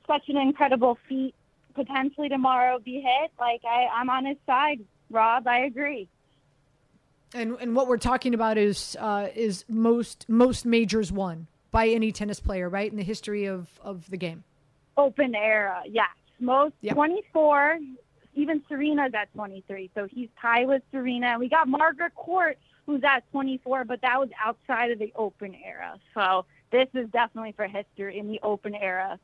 such 0.06 0.28
an 0.28 0.36
incredible 0.36 0.98
feat 1.08 1.34
potentially 1.74 2.28
tomorrow 2.28 2.78
be 2.78 3.00
hit. 3.00 3.30
Like, 3.38 3.60
I, 3.64 3.86
I'm 3.92 4.08
on 4.08 4.24
his 4.24 4.36
side, 4.46 4.80
Rob. 5.10 5.46
I 5.46 5.60
agree. 5.60 6.08
And 7.32 7.56
and 7.60 7.76
what 7.76 7.86
we're 7.86 7.96
talking 7.98 8.34
about 8.34 8.58
is 8.58 8.96
uh, 8.98 9.28
is 9.34 9.64
most 9.68 10.28
most 10.28 10.66
majors 10.66 11.12
won 11.12 11.46
by 11.70 11.88
any 11.88 12.12
tennis 12.12 12.40
player, 12.40 12.68
right, 12.68 12.90
in 12.90 12.96
the 12.96 13.04
history 13.04 13.46
of, 13.46 13.68
of 13.82 14.08
the 14.10 14.16
game. 14.16 14.44
Open 14.96 15.34
era, 15.34 15.82
yes. 15.86 16.08
Most 16.40 16.74
Yep. 16.80 16.94
24, 16.94 17.78
even 18.34 18.62
Serena's 18.68 19.12
at 19.14 19.32
23. 19.34 19.90
So 19.94 20.06
he's 20.10 20.28
tied 20.40 20.66
with 20.66 20.82
Serena. 20.90 21.36
We 21.38 21.48
got 21.48 21.68
Margaret 21.68 22.14
Court, 22.14 22.58
who's 22.86 23.02
at 23.04 23.30
24, 23.30 23.84
but 23.84 24.00
that 24.02 24.18
was 24.18 24.30
outside 24.42 24.90
of 24.90 24.98
the 24.98 25.12
open 25.14 25.54
era. 25.54 25.98
So 26.14 26.46
this 26.72 26.88
is 26.94 27.08
definitely 27.10 27.52
for 27.52 27.66
history 27.66 28.18
in 28.18 28.28
the 28.28 28.40
open 28.42 28.74
era. 28.74 29.18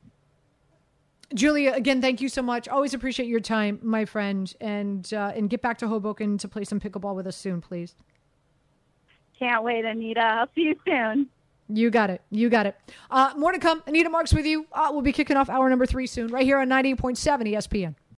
Julia, 1.34 1.72
again, 1.72 2.00
thank 2.00 2.20
you 2.20 2.28
so 2.28 2.40
much. 2.40 2.68
Always 2.68 2.94
appreciate 2.94 3.26
your 3.28 3.40
time, 3.40 3.80
my 3.82 4.04
friend, 4.04 4.54
and 4.60 5.12
uh, 5.12 5.32
and 5.34 5.50
get 5.50 5.60
back 5.60 5.76
to 5.78 5.88
Hoboken 5.88 6.38
to 6.38 6.46
play 6.46 6.62
some 6.62 6.78
pickleball 6.78 7.16
with 7.16 7.26
us 7.26 7.36
soon, 7.36 7.60
please. 7.60 7.96
Can't 9.36 9.64
wait, 9.64 9.84
Anita. 9.84 10.20
I'll 10.20 10.48
see 10.54 10.62
you 10.62 10.76
soon. 10.86 11.28
You 11.68 11.90
got 11.90 12.10
it. 12.10 12.22
You 12.30 12.48
got 12.48 12.66
it. 12.66 12.76
Uh, 13.10 13.32
more 13.36 13.52
to 13.52 13.58
come. 13.58 13.82
Anita 13.86 14.08
Marks 14.08 14.32
with 14.32 14.46
you. 14.46 14.66
Uh, 14.72 14.88
we'll 14.92 15.02
be 15.02 15.12
kicking 15.12 15.36
off 15.36 15.48
hour 15.50 15.68
number 15.68 15.86
three 15.86 16.06
soon, 16.06 16.28
right 16.28 16.44
here 16.44 16.58
on 16.58 16.68
98.7 16.68 17.16
ESPN. 17.52 17.94